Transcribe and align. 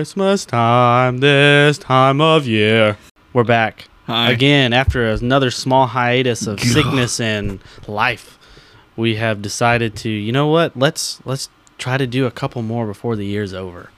Christmas 0.00 0.44
time, 0.44 1.20
this 1.20 1.78
time 1.78 2.20
of 2.20 2.46
year. 2.46 2.98
We're 3.32 3.44
back 3.44 3.88
Hi. 4.06 4.30
again 4.30 4.74
after 4.74 5.06
another 5.06 5.50
small 5.50 5.86
hiatus 5.86 6.46
of 6.46 6.60
sickness 6.60 7.18
and 7.18 7.60
life. 7.88 8.38
We 8.94 9.16
have 9.16 9.40
decided 9.40 9.96
to, 9.96 10.10
you 10.10 10.32
know 10.32 10.48
what? 10.48 10.76
Let's 10.76 11.24
let's 11.24 11.48
try 11.78 11.96
to 11.96 12.06
do 12.06 12.26
a 12.26 12.30
couple 12.30 12.60
more 12.60 12.86
before 12.86 13.16
the 13.16 13.24
year's 13.24 13.54
over. 13.54 13.88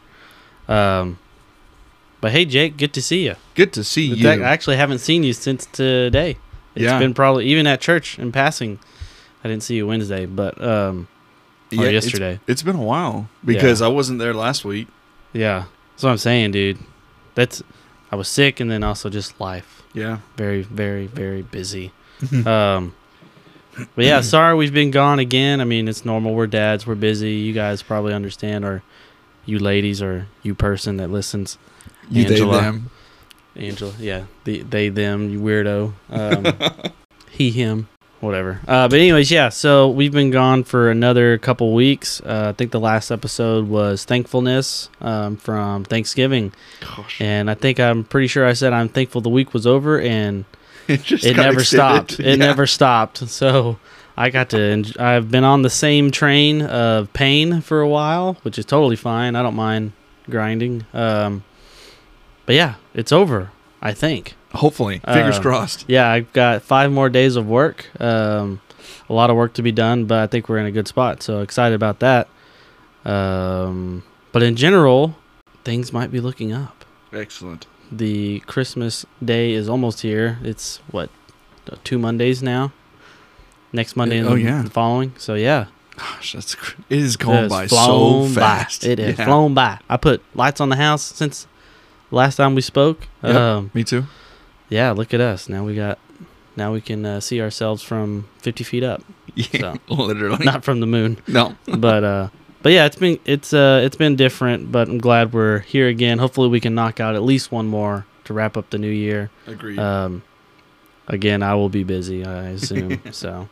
Um, 0.69 1.19
but 2.21 2.31
hey, 2.31 2.45
Jake, 2.45 2.77
good 2.77 2.93
to 2.93 3.03
see 3.03 3.25
you. 3.25 3.35
Good 3.57 3.73
to 3.73 3.83
see 3.83 4.05
you. 4.07 4.29
I 4.29 4.39
actually 4.39 4.77
haven't 4.77 4.99
seen 5.01 5.25
you 5.25 5.33
since 5.33 5.67
today. 5.67 6.37
It's 6.77 6.85
Yeah. 6.85 7.01
been 7.01 7.13
probably 7.13 7.47
even 7.47 7.67
at 7.67 7.81
church 7.81 8.21
in 8.21 8.31
passing. 8.31 8.79
I 9.43 9.49
didn't 9.49 9.65
see 9.65 9.75
you 9.75 9.87
Wednesday, 9.89 10.27
but 10.27 10.63
um, 10.63 11.09
or 11.77 11.87
it's- 11.87 12.05
yesterday. 12.05 12.39
It's 12.47 12.63
been 12.63 12.77
a 12.77 12.83
while 12.85 13.29
because 13.45 13.83
I 13.83 13.89
wasn't 13.89 14.21
there 14.21 14.33
last 14.33 14.65
week. 14.65 14.87
Yeah, 15.33 15.65
that's 15.99 16.05
what 16.05 16.11
I'm 16.13 16.19
saying, 16.19 16.53
dude. 16.53 16.79
That's 17.35 17.61
I 18.13 18.15
was 18.15 18.29
sick, 18.29 18.61
and 18.61 18.71
then 18.71 18.85
also 18.85 19.11
just 19.11 19.41
life. 19.41 19.83
Yeah. 19.95 20.19
Very, 20.37 20.63
very, 20.63 21.07
very 21.09 21.43
busy. 21.43 21.91
um, 22.47 22.95
but 23.97 24.05
yeah, 24.05 24.21
sorry 24.21 24.55
we've 24.55 24.73
been 24.73 24.93
gone 24.93 25.19
again. 25.19 25.61
I 25.61 25.65
mean, 25.65 25.89
it's 25.89 26.05
normal. 26.05 26.35
We're 26.35 26.47
dads. 26.47 26.87
We're 26.87 26.95
busy. 26.95 27.33
You 27.33 27.53
guys 27.53 27.83
probably 27.83 28.15
understand, 28.15 28.65
or 28.65 28.85
you 29.45 29.59
ladies, 29.59 30.01
or 30.01 30.29
you 30.45 30.55
person 30.55 30.99
that 30.99 31.11
listens. 31.11 31.59
You 32.09 32.27
Angela. 32.27 32.53
they 32.59 32.61
them. 32.61 32.91
Angela, 33.57 33.93
yeah, 33.99 34.27
the, 34.45 34.63
they, 34.63 34.89
them, 34.89 35.31
you 35.31 35.41
weirdo. 35.41 35.93
Um, 36.11 36.93
he, 37.29 37.51
him, 37.51 37.89
whatever. 38.21 38.61
Uh, 38.67 38.89
but 38.89 38.99
anyways, 38.99 39.31
yeah. 39.31 39.49
So 39.49 39.89
we've 39.89 40.13
been 40.13 40.31
gone 40.31 40.65
for 40.65 40.91
another 40.91 41.39
couple 41.39 41.73
weeks. 41.75 42.21
Uh, 42.21 42.49
I 42.49 42.53
think 42.53 42.71
the 42.73 42.81
last 42.81 43.11
episode 43.11 43.69
was 43.69 44.05
thankfulness 44.05 44.89
um, 45.01 45.37
from 45.37 45.85
Thanksgiving, 45.85 46.53
Gosh. 46.81 47.21
and 47.21 47.51
I 47.51 47.55
think 47.55 47.79
I'm 47.81 48.05
pretty 48.05 48.27
sure 48.29 48.47
I 48.47 48.53
said 48.55 48.73
I'm 48.73 48.89
thankful 48.89 49.21
the 49.21 49.29
week 49.29 49.55
was 49.55 49.67
over, 49.67 50.01
and 50.01 50.45
It 50.89 51.03
just 51.03 51.25
it 51.27 51.37
never 51.37 51.61
extended. 51.61 52.11
stopped. 52.11 52.21
It 52.21 52.27
Yeah. 52.27 52.35
never 52.37 52.67
stopped. 52.67 53.19
So 53.29 53.79
I 54.17 54.31
got 54.31 54.49
to. 54.51 54.57
enj- 54.57 54.99
I've 54.99 55.31
been 55.31 55.45
on 55.45 55.63
the 55.63 55.71
same 55.71 56.11
train 56.11 56.63
of 56.63 57.13
pain 57.13 57.61
for 57.61 57.81
a 57.83 57.89
while, 57.89 58.35
which 58.43 58.59
is 58.59 58.65
totally 58.65 58.97
fine. 58.97 59.37
I 59.37 59.43
don't 59.43 59.55
mind 59.55 59.93
grinding. 60.31 60.87
Um, 60.95 61.45
but 62.47 62.55
yeah, 62.55 62.75
it's 62.95 63.13
over. 63.13 63.51
I 63.83 63.93
think. 63.93 64.35
Hopefully. 64.55 65.01
Fingers 65.05 65.39
Uh, 65.39 65.43
crossed. 65.43 65.85
Yeah, 65.89 66.09
I've 66.11 66.33
got 66.33 66.63
five 66.63 66.91
more 66.91 67.09
days 67.09 67.37
of 67.37 67.47
work. 67.47 67.87
Um, 68.01 68.61
a 69.09 69.13
lot 69.13 69.31
of 69.31 69.37
work 69.37 69.53
to 69.55 69.63
be 69.63 69.73
done, 69.73 70.05
but 70.07 70.19
I 70.21 70.27
think 70.27 70.49
we're 70.49 70.59
in 70.59 70.67
a 70.67 70.71
good 70.71 70.89
spot. 70.89 71.23
So 71.23 71.41
excited 71.41 71.75
about 71.75 72.01
that. 72.01 72.29
Um, 73.05 74.03
but 74.33 74.43
in 74.43 74.57
general, 74.57 75.17
things 75.65 75.93
might 75.93 76.11
be 76.11 76.21
looking 76.21 76.53
up. 76.53 76.85
Excellent. 77.13 77.67
The 77.91 78.41
Christmas 78.41 79.07
day 79.25 79.53
is 79.53 79.69
almost 79.69 80.03
here. 80.03 80.39
It's 80.43 80.79
what 80.91 81.11
two 81.85 81.99
Mondays 81.99 82.43
now. 82.43 82.73
Next 83.73 83.97
Monday 83.97 84.19
and 84.19 84.29
oh, 84.29 84.35
the, 84.35 84.41
yeah. 84.43 84.63
the 84.63 84.71
following. 84.71 85.13
So 85.19 85.35
yeah, 85.35 85.67
Gosh, 85.97 86.33
that's 86.33 86.55
cr- 86.55 86.81
it 86.89 86.99
is 86.99 87.17
going 87.17 87.49
by 87.49 87.67
so 87.67 87.77
flown 87.77 88.35
by. 88.35 88.41
fast. 88.41 88.85
It 88.85 88.99
has 88.99 89.19
Yeah. 89.19 89.25
flown 89.27 89.53
by. 89.55 89.79
I 89.89 89.97
put 89.99 90.23
lights 90.35 90.61
on 90.61 90.69
the 90.71 90.77
house 90.77 91.03
since 91.03 91.47
last 92.11 92.37
time 92.37 92.55
we 92.55 92.63
spoke. 92.63 93.07
Yep. 93.23 93.35
Um, 93.35 93.71
Me 93.75 93.85
too. 93.85 94.05
Yeah, 94.69 94.91
look 94.93 95.13
at 95.15 95.21
us. 95.21 95.49
Now 95.49 95.65
we 95.65 95.75
got. 95.75 95.99
Now 96.57 96.73
we 96.73 96.81
can 96.81 97.07
uh, 97.07 97.21
see 97.21 97.41
ourselves 97.41 97.85
from 97.85 98.29
50 98.39 98.65
feet 98.65 98.83
up, 98.83 99.03
Yeah. 99.37 99.75
So. 99.89 99.95
Literally. 99.95 100.45
not 100.45 100.65
from 100.65 100.81
the 100.81 100.87
moon. 100.89 101.19
no. 101.29 101.55
But 101.67 102.03
uh, 102.03 102.29
but 102.63 102.73
yeah, 102.73 102.85
it's 102.87 102.97
been 102.97 103.21
it's 103.25 103.53
uh 103.53 103.81
it's 103.85 103.95
been 103.97 104.17
different. 104.17 104.73
But 104.73 104.89
I'm 104.89 104.99
glad 104.99 105.33
we're 105.33 105.61
here 105.61 105.87
again. 105.87 106.19
Hopefully, 106.19 106.49
we 106.49 106.59
can 106.61 106.75
knock 106.75 106.99
out 106.99 107.15
at 107.15 107.23
least 107.23 107.53
one 107.53 107.69
more 107.69 108.07
to 108.25 108.35
wrap 108.35 108.57
up 108.57 108.71
the 108.71 108.79
new 108.79 108.91
year. 108.91 109.31
Agreed. 109.47 109.79
Um, 109.79 110.23
again, 111.07 111.43
I 111.45 111.55
will 111.55 111.69
be 111.69 111.85
busy, 111.85 112.27
I 112.27 112.49
assume. 112.49 113.01
so, 113.13 113.49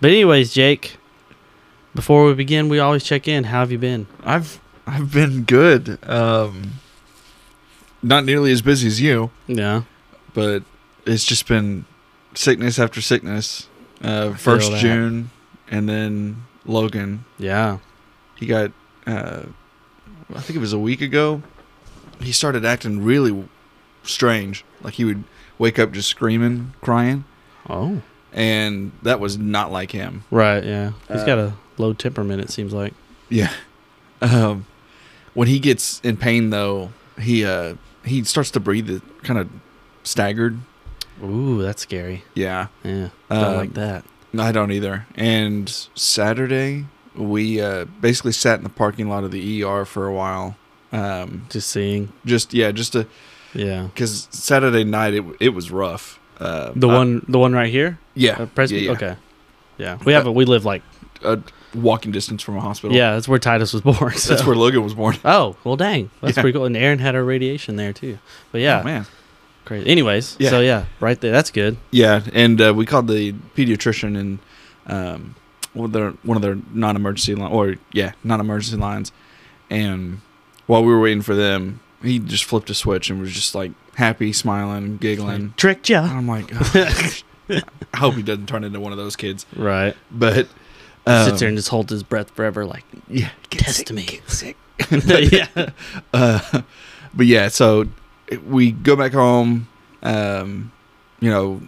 but 0.00 0.10
anyways, 0.10 0.54
Jake, 0.54 0.96
before 1.94 2.24
we 2.24 2.32
begin, 2.34 2.70
we 2.70 2.78
always 2.78 3.04
check 3.04 3.28
in. 3.28 3.44
How 3.44 3.60
have 3.60 3.70
you 3.70 3.78
been? 3.78 4.06
I've 4.24 4.60
I've 4.86 5.12
been 5.12 5.42
good. 5.42 5.98
Um 6.08 6.72
not 8.02 8.24
nearly 8.24 8.50
as 8.52 8.62
busy 8.62 8.86
as 8.86 9.00
you, 9.00 9.30
Yeah, 9.46 9.82
but 10.36 10.62
it's 11.04 11.24
just 11.24 11.48
been 11.48 11.84
sickness 12.34 12.78
after 12.78 13.00
sickness. 13.00 13.68
Uh 14.02 14.34
first 14.34 14.70
that. 14.70 14.80
June 14.80 15.30
and 15.68 15.88
then 15.88 16.44
Logan. 16.66 17.24
yeah, 17.38 17.78
He 18.36 18.46
got 18.46 18.70
uh 19.06 19.42
I 20.34 20.40
think 20.40 20.56
it 20.56 20.60
was 20.60 20.72
a 20.72 20.78
week 20.78 21.00
ago. 21.00 21.42
He 22.20 22.30
started 22.32 22.64
acting 22.64 23.02
really 23.04 23.48
strange. 24.02 24.64
Like 24.82 24.94
he 24.94 25.04
would 25.04 25.24
wake 25.58 25.78
up 25.78 25.92
just 25.92 26.08
screaming, 26.08 26.74
crying, 26.82 27.24
oh, 27.68 28.02
and 28.32 28.92
that 29.02 29.18
was 29.20 29.38
not 29.38 29.72
like 29.72 29.90
him. 29.92 30.24
right, 30.30 30.62
yeah. 30.64 30.92
He's 31.08 31.22
Uh, 31.22 31.26
got 31.26 31.38
a 31.38 31.52
low 31.78 31.92
temperament. 31.94 32.40
It 32.42 32.50
seems 32.50 32.72
like. 32.72 32.94
Yeah. 33.28 33.52
Um, 34.22 34.64
when 35.34 35.46
he 35.46 35.58
gets 35.58 36.00
in 36.00 36.16
pain, 36.16 36.48
though, 36.48 36.90
he 37.20 37.44
uh 37.44 37.74
he 38.04 38.24
starts 38.24 38.50
to 38.52 38.60
breathe 38.60 39.02
kind 39.22 39.38
of 39.38 39.48
staggered. 40.06 40.58
Ooh, 41.22 41.62
that's 41.62 41.82
scary. 41.82 42.24
Yeah, 42.34 42.66
Yeah, 42.84 43.08
don't 43.30 43.44
Um, 43.44 43.56
like 43.56 43.74
that. 43.74 44.04
I 44.38 44.52
don't 44.52 44.70
either. 44.70 45.06
And 45.16 45.68
Saturday, 45.94 46.86
we 47.14 47.60
uh 47.60 47.86
basically 48.00 48.32
sat 48.32 48.58
in 48.58 48.64
the 48.64 48.70
parking 48.70 49.08
lot 49.08 49.24
of 49.24 49.30
the 49.30 49.62
ER 49.62 49.84
for 49.84 50.06
a 50.06 50.12
while. 50.12 50.56
Um, 50.92 51.46
Just 51.50 51.70
seeing. 51.70 52.12
just 52.24 52.52
yeah, 52.54 52.70
just 52.70 52.92
to 52.92 53.06
Yeah, 53.54 53.84
because 53.94 54.28
Saturday 54.30 54.84
night 54.84 55.14
it 55.14 55.24
it 55.40 55.48
was 55.50 55.70
rough. 55.70 56.18
Uh, 56.38 56.72
the 56.76 56.88
I- 56.88 56.94
one, 56.94 57.24
the 57.28 57.38
one 57.38 57.52
right 57.54 57.70
here. 57.70 57.98
yeah, 58.14 58.36
Uh, 58.42 58.46
Presby- 58.46 58.76
yeah, 58.80 58.82
yeah. 58.82 58.90
Okay. 58.92 59.16
Yeah, 59.78 59.98
we 60.04 60.12
have 60.12 60.26
a, 60.26 60.32
we 60.32 60.44
live 60.44 60.64
like 60.66 60.82
a 61.22 61.38
walking 61.74 62.12
distance 62.12 62.42
from 62.42 62.56
a 62.56 62.60
hospital. 62.60 62.94
yeah. 62.96 63.12
That's 63.14 63.26
where 63.28 63.38
Titus 63.38 63.72
was 63.72 63.82
born. 63.90 64.12
So. 64.14 64.34
that's 64.34 64.46
where 64.46 64.56
Logan 64.56 64.82
was 64.82 64.92
born. 64.94 65.16
Oh 65.24 65.56
well, 65.64 65.76
dang, 65.76 66.10
that's 66.20 66.36
Yeah. 66.36 66.42
pretty 66.42 66.56
cool. 66.58 66.66
And 66.66 66.76
Aaron 66.76 66.98
had 66.98 67.14
her 67.14 67.24
radiation 67.24 67.76
there 67.76 67.94
too. 67.94 68.18
But 68.52 68.60
yeah, 68.60 68.80
Oh, 68.80 68.84
man. 68.84 69.06
Crazy. 69.66 69.86
Anyways, 69.88 70.36
Yeah. 70.38 70.48
so 70.50 70.60
yeah, 70.60 70.86
right 71.00 71.20
there. 71.20 71.32
That's 71.32 71.50
good. 71.50 71.76
Yeah, 71.90 72.22
and 72.32 72.58
uh, 72.60 72.72
we 72.74 72.86
called 72.86 73.08
the 73.08 73.32
pediatrician 73.54 74.16
and 74.18 74.38
um, 74.86 75.34
one 75.74 75.84
of 75.86 75.92
their 75.92 76.10
one 76.22 76.36
of 76.36 76.42
their 76.42 76.56
non-emergency 76.72 77.34
line 77.34 77.52
or 77.52 77.74
yeah, 77.92 78.12
non-emergency 78.24 78.78
lines. 78.80 79.12
And 79.68 80.20
while 80.66 80.82
we 80.82 80.92
were 80.92 81.00
waiting 81.00 81.22
for 81.22 81.34
them, 81.34 81.80
he 82.02 82.18
just 82.18 82.44
flipped 82.44 82.70
a 82.70 82.74
switch 82.74 83.10
and 83.10 83.20
was 83.20 83.32
just 83.32 83.54
like 83.54 83.72
happy, 83.96 84.32
smiling, 84.32 84.96
giggling. 84.96 85.52
Tricked 85.56 85.90
And 85.90 86.06
ya. 86.08 86.16
I'm 86.16 86.26
like, 86.28 86.50
"Oh, 86.54 87.60
I 87.92 87.96
hope 87.98 88.14
he 88.14 88.22
doesn't 88.22 88.46
turn 88.46 88.64
into 88.64 88.80
one 88.80 88.92
of 88.92 88.98
those 88.98 89.16
kids. 89.16 89.44
Right. 89.56 89.96
But 90.10 90.48
um, 91.06 91.26
Sits 91.26 91.40
there 91.40 91.48
and 91.48 91.56
just 91.58 91.68
holds 91.68 91.90
his 91.90 92.02
breath 92.02 92.30
forever, 92.30 92.64
like 92.64 92.84
yeah, 93.08 93.30
get 93.50 93.62
test 93.62 93.78
sick, 93.78 93.90
me. 93.92 94.04
get 94.06 94.30
sick. 94.30 94.56
yeah. 95.32 95.70
Uh, 96.12 96.62
but 97.14 97.26
yeah, 97.26 97.48
so 97.48 97.86
we 98.46 98.72
go 98.72 98.96
back 98.96 99.12
home. 99.12 99.68
Um, 100.02 100.72
you 101.20 101.30
know, 101.30 101.62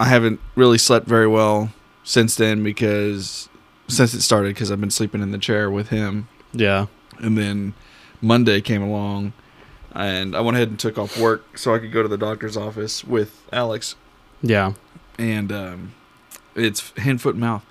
I 0.00 0.06
haven't 0.06 0.40
really 0.56 0.78
slept 0.78 1.06
very 1.06 1.26
well 1.26 1.70
since 2.04 2.34
then 2.36 2.62
because 2.62 3.48
since 3.88 4.12
it 4.14 4.20
started 4.22 4.54
because 4.54 4.70
I've 4.70 4.80
been 4.80 4.90
sleeping 4.90 5.22
in 5.22 5.30
the 5.32 5.38
chair 5.38 5.70
with 5.70 5.88
him, 5.88 6.28
Yeah. 6.52 6.86
and 7.18 7.38
then 7.38 7.74
Monday 8.20 8.60
came 8.60 8.82
along, 8.82 9.32
and 9.92 10.36
I 10.36 10.40
went 10.40 10.56
ahead 10.56 10.68
and 10.68 10.78
took 10.78 10.98
off 10.98 11.18
work 11.18 11.56
so 11.56 11.74
I 11.74 11.78
could 11.78 11.92
go 11.92 12.02
to 12.02 12.08
the 12.08 12.18
doctor's 12.18 12.56
office 12.56 13.02
with 13.04 13.42
Alex, 13.52 13.94
Yeah. 14.42 14.72
and 15.18 15.50
um, 15.50 15.94
it's 16.54 16.90
hand, 16.98 17.22
foot, 17.22 17.34
and 17.34 17.40
mouth, 17.40 17.64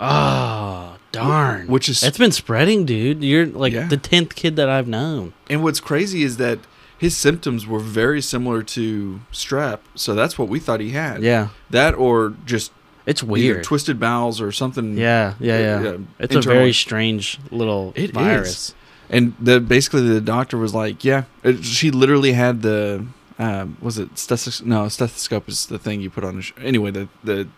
Oh 0.00 0.96
darn. 1.12 1.66
which 1.66 1.88
is 1.88 2.02
It's 2.02 2.18
been 2.18 2.32
spreading, 2.32 2.84
dude. 2.86 3.22
You're 3.22 3.46
like 3.46 3.72
Yeah. 3.72 3.86
the 3.88 3.96
tenth 3.96 4.34
kid 4.34 4.56
that 4.56 4.68
I've 4.70 4.88
known. 4.88 5.32
And 5.50 5.62
what's 5.62 5.80
crazy 5.80 6.22
is 6.22 6.36
that 6.38 6.60
his 6.98 7.16
symptoms 7.16 7.66
were 7.66 7.78
very 7.78 8.20
similar 8.20 8.62
to 8.64 9.20
strep, 9.32 9.78
so 9.94 10.14
that's 10.14 10.38
what 10.38 10.48
we 10.48 10.58
thought 10.58 10.80
he 10.80 10.90
had. 10.90 11.22
Yeah. 11.22 11.48
That 11.70 11.94
or 11.94 12.34
just 12.44 12.72
It's 13.06 13.22
weird. 13.22 13.64
twisted 13.64 13.98
bowels 14.00 14.40
or 14.40 14.52
something. 14.52 14.98
Yeah. 14.98 15.34
Yeah. 15.40 15.80
Yeah. 15.82 15.96
It's 16.18 16.34
a 16.34 16.40
very 16.42 16.72
strange 16.72 17.38
little 17.50 17.92
It 17.96 18.12
virus. 18.12 18.74
And 19.10 19.34
the 19.40 19.58
basically 19.60 20.02
the 20.06 20.20
doctor 20.20 20.58
was 20.58 20.74
like, 20.74 21.02
yeah, 21.04 21.24
it, 21.42 21.64
she 21.64 21.90
literally 21.90 22.32
had 22.32 22.60
the 22.62 23.06
um, 23.38 23.76
was 23.80 23.96
it 23.98 24.18
stethoscope? 24.18 24.66
No, 24.66 24.88
stethoscope 24.88 25.48
is 25.48 25.66
the 25.66 25.78
thing 25.78 26.00
you 26.02 26.10
put 26.10 26.24
on. 26.24 26.36
The 26.36 26.42
sh- 26.42 26.52
anyway, 26.60 26.90
the 26.90 27.08
the 27.24 27.48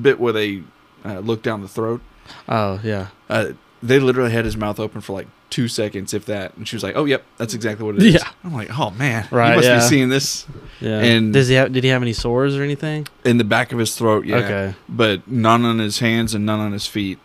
bit 0.00 0.18
where 0.18 0.32
they 0.32 0.62
uh, 1.04 1.18
look 1.20 1.42
down 1.42 1.60
the 1.60 1.68
throat. 1.68 2.00
Oh 2.48 2.80
yeah. 2.82 3.08
Uh, 3.28 3.50
they 3.82 4.00
literally 4.00 4.32
had 4.32 4.44
his 4.44 4.56
mouth 4.56 4.80
open 4.80 5.00
for 5.00 5.12
like 5.12 5.28
two 5.50 5.68
seconds, 5.68 6.12
if 6.14 6.26
that. 6.26 6.56
And 6.56 6.66
she 6.68 6.76
was 6.76 6.82
like, 6.82 6.94
"Oh, 6.96 7.04
yep, 7.04 7.24
that's 7.36 7.54
exactly 7.54 7.84
what 7.86 7.96
it 7.96 8.02
is." 8.02 8.14
Yeah. 8.14 8.28
I'm 8.44 8.52
like, 8.54 8.68
"Oh 8.78 8.90
man, 8.90 9.26
Right, 9.30 9.50
You 9.50 9.56
must 9.56 9.68
yeah. 9.68 9.76
be 9.76 9.82
seeing 9.82 10.08
this 10.08 10.46
Yeah. 10.80 10.98
And- 11.00 11.32
does 11.32 11.48
he 11.48 11.54
have? 11.54 11.72
Did 11.72 11.84
he 11.84 11.90
have 11.90 12.02
any 12.02 12.12
sores 12.12 12.56
or 12.56 12.62
anything? 12.62 13.06
in 13.24 13.38
the 13.38 13.44
back 13.44 13.72
of 13.72 13.78
his 13.78 13.94
throat." 13.96 14.26
Yeah. 14.26 14.36
Okay. 14.36 14.74
But 14.88 15.26
none 15.28 15.64
on 15.64 15.78
his 15.78 15.98
hands 16.00 16.34
and 16.34 16.44
none 16.46 16.60
on 16.60 16.72
his 16.72 16.86
feet. 16.86 17.18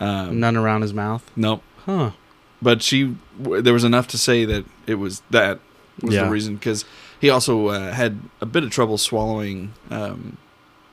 Um, 0.00 0.40
None 0.40 0.56
around 0.56 0.80
his 0.82 0.94
mouth. 0.94 1.30
Nope. 1.36 1.62
Huh. 1.84 2.10
But 2.62 2.82
she 2.82 3.16
there 3.38 3.72
was 3.74 3.84
enough 3.84 4.08
to 4.08 4.18
say 4.18 4.44
that 4.46 4.64
it 4.86 4.94
was 4.94 5.22
that 5.30 5.60
was 6.02 6.14
Yeah. 6.14 6.24
the 6.24 6.30
reason 6.30 6.54
because 6.56 6.84
he 7.20 7.28
also 7.30 7.68
uh, 7.68 7.92
had 7.92 8.18
a 8.40 8.46
bit 8.46 8.64
of 8.64 8.70
trouble 8.70 8.98
swallowing. 8.98 9.72
Um, 9.90 10.36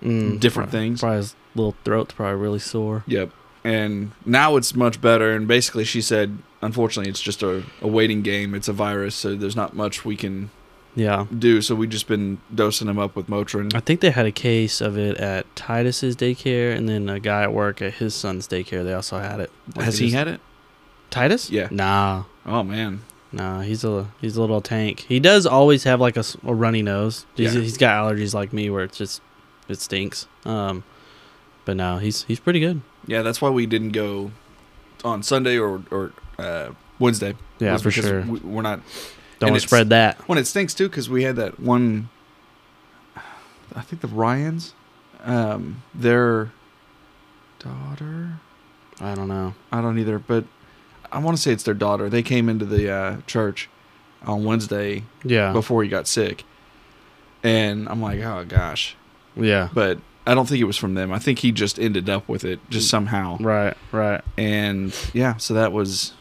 Mm, 0.04 0.40
Different 0.40 0.70
probably- 0.70 0.88
things. 0.90 1.00
Probably 1.00 1.18
his 1.18 1.36
little 1.56 1.76
throat's 1.84 2.14
probably 2.14 2.36
really 2.40 2.60
sore. 2.60 3.04
Yep. 3.08 3.32
And 3.64 4.12
now 4.28 4.56
it's 4.56 4.76
much 4.76 5.02
better. 5.02 5.32
And 5.34 5.48
basically, 5.48 5.86
she 5.86 6.02
said, 6.02 6.38
unfortunately, 6.62 7.10
it's 7.10 7.22
just 7.22 7.44
a, 7.44 7.64
a 7.82 7.88
waiting 7.88 8.22
game. 8.22 8.54
It's 8.56 8.68
a 8.68 8.74
virus, 8.74 9.16
so 9.16 9.36
there's 9.36 9.56
not 9.56 9.76
much 9.76 10.04
we 10.06 10.16
can 10.16 10.50
Yeah. 10.96 11.26
do. 11.38 11.62
So 11.62 11.76
we've 11.76 11.90
just 11.90 12.08
been 12.08 12.40
dosing 12.54 12.88
him 12.88 12.98
up 13.00 13.16
with 13.16 13.28
Motrin. 13.28 13.74
I 13.76 13.80
think 13.80 14.02
they 14.02 14.12
had 14.12 14.26
a 14.26 14.32
case 14.32 14.82
of 14.82 14.98
it 14.98 15.18
at 15.18 15.46
Titus's 15.56 16.16
daycare, 16.16 16.76
and 16.76 16.88
then 16.90 17.10
a 17.10 17.20
guy 17.20 17.44
at 17.44 17.54
work 17.54 17.82
at 17.82 17.96
his 17.96 18.14
son's 18.16 18.48
daycare. 18.48 18.84
They 18.84 18.94
also 18.94 19.20
had 19.20 19.40
it. 19.40 19.52
Like, 19.76 19.86
Has 19.86 19.98
they 20.00 20.06
he 20.06 20.12
just- 20.12 20.18
had 20.18 20.28
it? 20.28 20.42
Titus? 21.10 21.50
Yeah. 21.50 21.68
Nah, 21.72 22.24
Oh 22.46 22.64
man. 22.64 23.02
nah. 23.32 23.62
He's 23.62 23.84
a 23.86 24.08
he's 24.20 24.36
a 24.36 24.42
little 24.42 24.60
tank. 24.62 25.06
He 25.08 25.20
does 25.22 25.46
always 25.46 25.86
have 25.86 26.02
like 26.02 26.18
a 26.18 26.24
runny 26.44 26.82
nose. 26.82 27.26
He's, 27.36 27.56
Yeah. 27.56 27.62
he's 27.62 27.78
got 27.78 27.96
allergies 28.12 28.34
like 28.34 28.52
me, 28.52 28.70
where 28.70 28.84
it's 28.84 28.98
just 28.98 29.22
it 29.70 29.80
stinks. 29.80 30.28
Um, 30.44 30.84
but 31.64 31.78
no, 31.78 31.98
he's 32.00 32.24
he's 32.24 32.40
pretty 32.42 32.60
good. 32.60 32.82
Yeah, 33.06 33.22
that's 33.22 33.42
why 33.42 33.50
we 33.50 33.66
didn't 33.66 33.92
go 33.92 34.32
on 35.06 35.24
Sunday 35.24 35.58
or 35.58 35.82
or 35.92 36.12
uh, 36.38 36.72
Wednesday. 37.00 37.36
Yeah, 37.60 37.78
for 37.78 37.92
sure. 37.92 38.22
We, 38.22 38.40
we're 38.40 38.62
not. 38.62 38.82
Don't 39.40 39.52
want 39.52 39.62
to 39.62 39.68
spread 39.68 39.90
that. 39.90 40.18
When 40.28 40.38
it 40.38 40.46
stinks 40.48 40.74
too, 40.74 40.90
because 40.90 41.10
we 41.10 41.24
had 41.24 41.36
that 41.36 41.60
one. 41.60 42.10
I 43.76 43.82
think 43.82 44.02
the 44.02 44.08
Ryans, 44.08 44.74
um, 45.24 45.84
their 45.94 46.52
daughter. 47.60 48.40
I 49.00 49.14
don't 49.14 49.28
know. 49.28 49.54
I 49.72 49.82
don't 49.82 50.00
either, 50.00 50.18
but 50.18 50.46
I 51.12 51.20
want 51.20 51.38
to 51.38 51.44
say 51.44 51.52
it's 51.52 51.64
their 51.64 51.74
daughter. 51.76 52.10
They 52.10 52.24
came 52.24 52.50
into 52.50 52.66
the 52.66 52.90
uh, 52.92 53.18
church 53.28 53.70
on 54.24 54.44
Wednesday 54.44 55.04
Yeah, 55.24 55.54
before 55.54 55.84
he 55.84 55.90
got 55.90 56.08
sick, 56.08 56.44
and 57.44 57.88
I'm 57.88 58.02
like, 58.02 58.20
oh 58.22 58.46
gosh. 58.48 58.96
yeah. 59.36 59.70
But 59.72 60.00
I 60.26 60.34
don't 60.34 60.48
think 60.50 60.60
it 60.60 60.66
was 60.66 60.78
from 60.78 60.96
them. 60.96 61.12
I 61.14 61.20
think 61.20 61.40
he 61.40 61.52
just 61.52 61.78
ended 61.80 62.10
up 62.10 62.28
with 62.28 62.44
it 62.44 62.60
just 62.70 62.90
somehow. 62.90 63.38
Right, 63.40 63.78
right. 63.92 64.22
And 64.38 64.96
yeah, 65.14 65.38
so 65.38 65.54
that 65.54 65.72
was 65.72 66.14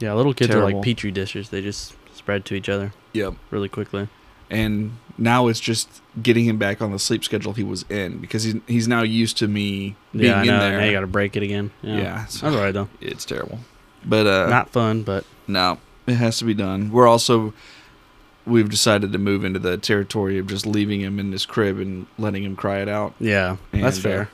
Yeah, 0.00 0.14
little 0.14 0.34
kids 0.34 0.54
are 0.54 0.62
like 0.64 0.82
petri 0.82 1.10
dishes. 1.10 1.50
They 1.50 1.62
just 1.62 1.94
spread 2.14 2.44
to 2.46 2.54
each 2.54 2.68
other 2.68 2.92
yep. 3.12 3.34
really 3.50 3.68
quickly. 3.68 4.08
And 4.50 4.96
now 5.16 5.46
it's 5.46 5.60
just 5.60 6.02
getting 6.20 6.44
him 6.44 6.58
back 6.58 6.82
on 6.82 6.90
the 6.90 6.98
sleep 6.98 7.22
schedule 7.22 7.52
he 7.52 7.62
was 7.62 7.84
in 7.88 8.18
because 8.18 8.42
he's 8.42 8.56
he's 8.66 8.88
now 8.88 9.02
used 9.02 9.36
to 9.38 9.46
me 9.48 9.94
being 10.12 10.24
Yeah, 10.24 10.38
I 10.38 10.40
in 10.40 10.46
there. 10.46 10.78
Now 10.80 10.84
you 10.86 10.92
got 10.92 11.00
to 11.00 11.06
break 11.06 11.36
it 11.36 11.42
again. 11.44 11.70
Yeah, 11.82 11.96
yeah, 11.98 12.26
so 12.26 12.46
that's 12.46 12.56
all 12.56 12.62
right 12.62 12.72
though. 12.72 12.88
it's 13.00 13.24
terrible. 13.24 13.60
But 14.04 14.26
uh, 14.26 14.48
Not 14.48 14.70
fun, 14.70 15.02
but 15.02 15.24
No, 15.46 15.78
it 16.06 16.14
has 16.14 16.38
to 16.38 16.44
be 16.44 16.54
done. 16.54 16.90
We're 16.90 17.06
also 17.06 17.52
we've 18.46 18.70
decided 18.70 19.12
to 19.12 19.18
move 19.18 19.44
into 19.44 19.58
the 19.60 19.76
territory 19.76 20.38
of 20.38 20.46
just 20.46 20.66
leaving 20.66 21.00
him 21.00 21.20
in 21.20 21.30
his 21.30 21.46
crib 21.46 21.78
and 21.78 22.06
letting 22.18 22.42
him 22.42 22.56
cry 22.56 22.80
it 22.80 22.88
out. 22.88 23.14
yeah, 23.20 23.56
that's 23.72 23.98
fair. 23.98 24.22
uh, 24.22 24.26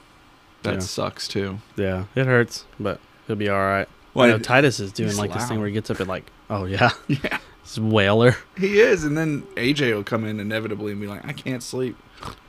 That 0.63 0.75
Yeah. 0.75 0.79
sucks 0.81 1.29
too. 1.29 1.59
Yeah, 1.77 2.05
it 2.15 2.27
hurts, 2.27 2.65
but 2.81 3.01
he'll 3.27 3.37
be 3.37 3.49
all 3.49 3.59
right. 3.59 3.89
Well, 4.17 4.27
I 4.27 4.31
know 4.31 4.39
Titus 4.39 4.81
is 4.81 4.93
doing 4.93 5.17
like 5.17 5.33
this 5.33 5.47
thing 5.49 5.59
where 5.59 5.67
he 5.69 5.73
gets 5.75 5.91
up 5.91 6.01
at 6.01 6.07
like, 6.09 6.31
oh 6.51 6.65
yeah, 6.65 6.91
Yeah, 7.09 7.39
it's 7.63 7.79
whaler. 7.79 8.37
he 8.57 8.81
is. 8.81 9.05
And 9.05 9.17
then 9.17 9.43
AJ 9.57 9.95
will 9.95 10.05
come 10.05 10.25
in 10.25 10.41
inevitably 10.41 10.93
and 10.93 11.01
be 11.01 11.07
like, 11.07 11.25
"I 11.27 11.33
can't 11.33 11.63
sleep." 11.63 11.97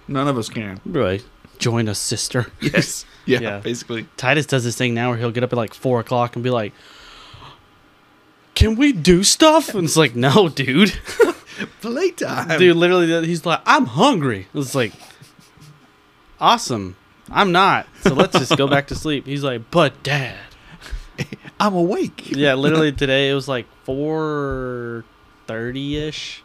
None 0.08 0.28
of 0.28 0.38
us 0.38 0.48
can. 0.50 0.80
Really, 0.86 1.22
join 1.60 1.88
a 1.88 1.96
sister. 1.96 2.48
Yes. 2.62 3.06
Yeah. 3.28 3.40
Yeah. 3.42 3.60
Basically. 3.60 4.08
Titus 4.16 4.46
does 4.46 4.64
this 4.64 4.78
thing 4.78 4.94
now 4.94 5.10
where 5.10 5.18
he'll 5.18 5.32
get 5.32 5.44
up 5.44 5.52
at 5.52 5.58
like 5.58 5.74
four 5.74 6.00
o'clock 6.00 6.38
and 6.38 6.44
be 6.44 6.50
like, 6.50 6.72
"Can 8.56 8.78
we 8.78 8.94
do 8.94 9.22
stuff?" 9.26 9.76
And 9.76 9.84
it's 9.84 9.98
like, 9.98 10.16
"No, 10.16 10.48
dude, 10.48 10.94
Playtime. 11.82 12.58
dude." 12.58 12.78
Literally, 12.78 13.28
he's 13.28 13.46
like, 13.46 13.60
"I'm 13.66 13.86
hungry." 13.86 14.48
It's 14.54 14.74
like, 14.74 14.94
awesome. 16.40 16.96
I'm 17.30 17.52
not. 17.52 17.88
So 18.02 18.14
let's 18.14 18.40
just 18.40 18.56
go 18.56 18.68
back 18.70 18.88
to 18.88 18.96
sleep. 18.96 19.26
He's 19.26 19.44
like, 19.44 19.70
"But 19.72 20.02
dad." 20.04 20.38
I'm 21.60 21.74
awake. 21.74 22.32
yeah, 22.32 22.54
literally 22.54 22.92
today 22.92 23.30
it 23.30 23.34
was 23.34 23.48
like 23.48 23.66
four 23.84 25.06
thirty 25.48 25.98
ish, 25.98 26.44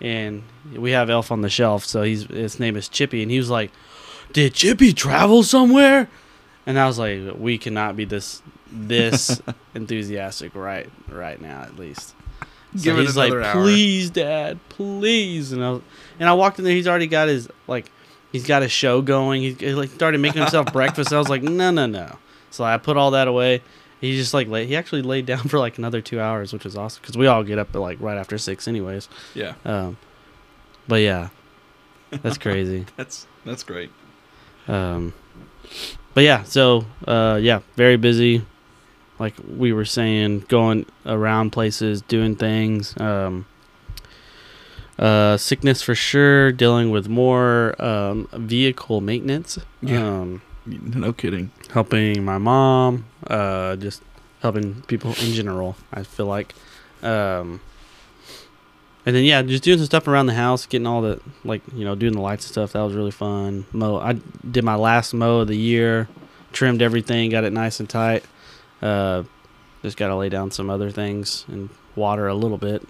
and 0.00 0.42
we 0.74 0.92
have 0.92 1.10
Elf 1.10 1.32
on 1.32 1.40
the 1.40 1.50
shelf. 1.50 1.84
So 1.84 2.02
he's 2.02 2.24
his 2.24 2.60
name 2.60 2.76
is 2.76 2.88
Chippy, 2.88 3.22
and 3.22 3.30
he 3.30 3.38
was 3.38 3.50
like, 3.50 3.70
"Did 4.32 4.54
Chippy 4.54 4.92
travel 4.92 5.42
somewhere?" 5.42 6.08
And 6.66 6.78
I 6.78 6.86
was 6.86 6.98
like, 6.98 7.20
"We 7.36 7.58
cannot 7.58 7.96
be 7.96 8.04
this 8.04 8.42
this 8.70 9.42
enthusiastic 9.74 10.54
right 10.54 10.88
right 11.08 11.40
now, 11.40 11.62
at 11.62 11.76
least." 11.76 12.14
So 12.74 12.84
Give 12.84 12.98
it 12.98 13.02
he's 13.02 13.16
like, 13.16 13.32
hour. 13.32 13.52
"Please, 13.52 14.10
Dad, 14.10 14.58
please," 14.68 15.52
and 15.52 15.62
I 15.62 15.70
was, 15.72 15.82
and 16.18 16.28
I 16.28 16.32
walked 16.32 16.58
in 16.58 16.64
there. 16.64 16.74
He's 16.74 16.88
already 16.88 17.06
got 17.06 17.28
his 17.28 17.48
like, 17.66 17.90
he's 18.32 18.46
got 18.46 18.62
a 18.62 18.68
show 18.68 19.02
going. 19.02 19.42
He, 19.42 19.52
he 19.52 19.74
like 19.74 19.90
started 19.90 20.20
making 20.20 20.40
himself 20.40 20.66
breakfast. 20.72 21.12
I 21.12 21.18
was 21.18 21.28
like, 21.28 21.42
"No, 21.42 21.70
no, 21.70 21.86
no." 21.86 22.18
So 22.50 22.64
I 22.64 22.78
put 22.78 22.96
all 22.96 23.10
that 23.10 23.28
away. 23.28 23.62
He 24.02 24.16
just 24.16 24.34
like 24.34 24.48
lay, 24.48 24.66
he 24.66 24.74
actually 24.74 25.02
laid 25.02 25.26
down 25.26 25.38
for 25.48 25.60
like 25.60 25.78
another 25.78 26.02
two 26.02 26.20
hours, 26.20 26.52
which 26.52 26.64
was 26.64 26.76
awesome 26.76 27.00
because 27.00 27.16
we 27.16 27.28
all 27.28 27.44
get 27.44 27.58
up 27.58 27.74
at 27.74 27.80
like 27.80 28.00
right 28.00 28.18
after 28.18 28.36
six, 28.36 28.66
anyways. 28.66 29.08
Yeah. 29.32 29.54
Um, 29.64 29.96
but 30.88 31.00
yeah, 31.02 31.28
that's 32.10 32.36
crazy. 32.36 32.84
That's 32.96 33.28
that's 33.44 33.62
great. 33.62 33.90
Um, 34.66 35.14
but 36.14 36.24
yeah, 36.24 36.42
so 36.42 36.84
uh, 37.06 37.38
yeah, 37.40 37.60
very 37.76 37.96
busy. 37.96 38.44
Like 39.20 39.34
we 39.48 39.72
were 39.72 39.84
saying, 39.84 40.40
going 40.48 40.84
around 41.06 41.50
places, 41.50 42.02
doing 42.02 42.34
things. 42.34 42.98
Um, 43.00 43.46
uh, 44.98 45.36
sickness 45.36 45.80
for 45.80 45.94
sure. 45.94 46.50
Dealing 46.50 46.90
with 46.90 47.08
more 47.08 47.80
um, 47.80 48.28
vehicle 48.32 49.00
maintenance. 49.00 49.58
Yeah. 49.80 50.04
Um, 50.04 50.42
No 50.66 51.12
kidding. 51.12 51.50
helping 51.72 52.24
my 52.24 52.38
mom. 52.38 53.04
Uh, 53.26 53.76
just 53.76 54.02
helping 54.40 54.82
people 54.82 55.10
in 55.10 55.32
general. 55.32 55.76
I 55.92 56.02
feel 56.04 56.26
like. 56.26 56.54
Um, 57.02 57.60
and 59.04 59.16
then 59.16 59.24
yeah, 59.24 59.42
just 59.42 59.64
doing 59.64 59.78
some 59.78 59.86
stuff 59.86 60.06
around 60.06 60.26
the 60.26 60.34
house, 60.34 60.66
getting 60.66 60.86
all 60.86 61.02
the 61.02 61.20
like 61.44 61.62
you 61.74 61.84
know 61.84 61.94
doing 61.96 62.12
the 62.12 62.20
lights 62.20 62.44
and 62.46 62.52
stuff. 62.52 62.72
That 62.74 62.82
was 62.82 62.94
really 62.94 63.10
fun. 63.10 63.66
Mow. 63.72 63.98
I 63.98 64.12
did 64.48 64.62
my 64.64 64.76
last 64.76 65.12
mow 65.14 65.38
of 65.40 65.48
the 65.48 65.56
year, 65.56 66.08
trimmed 66.52 66.80
everything, 66.82 67.30
got 67.30 67.42
it 67.44 67.52
nice 67.52 67.80
and 67.80 67.88
tight. 67.90 68.24
Uh, 68.80 69.24
just 69.82 69.96
got 69.96 70.08
to 70.08 70.14
lay 70.16 70.28
down 70.28 70.52
some 70.52 70.70
other 70.70 70.90
things 70.92 71.44
and 71.48 71.68
water 71.96 72.28
a 72.28 72.34
little 72.34 72.58
bit 72.58 72.86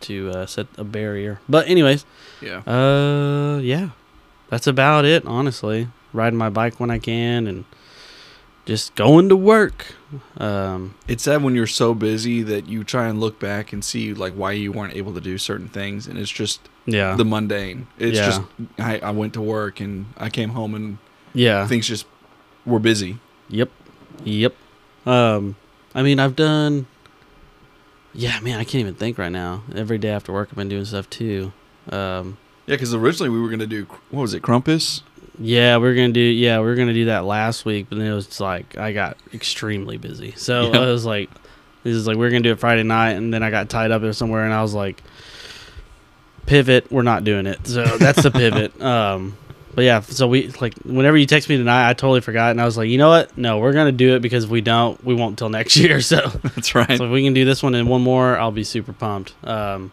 to 0.00 0.30
uh, 0.30 0.46
set 0.46 0.66
a 0.76 0.82
barrier. 0.82 1.40
But 1.48 1.68
anyways, 1.68 2.04
Yeah. 2.40 2.58
uh, 2.66 3.58
yeah, 3.62 3.90
that's 4.48 4.66
about 4.66 5.04
it. 5.04 5.24
Honestly, 5.26 5.86
riding 6.12 6.38
my 6.38 6.48
bike 6.50 6.78
when 6.80 6.90
I 6.90 6.98
can 6.98 7.46
and 7.46 7.64
just 8.64 8.94
going 8.94 9.28
to 9.28 9.36
work. 9.36 9.86
Um, 10.38 10.94
It's 11.08 11.24
sad 11.24 11.42
when 11.42 11.54
you're 11.54 11.66
so 11.66 11.94
busy 11.94 12.42
that 12.42 12.68
you 12.68 12.84
try 12.84 13.08
and 13.08 13.18
look 13.20 13.38
back 13.40 13.72
and 13.72 13.84
see 13.84 14.14
like 14.14 14.34
why 14.34 14.52
you 14.52 14.70
weren't 14.72 14.94
able 14.94 15.14
to 15.14 15.20
do 15.20 15.36
certain 15.38 15.68
things, 15.68 16.06
and 16.06 16.18
it's 16.18 16.30
just 16.30 16.60
yeah, 16.86 17.16
the 17.16 17.24
mundane. 17.24 17.86
It's 17.98 18.18
Yeah. 18.18 18.26
just 18.26 18.42
I, 18.78 18.98
I 19.00 19.10
went 19.10 19.32
to 19.34 19.40
work 19.40 19.80
and 19.80 20.06
I 20.16 20.28
came 20.30 20.50
home 20.50 20.74
and 20.74 20.98
yeah, 21.34 21.66
things 21.66 21.88
just 21.88 22.06
were 22.66 22.78
busy. 22.78 23.18
yep, 23.48 23.70
yep. 24.24 24.54
Um, 25.06 25.56
I 25.94 26.02
mean, 26.02 26.20
I've 26.20 26.36
done. 26.36 26.86
Yeah, 28.14 28.38
man, 28.40 28.60
I 28.60 28.64
can't 28.64 28.76
even 28.80 28.94
think 28.94 29.16
right 29.18 29.32
now. 29.32 29.62
Every 29.74 29.96
day 29.98 30.10
after 30.10 30.32
work, 30.32 30.48
I've 30.50 30.56
been 30.56 30.68
doing 30.68 30.84
stuff 30.84 31.08
too. 31.08 31.52
Um, 31.90 32.36
Yeah, 32.66 32.74
because 32.76 32.94
originally 32.94 33.30
we 33.30 33.40
were 33.40 33.48
gonna 33.48 33.66
do 33.66 33.86
what 34.10 34.20
was 34.22 34.34
it, 34.34 34.42
Krampus? 34.42 35.00
Yeah, 35.38 35.78
we 35.78 35.88
are 35.88 35.94
gonna 35.94 36.10
do. 36.10 36.20
Yeah, 36.20 36.60
we 36.60 36.68
are 36.68 36.74
gonna 36.74 36.92
do 36.94 37.06
that 37.06 37.24
last 37.24 37.64
week, 37.64 37.86
but 37.88 37.98
then 37.98 38.06
it 38.06 38.14
was 38.14 38.38
like 38.40 38.76
I 38.76 38.92
got 38.92 39.16
extremely 39.32 39.96
busy. 39.96 40.32
So 40.36 40.70
Yeah. 40.72 40.80
I 40.80 40.86
was 40.86 41.04
like, 41.06 41.30
"This 41.84 41.94
is 41.94 42.06
like 42.06 42.16
we 42.16 42.26
are 42.26 42.30
gonna 42.30 42.42
do 42.42 42.52
it 42.52 42.58
Friday 42.60 42.82
night," 42.82 43.12
and 43.12 43.32
then 43.32 43.42
I 43.42 43.50
got 43.50 43.68
tied 43.68 43.90
up 43.90 44.02
there 44.02 44.12
somewhere, 44.12 44.44
and 44.44 44.52
I 44.52 44.60
was 44.62 44.74
like, 44.74 45.02
"Pivot, 46.46 46.90
we're 46.90 47.02
not 47.02 47.24
doing 47.24 47.46
it." 47.46 47.66
So 47.66 47.84
that's 47.98 48.22
the 48.22 48.30
pivot. 48.30 48.72
Um, 48.82 49.36
but 49.74 49.84
yeah, 49.84 50.00
so 50.00 50.28
we 50.28 50.48
like 50.60 50.74
whenever 50.84 51.16
you 51.16 51.24
text 51.24 51.48
me 51.48 51.56
tonight, 51.56 51.88
I 51.88 51.94
totally 51.94 52.20
forgot, 52.20 52.50
and 52.50 52.60
I 52.60 52.66
was 52.66 52.76
like, 52.76 52.90
"You 52.90 52.98
know 52.98 53.08
what? 53.08 53.36
No, 53.38 53.58
we're 53.58 53.72
gonna 53.72 53.90
do 53.90 54.14
it 54.16 54.20
because 54.20 54.44
if 54.44 54.50
we 54.50 54.60
don't, 54.60 55.02
we 55.02 55.14
won't 55.14 55.38
till 55.38 55.48
next 55.48 55.76
year." 55.78 56.02
So 56.02 56.16
That's 56.42 56.74
right. 56.74 56.98
so 56.98 57.06
if 57.06 57.10
we 57.10 57.22
can 57.24 57.32
do 57.32 57.46
this 57.46 57.62
one 57.62 57.74
and 57.74 57.88
one 57.88 58.02
more, 58.02 58.36
I'll 58.36 58.50
be 58.50 58.64
super 58.64 58.92
pumped. 58.92 59.32
Um, 59.44 59.90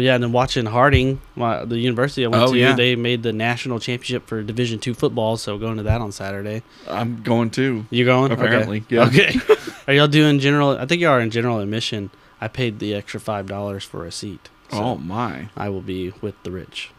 but 0.00 0.04
yeah, 0.04 0.14
and 0.14 0.24
then 0.24 0.32
watching 0.32 0.64
Harding, 0.64 1.20
my, 1.36 1.62
the 1.62 1.78
university 1.78 2.24
I 2.24 2.28
went 2.28 2.42
Oh, 2.42 2.52
to, 2.52 2.58
yeah. 2.58 2.74
they 2.74 2.96
made 2.96 3.22
the 3.22 3.34
national 3.34 3.80
championship 3.80 4.26
for 4.26 4.42
Division 4.42 4.78
two 4.78 4.94
football. 4.94 5.36
So 5.36 5.58
going 5.58 5.76
to 5.76 5.82
that 5.82 6.00
on 6.00 6.10
Saturday. 6.10 6.62
I'm 6.88 7.22
going 7.22 7.50
too. 7.50 7.84
You 7.90 8.06
going? 8.06 8.32
Okay. 8.32 8.42
Apparently, 8.42 8.84
yeah. 8.88 9.04
Okay. 9.08 9.34
are 9.86 9.92
y'all 9.92 10.08
doing 10.08 10.38
general? 10.38 10.70
I 10.70 10.86
think 10.86 11.02
y'all 11.02 11.10
are 11.10 11.20
in 11.20 11.30
general 11.30 11.58
admission. 11.58 12.08
I 12.40 12.48
paid 12.48 12.78
the 12.78 12.94
extra 12.94 13.20
five 13.20 13.44
dollars 13.46 13.84
for 13.84 14.06
a 14.06 14.10
seat. 14.10 14.48
So 14.70 14.78
oh 14.78 14.96
my! 14.96 15.50
I 15.54 15.68
will 15.68 15.82
be 15.82 16.14
with 16.22 16.42
the 16.44 16.50
rich. 16.50 16.92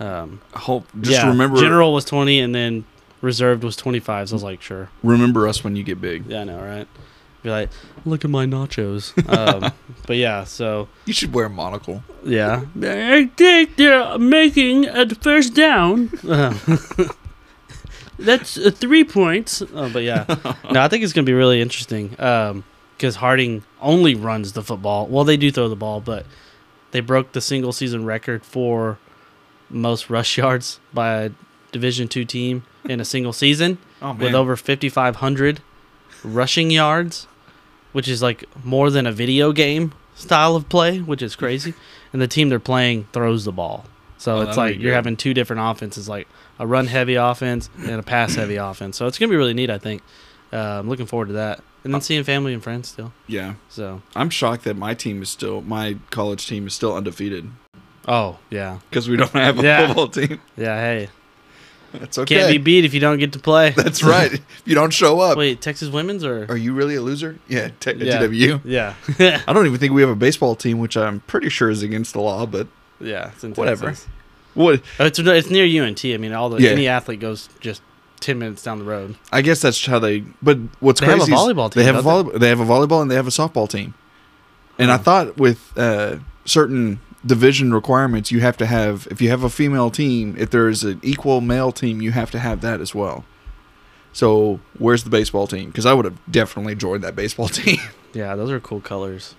Um, 0.00 0.40
I 0.54 0.60
hope 0.60 0.86
just 0.98 1.20
yeah, 1.22 1.28
remember 1.28 1.58
general 1.58 1.92
was 1.92 2.06
twenty, 2.06 2.40
and 2.40 2.54
then 2.54 2.86
reserved 3.20 3.62
was 3.62 3.76
twenty 3.76 4.00
five. 4.00 4.30
So 4.30 4.32
I 4.32 4.36
was 4.36 4.42
like, 4.42 4.62
sure. 4.62 4.88
remember 5.02 5.46
us 5.46 5.62
when 5.62 5.76
you 5.76 5.82
get 5.82 6.00
big. 6.00 6.24
Yeah, 6.24 6.40
I 6.40 6.44
know, 6.44 6.62
right? 6.62 6.88
Be 7.48 7.52
like, 7.60 7.70
"Look 8.04 8.24
at 8.24 8.30
my 8.30 8.46
nachos." 8.46 9.12
Um, 9.38 9.72
but 10.06 10.16
yeah, 10.16 10.44
so 10.44 10.88
You 11.06 11.12
should 11.12 11.34
wear 11.34 11.46
a 11.46 11.50
monocle. 11.50 12.02
yeah, 12.24 12.62
I 12.82 13.30
think 13.36 13.76
they're 13.76 14.18
making 14.18 14.86
a 14.86 15.08
first 15.14 15.54
down. 15.54 16.10
That's 18.18 18.58
uh, 18.58 18.70
three 18.74 19.04
points. 19.04 19.62
Oh, 19.62 19.90
but 19.92 20.02
yeah, 20.02 20.24
no, 20.72 20.80
I 20.80 20.88
think 20.88 21.04
it's 21.04 21.12
gonna 21.12 21.24
be 21.24 21.32
really 21.34 21.60
interesting 21.60 22.08
because 22.08 23.16
Harding 23.16 23.62
only 23.80 24.14
runs 24.14 24.52
the 24.52 24.62
football. 24.62 25.06
Well, 25.06 25.24
they 25.24 25.36
do 25.36 25.50
throw 25.52 25.68
the 25.68 25.76
ball, 25.76 26.00
but 26.00 26.26
they 26.90 27.00
broke 27.00 27.32
the 27.32 27.40
single 27.40 27.72
season 27.72 28.04
record 28.04 28.44
for 28.44 28.98
most 29.70 30.10
rush 30.10 30.36
yards 30.42 30.80
by 30.92 31.22
a 31.24 31.30
Division 31.70 32.08
two 32.08 32.24
team 32.24 32.64
in 32.84 32.98
a 32.98 33.04
single 33.04 33.32
season 33.34 33.76
Oh 34.00 34.14
with 34.14 34.34
over 34.34 34.56
5,500 34.56 35.60
rushing 36.24 36.70
yards, 36.70 37.26
which 37.92 38.08
is 38.08 38.22
like 38.22 38.44
more 38.64 38.90
than 38.90 39.06
a 39.06 39.12
video 39.12 39.52
game 39.52 39.92
style 40.14 40.56
of 40.56 40.68
play, 40.68 40.98
which 40.98 41.22
is 41.22 41.36
crazy. 41.36 41.74
And 42.10 42.22
the 42.22 42.26
team 42.26 42.48
they're 42.48 42.58
playing 42.58 43.06
throws 43.12 43.44
the 43.44 43.52
ball. 43.52 43.84
So 44.16 44.38
Oh, 44.38 44.40
it's 44.40 44.56
like 44.56 44.76
you're 44.76 44.92
good. 44.92 44.94
having 44.94 45.16
two 45.18 45.34
different 45.34 45.60
offenses, 45.62 46.08
like 46.08 46.26
a 46.58 46.66
run 46.66 46.86
heavy 46.86 47.16
offense 47.16 47.68
and 47.76 48.00
a 48.00 48.02
pass 48.02 48.34
heavy 48.34 48.56
offense. 48.70 48.96
So 48.96 49.06
it's 49.06 49.18
going 49.18 49.28
to 49.28 49.32
be 49.32 49.36
really 49.36 49.52
neat, 49.52 49.68
I 49.68 49.76
think. 49.76 50.00
Uh, 50.50 50.56
I'm 50.80 50.88
looking 50.88 51.04
forward 51.04 51.26
to 51.28 51.34
that. 51.34 51.60
And 51.84 51.92
then 51.92 52.00
seeing 52.00 52.24
family 52.24 52.54
and 52.54 52.62
friends 52.62 52.88
still. 52.88 53.12
yeah. 53.26 53.54
So, 53.68 54.00
I'm 54.16 54.30
shocked 54.30 54.64
that 54.64 54.76
my 54.78 54.94
team 54.94 55.20
is 55.22 55.28
still 55.28 55.60
my 55.60 55.96
college 56.10 56.46
team 56.46 56.66
is 56.66 56.72
still 56.72 56.96
undefeated 56.96 57.50
oh, 58.06 58.38
yeah. 58.48 58.78
because 58.88 59.06
we 59.08 59.16
don't 59.18 59.30
have 59.32 59.58
a 59.58 59.62
Yeah. 59.62 59.86
football 59.88 60.08
team. 60.08 60.40
Yeah, 60.56 60.76
hey. 60.80 61.08
That's 61.92 62.18
okay. 62.18 62.36
Can't 62.36 62.50
be 62.50 62.58
beat 62.58 62.84
if 62.84 62.92
you 62.94 63.00
don't 63.00 63.18
get 63.18 63.32
to 63.32 63.38
play. 63.38 63.70
That's 63.76 64.02
right. 64.02 64.32
if 64.34 64.62
you 64.64 64.74
don't 64.74 64.92
show 64.92 65.20
up, 65.20 65.38
Wait, 65.38 65.60
Texas 65.60 65.88
women's 65.88 66.24
or? 66.24 66.46
are 66.48 66.56
you 66.56 66.72
really 66.74 66.94
a 66.96 67.00
loser? 67.02 67.38
Yeah, 67.48 67.70
te- 67.80 67.92
Yeah. 67.94 68.58
Yeah. 68.64 68.94
I 69.46 69.52
don't 69.52 69.66
even 69.66 69.78
think 69.78 69.92
we 69.92 70.02
have 70.02 70.10
a 70.10 70.16
baseball 70.16 70.54
team, 70.54 70.78
which 70.78 70.96
I'm 70.96 71.20
pretty 71.20 71.48
sure 71.48 71.70
is 71.70 71.82
against 71.82 72.12
the 72.12 72.20
law. 72.20 72.44
But 72.46 72.68
yeah, 73.00 73.30
it's 73.34 73.42
in 73.44 73.54
Whatever. 73.54 73.86
Texas. 73.86 74.06
what? 74.54 74.82
Oh, 75.00 75.06
It's 75.06 75.18
it's 75.18 75.50
near 75.50 75.82
UNT. 75.84 76.04
I 76.04 76.16
mean, 76.18 76.32
all 76.32 76.50
the 76.50 76.60
Yeah. 76.62 76.70
any 76.70 76.88
athlete 76.88 77.20
goes 77.20 77.48
just 77.60 77.80
ten 78.20 78.38
minutes 78.38 78.62
down 78.62 78.78
the 78.80 78.84
road. 78.84 79.16
I 79.32 79.40
guess 79.42 79.60
that's 79.62 79.86
how 79.86 79.98
they. 79.98 80.20
But 80.42 80.58
what's 80.80 81.00
They 81.00 81.06
have 81.06 81.16
crazy? 81.20 81.32
a 81.32 81.34
is 81.36 81.40
volleyball 81.40 81.72
They 81.72 81.84
team, 81.84 81.94
have 81.94 82.04
a 82.04 82.08
volleyball. 82.08 82.38
They 82.38 82.48
have 82.48 82.60
a 82.60 82.64
volleyball 82.66 83.00
and 83.02 83.10
they 83.10 83.14
have 83.14 83.26
a 83.26 83.30
softball 83.30 83.68
team. 83.68 83.94
And 84.78 84.90
I 84.92 84.96
thought 84.98 85.38
with 85.38 85.72
uh, 85.76 86.16
certain 86.44 87.00
division 87.26 87.72
requirements, 87.74 88.30
you 88.30 88.40
have 88.40 88.56
to 88.58 88.66
have 88.66 89.06
if 89.10 89.20
you 89.20 89.28
have 89.30 89.42
a 89.42 89.50
female 89.50 89.90
team, 89.90 90.34
if 90.38 90.50
there 90.50 90.68
is 90.68 90.84
an 90.84 91.00
equal 91.02 91.40
male 91.40 91.72
team, 91.72 92.00
you 92.02 92.12
have 92.12 92.30
to 92.32 92.38
have 92.38 92.60
that 92.62 92.80
as 92.80 92.94
well. 92.94 93.24
So 94.12 94.60
where's 94.78 95.04
the 95.04 95.10
baseball 95.10 95.46
team? 95.46 95.68
Because 95.68 95.86
I 95.86 95.92
would 95.92 96.04
have 96.04 96.18
definitely 96.30 96.74
joined 96.74 97.04
that 97.04 97.14
baseball 97.14 97.48
team. 97.60 97.78
Yeah, 98.14 98.34
those 98.36 98.50
are 98.50 98.60
cool 98.60 98.80
colors. 98.80 99.34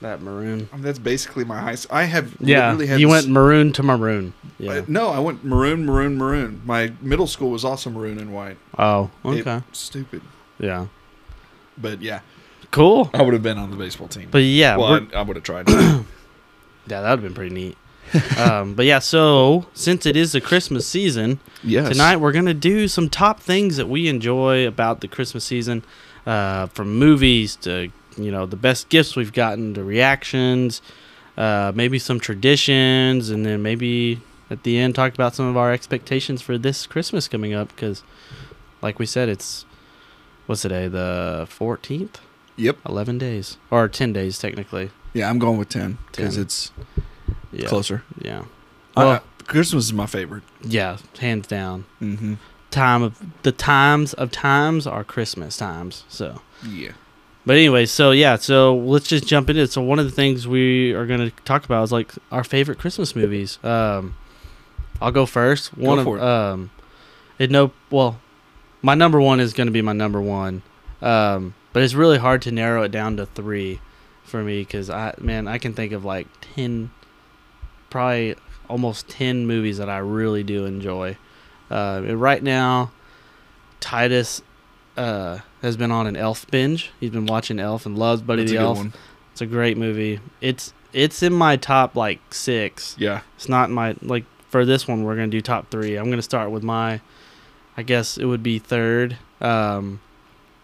That 0.00 0.22
maroon. 0.22 0.66
I 0.72 0.76
mean, 0.76 0.84
that's 0.84 0.98
basically 0.98 1.44
my 1.44 1.60
high. 1.60 1.76
I 1.90 2.04
have 2.04 2.34
Yeah, 2.40 2.68
literally 2.68 2.86
had 2.86 3.00
you 3.00 3.08
went 3.10 3.28
maroon 3.28 3.70
to 3.74 3.82
maroon. 3.82 4.32
Yeah. 4.58 4.70
Uh, 4.72 4.82
no, 4.88 5.08
I 5.10 5.18
went 5.18 5.44
maroon, 5.44 5.84
maroon, 5.84 6.16
maroon. 6.16 6.62
My 6.64 6.92
middle 7.02 7.26
school 7.26 7.50
was 7.50 7.66
also 7.66 7.90
maroon 7.90 8.18
and 8.18 8.32
white. 8.32 8.56
Oh, 8.78 9.10
It- 9.26 9.46
okay. 9.46 9.62
stupid. 9.72 10.22
Yeah. 10.58 10.86
But 11.76 12.00
yeah, 12.00 12.20
Cool. 12.70 13.10
I 13.12 13.20
would 13.22 13.34
have 13.34 13.42
been 13.42 13.58
on 13.58 13.70
the 13.70 13.76
baseball 13.76 14.08
team. 14.08 14.28
But 14.30 14.38
yeah, 14.42 14.76
well, 14.76 15.06
I, 15.12 15.18
I 15.18 15.22
would 15.22 15.36
have 15.36 15.42
tried. 15.44 15.66
yeah, 16.90 17.00
that 17.00 17.10
would 17.10 17.20
have 17.20 17.22
been 17.22 17.34
pretty 17.34 17.54
neat. 17.54 17.76
um, 18.38 18.74
but 18.74 18.86
yeah, 18.86 18.98
so 18.98 19.66
since 19.72 20.04
it 20.04 20.16
is 20.16 20.32
the 20.32 20.40
Christmas 20.40 20.86
season, 20.86 21.38
yes. 21.62 21.88
tonight 21.88 22.16
we're 22.16 22.32
gonna 22.32 22.52
do 22.54 22.88
some 22.88 23.08
top 23.08 23.38
things 23.40 23.76
that 23.76 23.88
we 23.88 24.08
enjoy 24.08 24.66
about 24.66 25.00
the 25.00 25.06
Christmas 25.08 25.44
season, 25.44 25.84
uh, 26.26 26.66
from 26.68 26.98
movies 26.98 27.54
to 27.56 27.90
you 28.18 28.32
know 28.32 28.46
the 28.46 28.56
best 28.56 28.88
gifts 28.88 29.14
we've 29.14 29.32
gotten 29.32 29.74
to 29.74 29.84
reactions, 29.84 30.82
uh, 31.36 31.70
maybe 31.74 31.98
some 32.00 32.18
traditions, 32.18 33.30
and 33.30 33.46
then 33.46 33.62
maybe 33.62 34.20
at 34.50 34.64
the 34.64 34.76
end 34.78 34.96
talk 34.96 35.14
about 35.14 35.34
some 35.36 35.46
of 35.46 35.56
our 35.56 35.72
expectations 35.72 36.42
for 36.42 36.58
this 36.58 36.86
Christmas 36.88 37.28
coming 37.28 37.54
up. 37.54 37.68
Because, 37.68 38.02
like 38.82 38.98
we 38.98 39.06
said, 39.06 39.28
it's 39.28 39.64
what's 40.46 40.62
today 40.62 40.88
the 40.88 41.46
fourteenth, 41.48 42.20
Yep. 42.56 42.78
eleven 42.84 43.18
days 43.18 43.56
or 43.70 43.86
ten 43.86 44.12
days 44.12 44.38
technically. 44.40 44.90
Yeah, 45.12 45.28
I'm 45.28 45.38
going 45.38 45.58
with 45.58 45.68
ten 45.68 45.98
because 46.10 46.34
10. 46.34 46.42
it's 46.42 46.70
Yeah, 47.52 47.66
closer. 47.66 48.02
Yeah, 48.20 48.44
Uh, 48.96 49.18
Christmas 49.46 49.86
is 49.86 49.92
my 49.92 50.06
favorite. 50.06 50.42
yeah, 50.62 50.98
hands 51.18 51.46
down. 51.46 51.84
Mm-hmm. 52.00 52.34
Time 52.70 53.02
of 53.02 53.20
the 53.42 53.50
times 53.52 54.12
of 54.14 54.30
times 54.30 54.86
are 54.86 55.02
Christmas 55.02 55.56
times. 55.56 56.04
So. 56.08 56.40
Yeah. 56.64 56.92
But 57.46 57.56
anyway, 57.56 57.86
so 57.86 58.10
yeah, 58.12 58.36
so 58.36 58.76
let's 58.76 59.08
just 59.08 59.26
jump 59.26 59.48
into 59.50 59.62
it. 59.62 59.72
So 59.72 59.80
one 59.82 59.98
of 59.98 60.04
the 60.04 60.10
things 60.12 60.46
we 60.46 60.92
are 60.92 61.06
going 61.06 61.20
to 61.20 61.30
talk 61.44 61.64
about 61.64 61.82
is 61.82 61.90
like 61.90 62.12
our 62.30 62.44
favorite 62.44 62.78
Christmas 62.78 63.16
movies. 63.16 63.58
Um, 63.64 64.14
I'll 65.00 65.10
go 65.10 65.24
first. 65.26 65.76
One 65.76 66.04
Go 66.04 66.14
of 66.14 66.18
it. 66.20 66.22
um, 66.24 66.70
it 67.38 67.50
no 67.50 67.72
well, 67.90 68.20
my 68.82 68.94
number 68.94 69.20
one 69.20 69.40
is 69.40 69.52
going 69.54 69.66
to 69.66 69.72
be 69.72 69.82
my 69.82 69.94
number 69.94 70.20
one. 70.20 70.62
Um, 71.02 71.54
but 71.72 71.82
it's 71.82 71.94
really 71.94 72.18
hard 72.18 72.42
to 72.42 72.52
narrow 72.52 72.82
it 72.82 72.92
down 72.92 73.16
to 73.16 73.24
three 73.26 73.80
for 74.30 74.42
me 74.42 74.60
because 74.60 74.88
I 74.88 75.14
man 75.18 75.46
I 75.48 75.58
can 75.58 75.74
think 75.74 75.92
of 75.92 76.04
like 76.04 76.26
ten, 76.54 76.90
probably 77.90 78.36
almost 78.68 79.08
ten 79.08 79.46
movies 79.46 79.78
that 79.78 79.90
I 79.90 79.98
really 79.98 80.42
do 80.42 80.64
enjoy. 80.64 81.16
Uh, 81.70 82.02
and 82.04 82.20
right 82.20 82.42
now, 82.42 82.90
Titus 83.80 84.42
uh, 84.96 85.38
has 85.62 85.76
been 85.76 85.90
on 85.90 86.06
an 86.06 86.16
Elf 86.16 86.46
binge. 86.50 86.90
He's 86.98 87.10
been 87.10 87.26
watching 87.26 87.58
Elf 87.58 87.86
and 87.86 87.98
loves 87.98 88.22
Buddy 88.22 88.42
That's 88.42 88.52
the 88.52 88.58
Elf. 88.58 88.78
one. 88.78 88.92
It's 89.32 89.40
a 89.40 89.46
great 89.46 89.76
movie. 89.76 90.20
It's 90.40 90.72
it's 90.92 91.22
in 91.22 91.32
my 91.32 91.56
top 91.56 91.94
like 91.96 92.20
six. 92.34 92.96
Yeah. 92.98 93.20
It's 93.36 93.48
not 93.48 93.68
in 93.68 93.74
my 93.74 93.96
like 94.02 94.24
for 94.48 94.64
this 94.64 94.88
one. 94.88 95.04
We're 95.04 95.14
gonna 95.14 95.28
do 95.28 95.40
top 95.40 95.70
three. 95.70 95.96
I'm 95.96 96.10
gonna 96.10 96.22
start 96.22 96.50
with 96.50 96.62
my, 96.62 97.00
I 97.76 97.82
guess 97.82 98.18
it 98.18 98.24
would 98.26 98.42
be 98.42 98.58
third. 98.58 99.16
Um, 99.40 100.00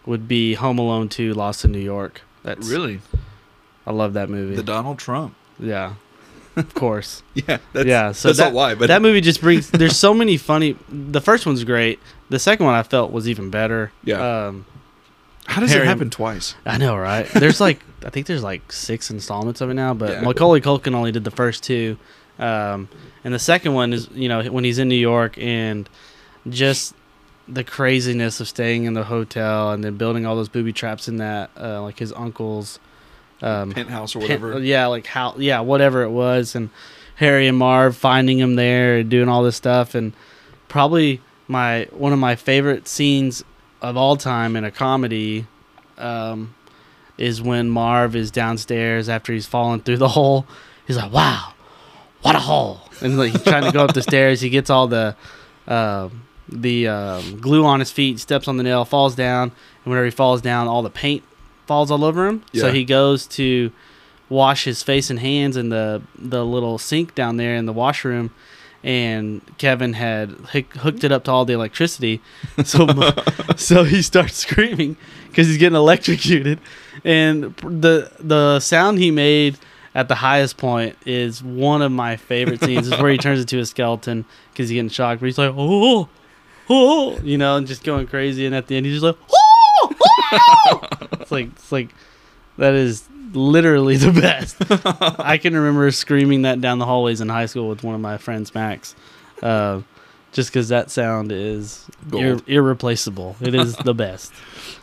would 0.05 0.27
be 0.27 0.53
Home 0.55 0.77
Alone 0.79 1.09
Two: 1.09 1.33
Lost 1.33 1.65
in 1.65 1.71
New 1.71 1.79
York. 1.79 2.21
That's 2.43 2.67
Really? 2.67 3.01
I 3.87 3.91
love 3.91 4.13
that 4.13 4.29
movie. 4.29 4.55
The 4.55 4.63
Donald 4.63 4.99
Trump. 4.99 5.33
yeah, 5.59 5.93
of 6.55 6.73
course. 6.75 7.23
Yeah. 7.33 7.57
That's, 7.73 7.87
yeah. 7.87 8.11
So 8.11 8.27
that's 8.29 8.37
that 8.39 8.45
not 8.45 8.53
why, 8.53 8.75
but 8.75 8.87
that 8.87 9.01
movie 9.01 9.21
just 9.21 9.41
brings. 9.41 9.69
There's 9.71 9.95
so 9.97 10.13
many 10.13 10.37
funny. 10.37 10.75
The 10.89 11.21
first 11.21 11.45
one's 11.45 11.63
great. 11.63 11.99
The 12.29 12.39
second 12.39 12.65
one 12.65 12.75
I 12.75 12.83
felt 12.83 13.11
was 13.11 13.27
even 13.29 13.49
better. 13.49 13.91
Yeah. 14.03 14.47
Um, 14.47 14.65
how 15.45 15.61
does 15.61 15.71
Harry- 15.71 15.85
it 15.85 15.87
happen 15.87 16.09
twice? 16.09 16.55
I 16.65 16.77
know, 16.77 16.97
right? 16.97 17.25
There's 17.27 17.61
like 17.61 17.79
I 18.05 18.09
think 18.09 18.27
there's 18.27 18.43
like 18.43 18.71
six 18.71 19.09
installments 19.09 19.61
of 19.61 19.69
it 19.69 19.75
now, 19.75 19.93
but 19.93 20.09
Yeah. 20.09 20.21
Macaulay 20.21 20.59
Culkin 20.61 20.93
only 20.93 21.11
did 21.13 21.23
the 21.23 21.31
first 21.31 21.63
two, 21.63 21.97
um, 22.37 22.89
and 23.23 23.33
the 23.33 23.39
second 23.39 23.73
one 23.73 23.93
is 23.93 24.09
you 24.13 24.27
know 24.27 24.43
when 24.51 24.63
he's 24.65 24.77
in 24.79 24.89
New 24.89 24.95
York 24.99 25.37
and 25.37 25.87
just 26.49 26.93
the 27.47 27.63
craziness 27.63 28.41
of 28.41 28.47
staying 28.49 28.83
in 28.83 28.93
the 28.93 29.05
hotel 29.05 29.71
and 29.71 29.81
then 29.83 29.95
building 29.95 30.25
all 30.25 30.35
those 30.35 30.49
booby 30.49 30.73
traps 30.73 31.07
in 31.07 31.15
that 31.17 31.49
uh, 31.57 31.81
like 31.81 31.97
his 31.99 32.11
uncle's 32.11 32.77
um, 33.41 33.71
Penthouse 33.71 34.15
or 34.15 34.19
whatever. 34.19 34.59
yeah, 34.59 34.87
like 34.87 35.05
how 35.05 35.35
yeah 35.37 35.59
whatever 35.59 36.03
it 36.03 36.09
was, 36.09 36.55
and 36.55 36.69
Harry 37.15 37.47
and 37.47 37.57
Marv 37.57 37.95
finding 37.95 38.39
him 38.39 38.55
there 38.55 38.97
and 38.97 39.09
doing 39.09 39.29
all 39.29 39.43
this 39.43 39.55
stuff, 39.55 39.95
and 39.95 40.13
probably 40.67 41.21
my 41.47 41.87
one 41.91 42.13
of 42.13 42.19
my 42.19 42.35
favorite 42.35 42.87
scenes 42.87 43.43
of 43.81 43.95
all 43.97 44.17
time 44.17 44.55
in 44.55 44.63
a 44.63 44.71
comedy 44.71 45.45
um, 45.97 46.53
is 47.17 47.41
when 47.41 47.69
Marv 47.69 48.15
is 48.15 48.31
downstairs 48.31 49.09
after 49.09 49.33
he's 49.33 49.45
fallen 49.45 49.79
through 49.81 49.97
the 49.97 50.07
hole. 50.17 50.45
He's 50.85 50.97
like, 50.97 51.11
"Wow, 51.11 51.53
what 52.21 52.35
a 52.35 52.39
hole!" 52.39 52.81
And 53.01 53.17
like 53.17 53.31
he's 53.31 53.43
trying 53.43 53.63
to 53.63 53.71
go 53.71 53.83
up 53.83 53.93
the 53.93 54.01
stairs. 54.11 54.41
He 54.41 54.49
gets 54.49 54.69
all 54.69 54.87
the 54.87 55.15
uh, 55.67 56.09
the 56.49 56.87
um, 56.87 57.39
glue 57.39 57.65
on 57.65 57.79
his 57.79 57.91
feet, 57.91 58.19
steps 58.19 58.47
on 58.47 58.57
the 58.57 58.63
nail, 58.63 58.85
falls 58.85 59.15
down, 59.15 59.43
and 59.51 59.85
whenever 59.85 60.05
he 60.05 60.11
falls 60.11 60.41
down, 60.41 60.67
all 60.67 60.81
the 60.81 60.89
paint 60.89 61.23
falls 61.67 61.91
all 61.91 62.03
over 62.03 62.27
him. 62.27 62.43
So 62.53 62.71
he 62.71 62.83
goes 62.85 63.27
to 63.27 63.71
wash 64.29 64.63
his 64.65 64.83
face 64.83 65.09
and 65.09 65.19
hands 65.19 65.55
in 65.55 65.69
the 65.69 66.01
the 66.17 66.45
little 66.45 66.77
sink 66.77 67.15
down 67.15 67.37
there 67.37 67.55
in 67.55 67.65
the 67.65 67.73
washroom. 67.73 68.31
And 68.83 69.41
Kevin 69.57 69.93
had 69.93 70.29
hook- 70.29 70.75
hooked 70.75 71.03
it 71.03 71.11
up 71.11 71.23
to 71.25 71.31
all 71.31 71.45
the 71.45 71.53
electricity, 71.53 72.21
so 72.63 72.87
so 73.55 73.83
he 73.83 74.01
starts 74.01 74.35
screaming 74.35 74.95
because 75.29 75.47
he's 75.47 75.57
getting 75.57 75.75
electrocuted, 75.75 76.59
and 77.03 77.55
the 77.57 78.11
the 78.19 78.59
sound 78.59 78.99
he 78.99 79.11
made 79.11 79.57
at 79.95 80.07
the 80.07 80.15
highest 80.15 80.57
point 80.57 80.95
is 81.07 81.43
one 81.43 81.81
of 81.81 81.91
my 81.91 82.15
favorite 82.17 82.63
scenes. 82.63 82.87
is 82.87 83.01
where 83.01 83.11
he 83.11 83.17
turns 83.17 83.39
into 83.39 83.57
a 83.59 83.65
skeleton 83.65 84.25
because 84.53 84.69
he's 84.69 84.75
getting 84.75 84.89
shocked, 84.89 85.19
but 85.19 85.25
he's 85.25 85.39
like, 85.39 85.51
oh, 85.57 86.07
oh, 86.69 87.19
you 87.23 87.37
know, 87.37 87.55
and 87.57 87.65
just 87.65 87.83
going 87.83 88.05
crazy. 88.05 88.45
And 88.45 88.53
at 88.53 88.67
the 88.67 88.77
end, 88.77 88.85
he's 88.85 89.01
just 89.01 89.03
like, 89.03 89.17
oh. 89.33 89.46
It's 91.19 91.31
like 91.31 91.47
it's 91.47 91.71
like 91.71 91.89
that 92.57 92.73
is 92.73 93.07
literally 93.33 93.97
the 93.97 94.11
best. 94.11 94.57
I 95.19 95.37
can 95.37 95.53
remember 95.55 95.89
screaming 95.91 96.43
that 96.43 96.61
down 96.61 96.79
the 96.79 96.85
hallways 96.85 97.21
in 97.21 97.29
high 97.29 97.45
school 97.45 97.69
with 97.69 97.83
one 97.83 97.95
of 97.95 98.01
my 98.01 98.17
friends, 98.17 98.53
Max. 98.53 98.95
Uh, 99.41 99.81
just 100.31 100.49
because 100.49 100.69
that 100.69 100.91
sound 100.91 101.31
is 101.31 101.85
ir- 102.13 102.41
irreplaceable. 102.47 103.35
It 103.41 103.55
is 103.55 103.75
the 103.77 103.93
best. 103.95 104.33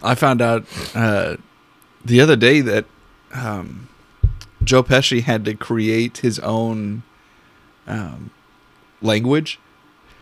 I 0.02 0.14
found 0.14 0.40
out 0.40 0.64
uh, 0.94 1.36
the 2.04 2.20
other 2.20 2.36
day 2.36 2.60
that 2.60 2.86
um, 3.32 3.88
Joe 4.62 4.82
Pesci 4.82 5.22
had 5.22 5.44
to 5.44 5.54
create 5.54 6.18
his 6.18 6.38
own 6.40 7.02
um, 7.86 8.30
language 9.02 9.58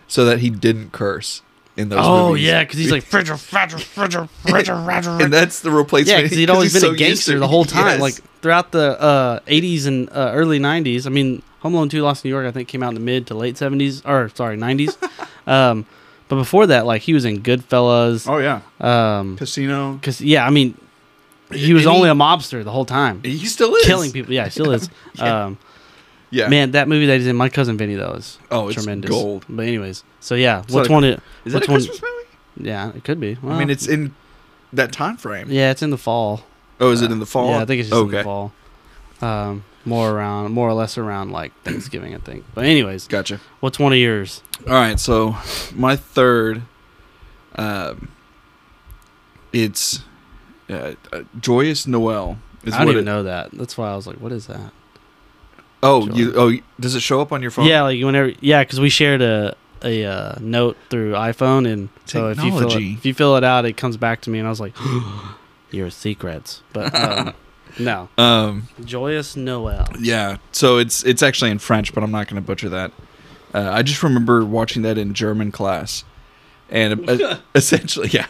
so 0.08 0.24
that 0.24 0.40
he 0.40 0.50
didn't 0.50 0.92
curse 0.92 1.42
in 1.76 1.88
those 1.88 2.00
oh 2.02 2.28
movies. 2.30 2.44
yeah, 2.44 2.62
because 2.64 2.78
he's 2.78 2.90
like 2.92 3.02
frigid, 3.14 3.38
fragile, 3.40 3.78
fragile, 3.78 4.26
fragile, 4.26 4.84
fragile. 4.84 5.22
and 5.22 5.32
that's 5.32 5.60
the 5.60 5.70
replacement. 5.70 6.18
Yeah, 6.18 6.22
because 6.22 6.36
he'd 6.36 6.50
always 6.56 6.72
been 6.72 6.82
so 6.82 6.90
a 6.92 6.96
gangster 6.96 7.32
to- 7.34 7.38
the 7.38 7.48
whole 7.48 7.64
time, 7.64 7.86
Yes. 7.86 8.00
like 8.00 8.14
throughout 8.42 8.72
the 8.72 9.00
uh, 9.00 9.40
'80s 9.46 9.86
and 9.86 10.08
uh, 10.10 10.32
early 10.34 10.58
'90s. 10.58 11.06
I 11.06 11.10
mean, 11.10 11.42
Home 11.60 11.74
Alone 11.74 11.88
2: 11.88 12.02
Lost 12.02 12.24
in 12.24 12.28
New 12.30 12.34
York, 12.34 12.46
I 12.46 12.50
think, 12.50 12.68
came 12.68 12.82
out 12.82 12.88
in 12.88 12.94
the 12.94 13.00
mid 13.00 13.26
to 13.28 13.34
late 13.34 13.54
'70s, 13.56 14.02
or 14.06 14.28
sorry, 14.34 14.56
'90s. 14.58 14.96
um, 15.46 15.86
but 16.28 16.36
before 16.36 16.66
that, 16.66 16.86
like 16.86 17.02
he 17.02 17.14
was 17.14 17.24
in 17.24 17.42
Goodfellas. 17.42 18.28
oh 18.28 18.38
yeah, 18.38 18.60
Um, 18.80 19.36
Casino. 19.36 19.94
because 19.94 20.20
yeah, 20.20 20.46
I 20.46 20.50
mean, 20.50 20.76
he 21.52 21.72
was 21.74 21.84
And 21.84 21.92
he- 21.92 21.96
only 21.98 22.08
a 22.10 22.14
mobster 22.14 22.62
the 22.64 22.70
whole 22.70 22.84
time, 22.86 23.22
He 23.22 23.44
still 23.46 23.74
is 23.74 23.84
killing 23.86 24.12
people. 24.12 24.32
Yeah, 24.32 24.44
he 24.44 24.50
still 24.50 24.72
is. 24.72 24.88
Yeah. 25.14 25.44
Um, 25.46 25.58
Yeah, 25.58 25.71
Man, 26.32 26.70
that 26.72 26.88
movie 26.88 27.06
that 27.06 27.18
he's 27.18 27.26
in, 27.26 27.36
My 27.36 27.48
Cousin 27.48 27.76
Vinny, 27.76 27.94
though, 27.94 28.12
is 28.14 28.38
Oh, 28.50 28.68
it's 28.68 28.74
tremendous. 28.76 29.10
gold. 29.10 29.44
But 29.48 29.66
anyways, 29.66 30.02
so 30.20 30.34
yeah, 30.34 30.62
what's 30.70 30.88
one? 30.88 31.04
It, 31.04 31.20
Is 31.44 31.52
that 31.52 31.66
a 31.68 31.70
one? 31.70 31.76
Christmas 31.80 32.00
movie? 32.02 32.68
Yeah, 32.68 32.92
it 32.94 33.04
could 33.04 33.20
be. 33.20 33.36
I 33.46 33.58
mean, 33.58 33.70
it's 33.70 33.86
in 33.86 34.14
that 34.72 34.92
time 34.92 35.16
frame. 35.16 35.48
yeah, 35.50 35.70
it's 35.70 35.82
in 35.82 35.90
the 35.90 35.98
fall. 35.98 36.42
Oh, 36.80 36.90
is 36.90 37.02
it 37.02 37.10
in 37.12 37.18
the 37.18 37.26
fall? 37.26 37.50
Yeah, 37.50 37.60
I 37.60 37.64
think 37.66 37.80
it's 37.80 37.88
just 37.90 38.00
in 38.00 38.08
okay. 38.08 38.16
the 38.18 38.24
fall. 38.24 38.52
Um, 39.20 39.64
more 39.84 40.10
around, 40.10 40.52
more 40.52 40.68
or 40.68 40.72
less 40.74 40.96
around 40.98 41.30
like 41.32 41.52
Thanksgiving, 41.64 42.14
I 42.14 42.18
think. 42.18 42.44
But 42.54 42.64
anyways, 42.64 43.06
Gotcha. 43.08 43.40
what's 43.60 43.78
one 43.78 43.92
of 43.92 43.98
yours? 43.98 44.42
All 44.66 44.72
right, 44.74 44.98
so 44.98 45.36
my 45.74 45.96
third, 45.96 46.62
um, 47.56 48.08
it's 49.52 50.00
uh, 50.70 50.94
uh, 51.12 51.22
Joyous 51.40 51.86
Noel. 51.86 52.38
Is 52.64 52.74
I 52.74 52.84
what 52.84 52.92
even 52.92 53.02
it- 53.02 53.06
know 53.06 53.22
that. 53.24 53.50
That's 53.52 53.76
why 53.76 53.90
I 53.90 53.96
was 53.96 54.06
like, 54.06 54.16
what 54.16 54.32
is 54.32 54.46
that? 54.46 54.72
Oh, 55.82 56.08
you. 56.08 56.32
Oh, 56.36 56.52
does 56.78 56.94
it 56.94 57.00
show 57.00 57.20
up 57.20 57.32
on 57.32 57.42
your 57.42 57.50
phone? 57.50 57.66
Yeah, 57.66 57.82
like 57.82 58.02
whenever. 58.02 58.32
Yeah, 58.40 58.62
because 58.62 58.78
we 58.80 58.88
shared 58.88 59.20
a 59.22 59.56
a 59.82 60.04
uh, 60.04 60.34
note 60.40 60.76
through 60.90 61.12
iPhone, 61.12 61.70
and 61.70 61.88
so 62.04 62.28
if 62.28 62.38
you 62.38 62.50
fill 62.50 62.58
it, 62.58 62.62
Technology. 62.62 62.92
if 62.94 63.06
you 63.06 63.14
fill 63.14 63.36
it 63.36 63.44
out, 63.44 63.64
it 63.64 63.76
comes 63.76 63.96
back 63.96 64.20
to 64.22 64.30
me, 64.30 64.38
and 64.38 64.46
I 64.46 64.50
was 64.50 64.60
like, 64.60 64.74
your 65.70 65.90
secrets. 65.90 66.62
But 66.72 66.94
um, 66.94 67.34
no, 67.78 68.08
Um. 68.16 68.68
joyous 68.84 69.36
Noel. 69.36 69.88
Yeah. 69.98 70.36
So 70.52 70.78
it's 70.78 71.02
it's 71.04 71.22
actually 71.22 71.50
in 71.50 71.58
French, 71.58 71.92
but 71.94 72.04
I'm 72.04 72.12
not 72.12 72.28
going 72.28 72.40
to 72.40 72.46
butcher 72.46 72.68
that. 72.68 72.92
Uh, 73.54 73.70
I 73.72 73.82
just 73.82 74.02
remember 74.02 74.44
watching 74.44 74.82
that 74.82 74.96
in 74.96 75.12
German 75.14 75.50
class, 75.52 76.04
and 76.70 77.08
uh, 77.10 77.38
essentially, 77.54 78.08
yeah, 78.08 78.26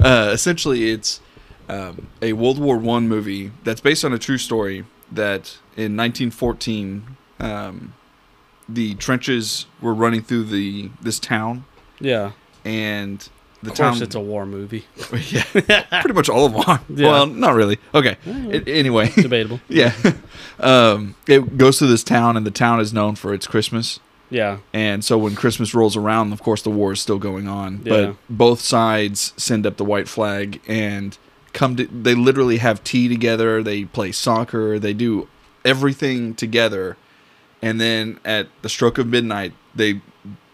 uh, 0.00 0.30
essentially, 0.32 0.90
it's 0.90 1.20
um, 1.68 2.06
a 2.22 2.32
World 2.32 2.58
War 2.58 2.78
One 2.78 3.08
movie 3.08 3.50
that's 3.64 3.80
based 3.80 4.04
on 4.04 4.12
a 4.12 4.18
true 4.18 4.38
story 4.38 4.84
that 5.14 5.58
in 5.76 5.96
1914, 5.96 7.16
um, 7.40 7.94
the 8.68 8.94
trenches 8.94 9.66
were 9.80 9.94
running 9.94 10.22
through 10.22 10.44
the 10.44 10.90
this 11.00 11.18
town, 11.18 11.64
Yeah, 12.00 12.32
and 12.64 13.28
the 13.62 13.70
of 13.70 13.76
course, 13.76 13.94
town. 13.96 14.02
it's 14.02 14.14
a 14.14 14.20
war 14.20 14.44
movie. 14.46 14.86
yeah, 15.30 15.82
pretty 16.00 16.14
much 16.14 16.28
all 16.28 16.46
of 16.46 16.52
them 16.52 16.62
are. 16.66 16.80
Yeah. 16.88 17.08
Well, 17.10 17.26
not 17.26 17.54
really. 17.54 17.78
Okay. 17.94 18.16
It, 18.24 18.66
anyway, 18.68 19.08
Debatable. 19.10 19.60
yeah. 19.68 19.92
um, 20.60 21.14
it 21.26 21.56
goes 21.58 21.78
through 21.78 21.88
this 21.88 22.04
town, 22.04 22.36
and 22.36 22.44
the 22.46 22.50
town 22.50 22.80
is 22.80 22.92
known 22.92 23.14
for 23.14 23.32
its 23.34 23.46
Christmas. 23.46 24.00
Yeah, 24.30 24.58
And 24.72 25.04
so 25.04 25.18
when 25.18 25.34
Christmas 25.34 25.74
rolls 25.74 25.94
around, 25.94 26.32
of 26.32 26.42
course, 26.42 26.62
the 26.62 26.70
war 26.70 26.92
is 26.92 27.02
still 27.02 27.18
going 27.18 27.48
on. 27.48 27.82
Yeah. 27.84 27.90
But 28.06 28.16
both 28.30 28.60
sides 28.62 29.34
send 29.36 29.66
up 29.66 29.76
the 29.76 29.84
white 29.84 30.08
flag 30.08 30.58
and 30.66 31.18
come 31.52 31.76
to. 31.76 31.86
They 31.86 32.14
literally 32.14 32.58
have 32.58 32.82
tea 32.84 33.08
together. 33.08 33.62
They 33.62 33.84
play 33.84 34.12
soccer. 34.12 34.78
They 34.78 34.92
do 34.92 35.28
everything 35.64 36.34
together. 36.34 36.96
And 37.60 37.80
then 37.80 38.18
at 38.24 38.48
the 38.62 38.68
stroke 38.68 38.98
of 38.98 39.06
midnight, 39.06 39.52
they 39.74 40.00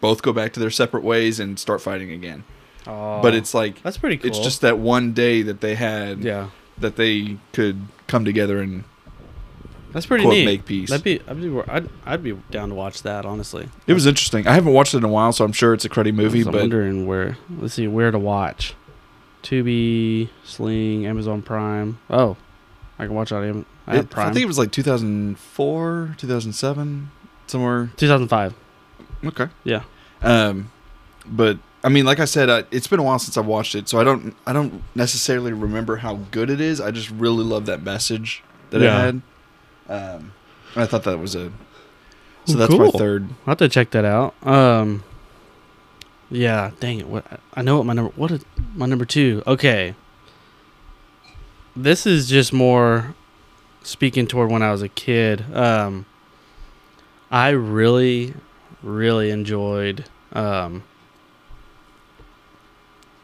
both 0.00 0.22
go 0.22 0.32
back 0.32 0.52
to 0.54 0.60
their 0.60 0.70
separate 0.70 1.02
ways 1.02 1.40
and 1.40 1.58
start 1.58 1.80
fighting 1.80 2.10
again. 2.10 2.44
oh, 2.86 3.20
But 3.22 3.34
it's 3.34 3.54
like 3.54 3.82
that's 3.82 3.96
pretty 3.98 4.18
cool. 4.18 4.28
it's 4.28 4.38
just 4.38 4.60
that 4.60 4.78
one 4.78 5.12
day 5.12 5.42
that 5.42 5.60
they 5.60 5.74
had 5.74 6.22
yeah, 6.22 6.50
that 6.78 6.96
they 6.96 7.38
could 7.52 7.86
come 8.06 8.24
together 8.24 8.60
and 8.60 8.84
that's 9.90 10.04
pretty 10.04 10.22
quote 10.24 10.34
neat. 10.34 10.44
make 10.44 10.64
peace. 10.66 10.90
That'd 10.90 11.02
be, 11.02 11.20
I'd 11.26 11.40
be, 11.40 11.60
I'd, 11.66 11.88
I'd 12.04 12.22
be 12.22 12.32
down 12.50 12.68
to 12.68 12.74
watch 12.74 13.02
that. 13.04 13.24
Honestly, 13.24 13.68
it 13.86 13.94
was 13.94 14.06
interesting. 14.06 14.46
I 14.46 14.52
haven't 14.52 14.74
watched 14.74 14.92
it 14.92 14.98
in 14.98 15.04
a 15.04 15.08
while, 15.08 15.32
so 15.32 15.46
I'm 15.46 15.52
sure 15.52 15.72
it's 15.72 15.86
a 15.86 15.88
cruddy 15.88 16.12
movie. 16.14 16.40
I'm 16.40 16.52
But 16.52 16.54
wondering 16.60 17.06
where. 17.06 17.38
Let's 17.58 17.72
see 17.74 17.88
where 17.88 18.10
to 18.10 18.18
watch. 18.18 18.74
Tubi, 19.48 20.28
Sling, 20.44 21.06
Amazon 21.06 21.40
Prime. 21.40 21.98
Oh, 22.10 22.36
I 22.98 23.06
can 23.06 23.14
watch 23.14 23.32
on 23.32 23.64
I 23.86 23.96
It- 23.96 24.10
Prime. 24.10 24.28
I 24.28 24.32
think 24.32 24.42
it 24.44 24.46
was 24.46 24.58
like 24.58 24.70
2004, 24.72 26.14
2007, 26.18 27.10
somewhere. 27.46 27.90
2005. 27.96 28.54
Okay. 29.24 29.48
Yeah. 29.64 29.82
Um, 30.22 30.70
but 31.26 31.58
I 31.82 31.88
mean, 31.88 32.04
like 32.04 32.20
I 32.20 32.24
said, 32.26 32.50
I, 32.50 32.64
it's 32.70 32.86
been 32.88 32.98
a 33.00 33.02
while 33.02 33.18
since 33.18 33.36
I 33.38 33.40
watched 33.40 33.74
it, 33.74 33.88
so 33.88 33.98
I 33.98 34.04
don't, 34.04 34.34
I 34.46 34.52
don't 34.52 34.82
necessarily 34.94 35.52
remember 35.52 35.96
how 35.96 36.16
good 36.30 36.50
it 36.50 36.60
is. 36.60 36.80
I 36.80 36.90
just 36.90 37.08
really 37.10 37.44
love 37.44 37.64
that 37.66 37.82
message 37.82 38.42
that 38.70 38.80
Yeah. 38.82 38.98
it 38.98 39.00
had. 39.00 39.22
Um, 40.14 40.32
I 40.76 40.84
thought 40.84 41.04
that 41.04 41.18
was 41.18 41.34
a. 41.34 41.50
So 42.44 42.56
that's 42.58 42.72
my 42.74 42.90
third. 42.90 43.28
I'll 43.46 43.52
have 43.52 43.58
to 43.58 43.68
check 43.68 43.90
that 43.90 44.04
out. 44.04 44.34
Um, 44.46 45.04
yeah, 46.30 46.72
dang 46.80 47.00
it. 47.00 47.08
What 47.08 47.40
I 47.54 47.62
know 47.62 47.76
what 47.78 47.86
my 47.86 47.92
number. 47.92 48.12
What 48.16 48.30
is 48.30 48.44
my 48.74 48.86
number 48.86 49.04
two? 49.04 49.42
Okay. 49.46 49.94
This 51.74 52.06
is 52.06 52.28
just 52.28 52.52
more 52.52 53.14
speaking 53.82 54.26
toward 54.26 54.50
when 54.50 54.62
I 54.62 54.72
was 54.72 54.82
a 54.82 54.88
kid. 54.88 55.44
Um, 55.54 56.06
I 57.30 57.50
really, 57.50 58.34
really 58.82 59.30
enjoyed 59.30 60.04
um, 60.32 60.82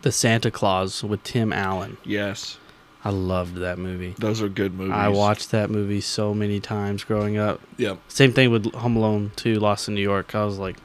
the 0.02 0.12
Santa 0.12 0.50
Claus 0.50 1.02
with 1.02 1.22
Tim 1.24 1.52
Allen. 1.52 1.96
Yes, 2.04 2.58
I 3.04 3.10
loved 3.10 3.56
that 3.56 3.78
movie. 3.78 4.14
those 4.18 4.40
are 4.40 4.48
good 4.48 4.74
movies. 4.74 4.94
I 4.94 5.08
watched 5.08 5.50
that 5.50 5.68
movie 5.68 6.00
so 6.00 6.32
many 6.32 6.60
times 6.60 7.02
growing 7.02 7.36
up. 7.36 7.60
Yeah. 7.76 7.96
Same 8.08 8.32
thing 8.32 8.50
with 8.50 8.72
Home 8.74 8.96
Alone 8.96 9.32
2, 9.36 9.58
Lost 9.58 9.88
in 9.88 9.94
New 9.94 10.00
York. 10.02 10.34
I 10.34 10.44
was 10.44 10.58
like, 10.58 10.76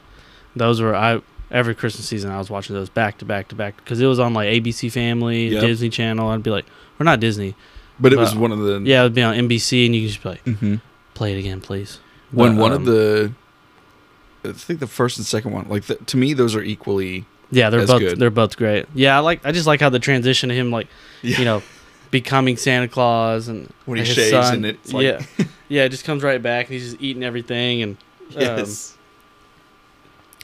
those 0.56 0.82
were 0.82 0.96
I 0.96 1.22
every 1.52 1.74
Christmas 1.76 2.08
season 2.08 2.32
I 2.32 2.38
was 2.38 2.50
watching 2.50 2.76
those 2.76 2.90
back 2.90 3.18
to 3.20 3.26
back 3.26 3.48
to 3.50 3.56
back 3.56 3.78
because 3.78 4.00
it 4.02 4.06
was 4.06 4.20
on 4.20 4.34
like 4.34 4.48
ABC 4.50 4.92
Family, 4.92 5.48
Yep. 5.50 5.62
Disney 5.62 5.90
Channel. 5.90 6.30
I'd 6.30 6.44
be 6.44 6.52
like, 6.52 6.66
or 7.00 7.04
not 7.04 7.20
Disney, 7.20 7.56
But 8.00 8.14
it 8.14 8.18
was 8.20 8.36
one 8.36 8.52
of 8.52 8.60
the. 8.60 8.82
yeah, 8.84 9.02
it'd 9.02 9.14
be 9.14 9.22
on 9.24 9.36
NBC, 9.36 9.86
and 9.86 9.96
you 9.96 10.02
could 10.04 10.10
just 10.12 10.24
be 10.24 10.30
like, 10.30 10.44
hmm 10.44 10.76
play 11.14 11.36
it 11.36 11.40
again, 11.40 11.60
please. 11.60 12.00
When 12.32 12.56
But, 12.56 12.62
one 12.62 12.72
um, 12.72 12.82
of 12.82 12.86
the. 12.86 13.32
I 14.46 14.54
think 14.54 14.80
the 14.80 14.88
first 14.88 15.18
and 15.18 15.26
second 15.28 15.52
one, 15.52 15.68
like 15.68 15.84
the, 15.86 15.96
to 15.96 16.16
me, 16.18 16.34
those 16.34 16.56
are 16.56 16.62
equally. 16.62 17.26
yeah, 17.52 17.70
they're 17.70 17.86
both 17.86 18.00
good. 18.00 18.20
they're 18.20 18.30
both 18.30 18.56
great. 18.56 18.86
Yeah, 18.94 19.18
I 19.18 19.20
like 19.20 19.46
I 19.46 19.52
just 19.52 19.68
like 19.68 19.82
how 19.82 19.90
the 19.90 20.00
transition 20.00 20.48
to 20.50 20.56
him 20.56 20.72
like 20.72 20.88
Yeah. 21.22 21.40
you 21.40 21.46
know 21.46 21.62
becoming 22.12 22.56
Santa 22.58 22.88
Claus 22.88 23.48
and 23.50 23.72
when 23.86 23.98
he 24.00 24.06
shaves 24.06 24.30
son- 24.30 24.54
and 24.56 24.66
it's 24.68 24.94
like. 24.94 25.04
yeah, 25.04 25.22
yeah, 25.68 25.84
it 25.84 25.90
just 25.90 26.06
comes 26.06 26.24
right 26.24 26.42
back 26.42 26.68
and 26.68 26.74
he's 26.74 26.92
just 26.92 27.02
eating 27.02 27.22
everything 27.24 27.82
and 27.82 27.98
um, 28.36 28.42
yes. 28.42 28.96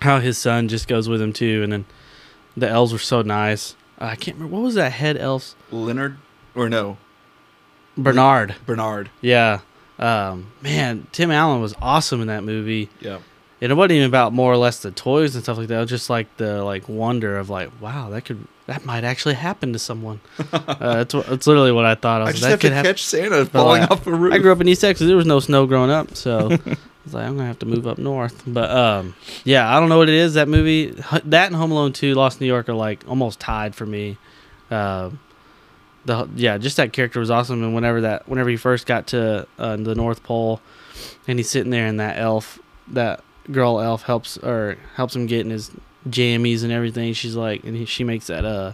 How 0.02 0.20
his 0.20 0.38
son 0.38 0.68
just 0.68 0.88
goes 0.88 1.08
with 1.10 1.22
him 1.22 1.34
too, 1.34 1.64
and 1.64 1.72
then 1.72 1.86
the 2.56 2.70
elves 2.70 2.94
were 2.94 3.00
so 3.00 3.22
nice. 3.22 3.76
I 3.98 4.16
can't 4.16 4.38
remember 4.38 4.56
what 4.56 4.64
was 4.64 4.76
that 4.76 4.92
head 4.92 5.18
elf 5.18 5.56
Leonard, 5.72 6.18
or 6.54 6.70
no, 6.70 6.98
Bernard. 7.98 8.56
Bernard. 8.66 9.10
Yeah, 9.22 9.62
um, 10.00 10.52
man, 10.62 11.08
Tim 11.12 11.32
Allen 11.32 11.62
was 11.62 11.74
awesome 11.82 12.22
in 12.22 12.28
that 12.28 12.44
movie. 12.44 12.90
Yeah. 13.00 13.20
And 13.62 13.72
it 13.72 13.76
wasn't 13.76 13.94
even 13.94 14.08
about 14.08 14.34
more 14.34 14.52
or 14.52 14.58
less 14.58 14.82
the 14.82 14.92
toys 14.92 15.34
and 15.34 15.44
stuff 15.44 15.58
like 15.58 15.70
that. 15.70 15.78
It 15.78 15.80
was 15.80 15.90
just 15.90 16.10
like 16.10 16.36
the 16.38 16.64
like 16.64 16.90
wonder 16.90 17.38
of 17.38 17.50
like, 17.50 17.70
wow, 17.82 18.10
that 18.10 18.26
could 18.26 18.46
that 18.68 18.84
might 18.84 19.04
actually 19.04 19.36
happen 19.36 19.74
to 19.74 19.80
someone. 19.80 20.20
uh, 20.52 20.76
that's 20.78 21.14
what, 21.14 21.26
that's 21.28 21.48
literally 21.48 21.72
what 21.72 21.86
I 21.86 21.96
thought. 21.96 22.22
I 22.22 22.26
I 22.26 22.32
just 22.32 22.44
like, 22.44 22.52
have 22.52 22.60
to 22.62 22.74
happen. 22.74 22.92
catch 22.92 23.04
Santa 23.04 23.46
falling 23.46 23.82
like, 23.82 23.92
off 23.92 24.06
a 24.06 24.12
roof. 24.14 24.34
I 24.34 24.40
grew 24.40 24.52
up 24.52 24.60
in 24.60 24.68
East 24.68 24.82
Texas. 24.82 25.08
There 25.08 25.16
was 25.16 25.26
no 25.26 25.40
snow 25.40 25.66
growing 25.66 25.90
up, 25.90 26.16
so 26.16 26.58
I 27.06 27.08
was 27.08 27.14
like, 27.14 27.28
I'm 27.28 27.36
gonna 27.38 27.48
have 27.48 27.60
to 27.60 27.68
move 27.68 27.86
up 27.86 28.00
north. 28.00 28.42
But 28.48 28.72
um, 28.72 29.14
yeah, 29.44 29.76
I 29.76 29.80
don't 29.80 29.90
know 29.90 30.00
what 30.00 30.10
it 30.10 30.16
is. 30.16 30.34
That 30.34 30.48
movie, 30.48 30.88
that 31.26 31.48
and 31.48 31.56
Home 31.56 31.72
Alone 31.72 31.94
Two, 31.94 32.16
Lost 32.16 32.42
in 32.42 32.46
New 32.46 32.52
York 32.52 32.68
are 32.68 32.74
like 32.74 33.08
almost 33.08 33.40
tied 33.40 33.76
for 33.76 33.86
me. 33.86 34.18
Um, 34.72 35.20
the 36.06 36.28
yeah, 36.36 36.58
just 36.58 36.78
that 36.78 36.94
character 36.94 37.20
was 37.20 37.30
awesome. 37.30 37.64
And 37.64 37.76
whenever 37.76 38.02
that, 38.02 38.28
whenever 38.28 38.50
he 38.50 38.58
first 38.58 38.88
got 38.88 39.08
to 39.08 39.48
uh, 39.60 39.76
the 39.76 39.94
North 39.94 40.24
Pole, 40.24 40.62
and 41.28 41.38
he's 41.38 41.50
sitting 41.50 41.70
there, 41.70 41.86
and 41.86 42.00
that 42.00 42.18
elf, 42.18 42.58
that 42.88 43.24
girl 43.52 43.80
elf 43.80 44.04
helps 44.04 44.38
or 44.38 44.78
helps 44.96 45.16
him 45.16 45.28
get 45.28 45.42
in 45.42 45.52
his 45.52 45.70
jammies 46.10 46.64
and 46.64 46.72
everything. 46.72 47.14
She's 47.14 47.36
like, 47.36 47.64
and 47.64 47.76
he, 47.76 47.86
she 47.86 48.04
makes 48.04 48.28
that 48.28 48.46
uh 48.46 48.74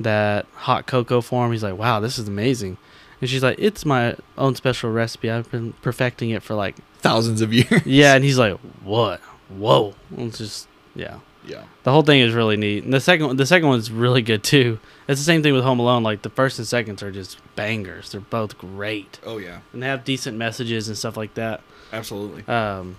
that 0.00 0.46
hot 0.54 0.86
cocoa 0.86 1.20
for 1.20 1.44
him. 1.44 1.52
He's 1.52 1.62
like, 1.62 1.76
wow, 1.76 2.00
this 2.00 2.18
is 2.18 2.26
amazing. 2.26 2.78
And 3.20 3.30
she's 3.30 3.42
like, 3.42 3.58
it's 3.58 3.84
my 3.84 4.16
own 4.36 4.54
special 4.54 4.90
recipe. 4.90 5.30
I've 5.30 5.50
been 5.50 5.72
perfecting 5.82 6.30
it 6.30 6.42
for 6.42 6.54
like, 6.54 6.76
Thousands 6.98 7.40
of 7.42 7.52
years. 7.52 7.82
yeah. 7.86 8.14
And 8.14 8.24
he's 8.24 8.38
like, 8.38 8.56
what? 8.82 9.20
Whoa. 9.48 9.94
It's 10.16 10.38
just, 10.38 10.68
yeah. 10.94 11.18
Yeah. 11.46 11.64
The 11.82 11.92
whole 11.92 12.02
thing 12.02 12.20
is 12.20 12.32
really 12.32 12.56
neat. 12.56 12.84
And 12.84 12.92
the 12.94 13.00
second 13.00 13.26
one, 13.26 13.36
the 13.36 13.44
second 13.44 13.68
one's 13.68 13.90
really 13.90 14.22
good 14.22 14.42
too. 14.42 14.78
It's 15.06 15.20
the 15.20 15.24
same 15.26 15.42
thing 15.42 15.52
with 15.52 15.62
Home 15.64 15.78
Alone. 15.78 16.02
Like 16.02 16.22
the 16.22 16.30
first 16.30 16.58
and 16.58 16.66
seconds 16.66 17.02
are 17.02 17.10
just 17.12 17.36
bangers. 17.56 18.12
They're 18.12 18.22
both 18.22 18.56
great, 18.56 19.20
Oh 19.26 19.36
yeah. 19.36 19.58
and 19.74 19.82
they 19.82 19.86
have 19.86 20.04
decent 20.04 20.38
messages 20.38 20.88
and 20.88 20.96
stuff 20.96 21.18
like 21.18 21.34
that. 21.34 21.60
Absolutely. 21.92 22.46
Um, 22.52 22.96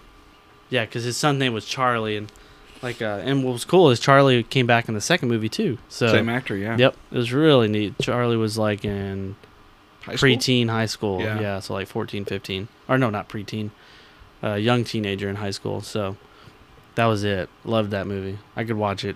yeah, 0.70 0.86
because 0.86 1.04
his 1.04 1.18
son's 1.18 1.40
name 1.40 1.54
was 1.54 1.66
Charlie, 1.66 2.18
and 2.18 2.32
like, 2.84 3.02
uh, 3.02 3.22
and 3.24 3.44
what 3.44 3.54
was 3.54 3.66
cool 3.66 3.90
is 3.90 4.00
Charlie 4.00 4.44
came 4.44 4.68
back 4.68 4.88
in 4.88 4.94
the 4.94 5.02
second 5.02 5.30
movie 5.30 5.50
too. 5.50 5.80
So 5.90 6.10
Same 6.10 6.30
actor. 6.30 6.56
Yeah. 6.56 6.78
Yep, 6.78 6.96
it 7.12 7.18
was 7.18 7.34
really 7.34 7.68
neat. 7.68 7.96
Charlie 8.00 8.38
was 8.38 8.60
like 8.60 8.86
in 8.86 9.36
High 10.06 10.16
school? 10.16 10.30
preteen 10.30 10.70
high 10.70 10.86
school. 10.86 11.22
Yeah. 11.22 11.40
Yeah. 11.40 11.60
so 11.60 11.74
like 11.74 11.88
14, 11.88 12.26
15. 12.26 12.68
Or 12.88 12.98
no, 12.98 13.10
not 13.10 13.30
preteen. 13.30 13.72
Uh, 14.44 14.54
young 14.54 14.84
teenager 14.84 15.30
in 15.30 15.36
high 15.38 15.52
school. 15.52 15.82
So 15.82 16.18
that 16.96 17.06
was 17.06 17.24
it. 17.24 17.50
Loved 17.64 17.92
that 17.92 18.08
movie. 18.08 18.38
I 18.56 18.64
could 18.64 18.78
watch 18.78 19.04
it 19.04 19.16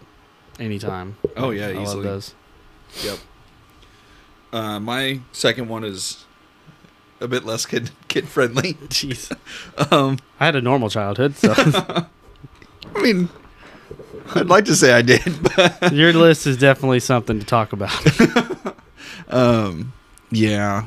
anytime. 0.60 1.18
Oh, 1.38 1.52
yeah, 1.52 1.68
I 1.68 1.74
love 1.74 1.84
easily. 1.84 2.04
those. 2.04 2.36
Yep. 3.04 3.20
Uh, 4.52 4.80
my 4.80 5.20
second 5.32 5.70
one 5.70 5.84
is 5.84 6.26
a 7.22 7.28
bit 7.28 7.46
less 7.46 7.66
kid 7.66 7.92
kid 8.08 8.28
friendly. 8.28 8.74
Jeez. 8.74 9.36
Um, 9.92 10.20
I 10.40 10.46
had 10.46 10.56
a 10.56 10.62
normal 10.62 10.90
childhood, 10.90 11.36
so 11.36 11.54
I 11.58 12.06
mean, 13.02 13.30
I'd 14.36 14.48
like 14.48 14.66
to 14.66 14.76
say 14.76 14.92
I 14.92 15.02
did, 15.02 15.22
but 15.56 15.94
your 15.94 16.12
list 16.14 16.46
is 16.48 16.58
definitely 16.58 17.00
something 17.00 17.40
to 17.40 17.46
talk 17.46 17.72
about. 17.72 17.96
um, 19.30 19.94
yeah. 20.32 20.86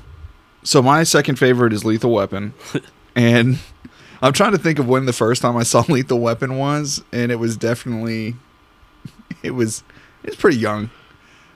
So 0.64 0.80
my 0.82 1.02
second 1.02 1.36
favorite 1.36 1.72
is 1.72 1.84
Lethal 1.84 2.12
Weapon, 2.12 2.54
and 3.16 3.58
I'm 4.20 4.32
trying 4.32 4.52
to 4.52 4.58
think 4.58 4.78
of 4.78 4.88
when 4.88 5.06
the 5.06 5.12
first 5.12 5.42
time 5.42 5.56
I 5.56 5.64
saw 5.64 5.84
Lethal 5.88 6.20
Weapon 6.20 6.56
was, 6.58 7.02
and 7.12 7.32
it 7.32 7.36
was 7.36 7.56
definitely, 7.56 8.36
it 9.42 9.50
was, 9.52 9.82
it's 10.22 10.36
pretty 10.36 10.58
young. 10.58 10.90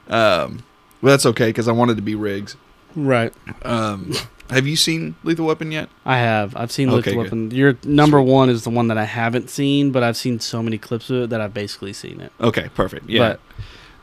Um, 0.08 0.64
but 1.02 1.10
that's 1.10 1.26
okay 1.26 1.48
because 1.48 1.68
I 1.68 1.72
wanted 1.72 1.96
to 1.96 2.02
be 2.02 2.14
Riggs. 2.14 2.56
right. 2.94 3.32
Um, 3.62 4.12
have 4.50 4.64
you 4.66 4.76
seen 4.76 5.16
Lethal 5.24 5.46
Weapon 5.46 5.72
yet? 5.72 5.88
I 6.04 6.18
have. 6.18 6.54
I've 6.56 6.70
seen 6.70 6.88
Okay, 6.88 6.96
Lethal 6.96 7.12
good. 7.14 7.18
Weapon. 7.24 7.50
Your 7.50 7.76
number 7.84 8.22
one 8.22 8.48
is 8.48 8.62
the 8.64 8.70
one 8.70 8.86
that 8.88 8.96
I 8.98 9.04
haven't 9.04 9.50
seen, 9.50 9.90
but 9.90 10.02
I've 10.04 10.16
seen 10.16 10.38
so 10.40 10.62
many 10.62 10.78
clips 10.78 11.10
of 11.10 11.22
it 11.24 11.30
that 11.30 11.40
I've 11.40 11.52
basically 11.54 11.92
seen 11.92 12.20
it. 12.20 12.32
Okay, 12.40 12.68
perfect. 12.74 13.08
Yeah, 13.10 13.30
But 13.30 13.40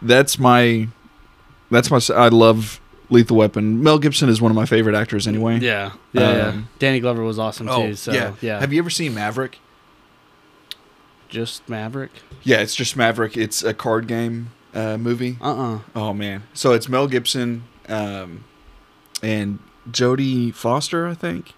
that's 0.01 0.37
my, 0.39 0.89
that's 1.71 1.89
my. 1.89 1.99
I 2.13 2.27
love 2.27 2.81
Lethal 3.13 3.37
Weapon. 3.37 3.81
Mel 3.83 3.99
Gibson 3.99 4.27
is 4.27 4.41
one 4.41 4.51
of 4.51 4.55
my 4.55 4.65
favorite 4.65 4.95
actors 4.95 5.27
anyway. 5.27 5.59
yeah, 5.59 5.93
yeah, 6.11 6.35
yeah. 6.35 6.47
Um, 6.47 6.67
Danny 6.79 6.99
Glover 6.99 7.23
was 7.23 7.39
awesome 7.39 7.69
Oh, 7.69 7.87
too. 7.87 7.95
So 7.95 8.11
yeah. 8.11 8.33
yeah, 8.41 8.59
Have 8.59 8.73
you 8.73 8.79
ever 8.79 8.89
seen 8.89 9.13
Maverick? 9.13 9.59
just 11.29 11.67
Maverick. 11.67 12.11
Yeah, 12.43 12.57
it's 12.59 12.75
just 12.75 12.95
Maverick. 12.95 13.35
It's 13.37 13.63
a 13.63 13.73
card 13.73 14.07
game 14.07 14.51
uh, 14.73 14.97
movie. 14.97 15.37
Uh 15.41 15.73
uh 15.75 15.79
Oh 15.95 16.13
man! 16.13 16.43
So 16.53 16.73
it's 16.73 16.87
Mel 16.89 17.07
Gibson 17.07 17.63
um, 17.89 18.43
and 19.21 19.59
Jodie 19.89 20.53
Foster, 20.53 21.07
I 21.07 21.13
think. 21.15 21.53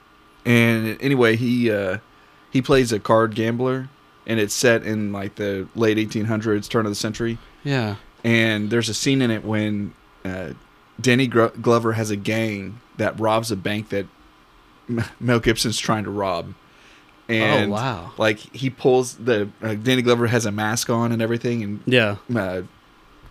And 0.45 0.97
anyway, 1.01 1.35
he 1.35 1.69
uh, 1.71 1.97
he 2.51 2.61
plays 2.61 2.91
a 2.93 2.99
card 2.99 3.35
gambler, 3.35 3.89
and 4.25 4.39
it's 4.39 4.53
set 4.53 4.83
in 4.83 5.11
like 5.11 5.35
the 5.35 5.67
late 5.75 5.97
1800s, 5.97 6.69
turn 6.69 6.85
of 6.85 6.91
the 6.91 6.95
century. 6.95 7.37
Yeah. 7.63 7.95
And 8.23 8.69
there's 8.69 8.89
a 8.89 8.93
scene 8.93 9.21
in 9.21 9.29
it 9.29 9.43
when 9.43 9.93
uh, 10.23 10.53
Danny 10.99 11.27
Glover 11.27 11.93
has 11.93 12.09
a 12.11 12.15
gang 12.15 12.79
that 12.97 13.19
robs 13.19 13.51
a 13.51 13.55
bank 13.55 13.89
that 13.89 14.07
Mel 15.19 15.39
Gibson's 15.39 15.79
trying 15.79 16.03
to 16.03 16.11
rob. 16.11 16.53
And 17.27 17.71
oh 17.71 17.73
wow. 17.73 18.11
like 18.17 18.37
he 18.37 18.69
pulls 18.69 19.15
the 19.15 19.49
uh, 19.61 19.73
Danny 19.73 20.03
Glover 20.03 20.27
has 20.27 20.45
a 20.45 20.51
mask 20.51 20.91
on 20.91 21.11
and 21.11 21.21
everything, 21.23 21.63
and 21.63 21.79
Yeah. 21.87 22.17
uh, 22.35 22.61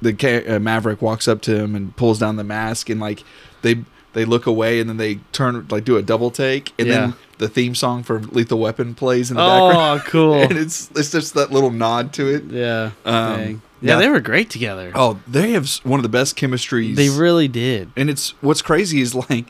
the 0.03 0.45
uh, 0.57 0.59
Maverick 0.59 1.01
walks 1.01 1.29
up 1.29 1.41
to 1.43 1.57
him 1.57 1.77
and 1.77 1.95
pulls 1.97 2.19
down 2.19 2.35
the 2.35 2.43
mask, 2.45 2.91
and 2.91 3.01
like 3.01 3.23
they 3.63 3.85
they 4.13 4.25
look 4.25 4.47
away, 4.47 4.81
and 4.81 4.89
then 4.91 4.97
they 4.97 5.17
turn 5.31 5.65
like 5.71 5.85
do 5.85 5.97
a 5.97 6.03
double 6.03 6.33
take, 6.33 6.73
and 6.77 6.89
Yeah. 6.89 6.95
then 6.95 7.15
the 7.39 7.49
theme 7.49 7.77
song 7.77 8.03
for 8.03 8.19
Lethal 8.19 8.59
Weapon 8.59 8.97
plays 8.97 9.31
in 9.31 9.37
the 9.37 9.43
background, 9.45 10.01
Oh, 10.05 10.11
cool. 10.11 10.35
and 10.43 10.59
it's 10.59 10.91
it's 10.97 11.13
just 11.13 11.35
that 11.35 11.53
little 11.53 11.71
nod 11.71 12.13
to 12.15 12.27
it. 12.35 12.45
yeah. 12.51 12.91
Um. 13.05 13.63
Yeah, 13.85 13.95
now- 13.95 14.01
they 14.01 14.09
were 14.09 14.21
great 14.21 14.51
together. 14.51 14.91
Oh, 14.95 15.21
they 15.27 15.53
have 15.53 15.69
one 15.85 15.99
of 16.01 16.03
the 16.03 16.09
best 16.09 16.37
chemistries. 16.37 16.97
they 16.97 17.09
really 17.11 17.49
did. 17.49 17.91
and 17.97 18.09
it's 18.11 18.31
what's 18.41 18.63
crazy 18.63 19.01
is 19.01 19.15
like 19.15 19.47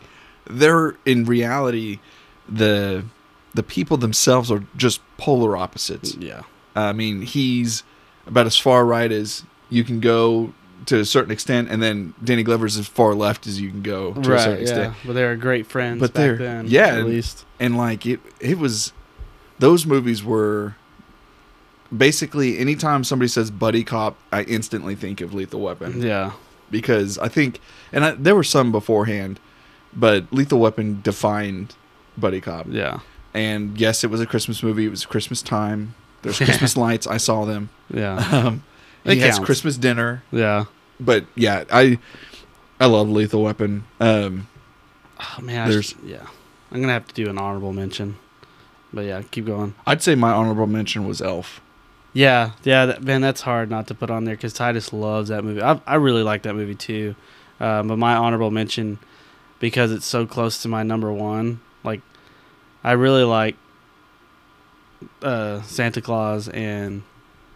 they're 0.49 0.97
in 1.07 1.25
reality 1.25 2.01
the 2.49 3.05
the 3.55 3.63
people 3.63 3.97
themselves 3.97 4.51
are 4.51 4.65
just 4.77 5.01
polar 5.17 5.57
opposites. 5.57 6.17
Yeah. 6.17 6.43
I 6.75 6.93
mean, 6.93 7.23
he's 7.23 7.85
about 8.27 8.47
as 8.47 8.57
far 8.59 8.85
right 8.85 9.11
as 9.13 9.45
you 9.71 9.85
can 9.85 10.01
go 10.01 10.53
to 10.87 10.99
a 10.99 11.05
certain 11.05 11.31
extent, 11.31 11.71
and 11.71 11.81
then 11.83 12.13
Danny 12.23 12.43
Glover's 12.43 12.77
as 12.77 12.87
far 12.89 13.15
left 13.15 13.47
as 13.47 13.59
you 13.61 13.71
can 13.71 13.81
go 13.81 14.13
to 14.15 14.19
a 14.29 14.33
right. 14.35 14.41
certain 14.41 14.55
Yeah. 14.57 14.61
extent. 14.63 14.95
But 15.07 15.13
they 15.15 15.25
were 15.25 15.37
great 15.37 15.67
friends 15.67 16.01
But 16.01 16.13
back 16.13 16.21
they're- 16.21 16.37
then. 16.37 16.67
yeah, 16.69 16.89
At 16.89 16.99
and- 16.99 17.09
least. 17.09 17.45
And 17.61 17.77
like 17.77 18.05
it, 18.05 18.21
it 18.41 18.59
was 18.59 18.93
those 19.61 19.87
movies 19.87 20.23
were 20.25 20.75
basically 21.97 22.59
anytime 22.59 23.05
somebody 23.05 23.29
says 23.29 23.51
buddy 23.51 23.85
cop, 23.85 24.17
I 24.33 24.43
instantly 24.43 24.95
think 24.95 25.21
of 25.21 25.35
Lethal 25.35 25.61
Weapon 25.61 26.01
Yeah. 26.03 26.33
because 26.71 27.19
I 27.19 27.29
think, 27.29 27.61
and 27.93 28.05
I, 28.05 28.11
there 28.13 28.35
were 28.35 28.45
some 28.45 28.73
beforehand, 28.73 29.41
but 29.95 30.33
Lethal 30.33 30.59
Weapon 30.59 31.01
defined 31.03 31.75
buddy 32.17 32.41
cop. 32.41 32.67
Yeah. 32.69 33.01
And 33.33 33.79
yes, 33.81 34.05
it 34.05 34.11
was 34.11 34.21
a 34.21 34.27
Christmas 34.27 34.63
movie. 34.63 34.87
It 34.87 34.91
was 34.91 35.05
Christmas 35.07 35.43
time. 35.43 35.95
There's 36.23 36.39
Christmas 36.39 36.77
lights. 36.77 37.07
I 37.07 37.17
saw 37.19 37.45
them. 37.45 37.69
Yeah. 37.93 38.17
Um, 38.47 38.65
It 39.05 39.15
he 39.17 39.21
has 39.21 39.35
counts. 39.35 39.45
Christmas 39.47 39.77
dinner, 39.77 40.23
Yeah. 40.33 40.65
but 40.99 41.27
yeah, 41.35 41.65
I 41.71 41.99
I 42.81 42.87
love 42.87 43.09
Lethal 43.11 43.43
Weapon. 43.43 43.85
Um, 44.01 44.47
Oh 45.21 45.41
man. 45.43 45.69
There's- 45.69 45.95
yeah. 46.05 46.27
I'm 46.73 46.81
gonna 46.81 46.93
have 46.95 47.07
to 47.09 47.15
do 47.15 47.29
an 47.31 47.37
honorable 47.39 47.73
mention. 47.73 48.17
But 48.93 49.05
yeah, 49.05 49.23
keep 49.31 49.45
going. 49.47 49.75
I'd 49.87 50.03
say 50.03 50.15
my 50.15 50.31
honorable 50.33 50.67
mention 50.67 51.07
was 51.07 51.21
Elf. 51.21 51.61
Yeah, 52.15 52.53
yeah, 52.63 52.87
that, 52.87 53.03
man, 53.03 53.21
that's 53.21 53.41
hard 53.41 53.69
not 53.71 53.89
to 53.89 53.95
put 53.95 54.09
on 54.09 54.25
there 54.25 54.37
because 54.37 54.53
Titus 54.53 54.93
loves 54.93 55.31
that 55.31 55.43
movie. 55.45 55.61
I, 55.61 55.81
I 55.85 55.97
really 55.97 56.23
like 56.23 56.43
that 56.43 56.55
movie 56.55 56.77
too, 56.77 57.17
um, 57.59 57.89
but 57.89 57.99
my 57.99 58.15
honorable 58.15 58.53
mention 58.53 59.01
because 59.59 59.91
it's 59.91 60.07
so 60.07 60.25
close 60.25 60.63
to 60.63 60.69
my 60.69 60.85
number 60.85 61.13
one. 61.13 61.61
Like, 61.83 62.03
I 62.85 62.93
really 62.93 63.25
like 63.25 63.57
uh, 65.23 65.63
Santa 65.63 66.01
Claus 66.01 66.49
and 66.49 67.03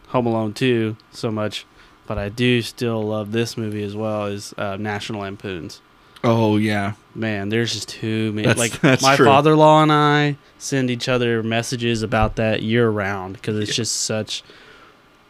Home 0.09 0.27
Alone 0.27 0.55
two 0.55 0.97
so 1.13 1.31
much, 1.31 1.65
but 2.09 2.19
I 2.19 2.29
do 2.29 2.61
still 2.61 3.01
love 3.03 3.31
this 3.31 3.57
movie 3.57 3.85
as 3.85 3.95
well 3.95 4.25
as 4.25 4.53
uh, 4.59 4.77
National 4.77 5.21
Lampoons. 5.21 5.81
Oh 6.25 6.57
yeah, 6.57 6.95
Man, 7.15 7.49
there's 7.49 7.73
just 7.73 7.89
too 7.89 8.33
many. 8.33 8.47
That's- 8.47 8.59
like 8.73 8.81
that's 8.81 9.03
my 9.03 9.17
true. 9.17 9.27
father-in-law 9.27 9.83
and 9.85 9.93
I 9.93 10.37
send 10.59 10.91
each 10.91 11.09
other 11.09 11.43
messages 11.43 12.03
about 12.03 12.37
that 12.37 12.63
year 12.63 12.89
round 12.91 13.35
because 13.35 13.57
it's 13.59 13.71
Yeah. 13.71 13.75
just 13.77 14.01
such 14.03 14.43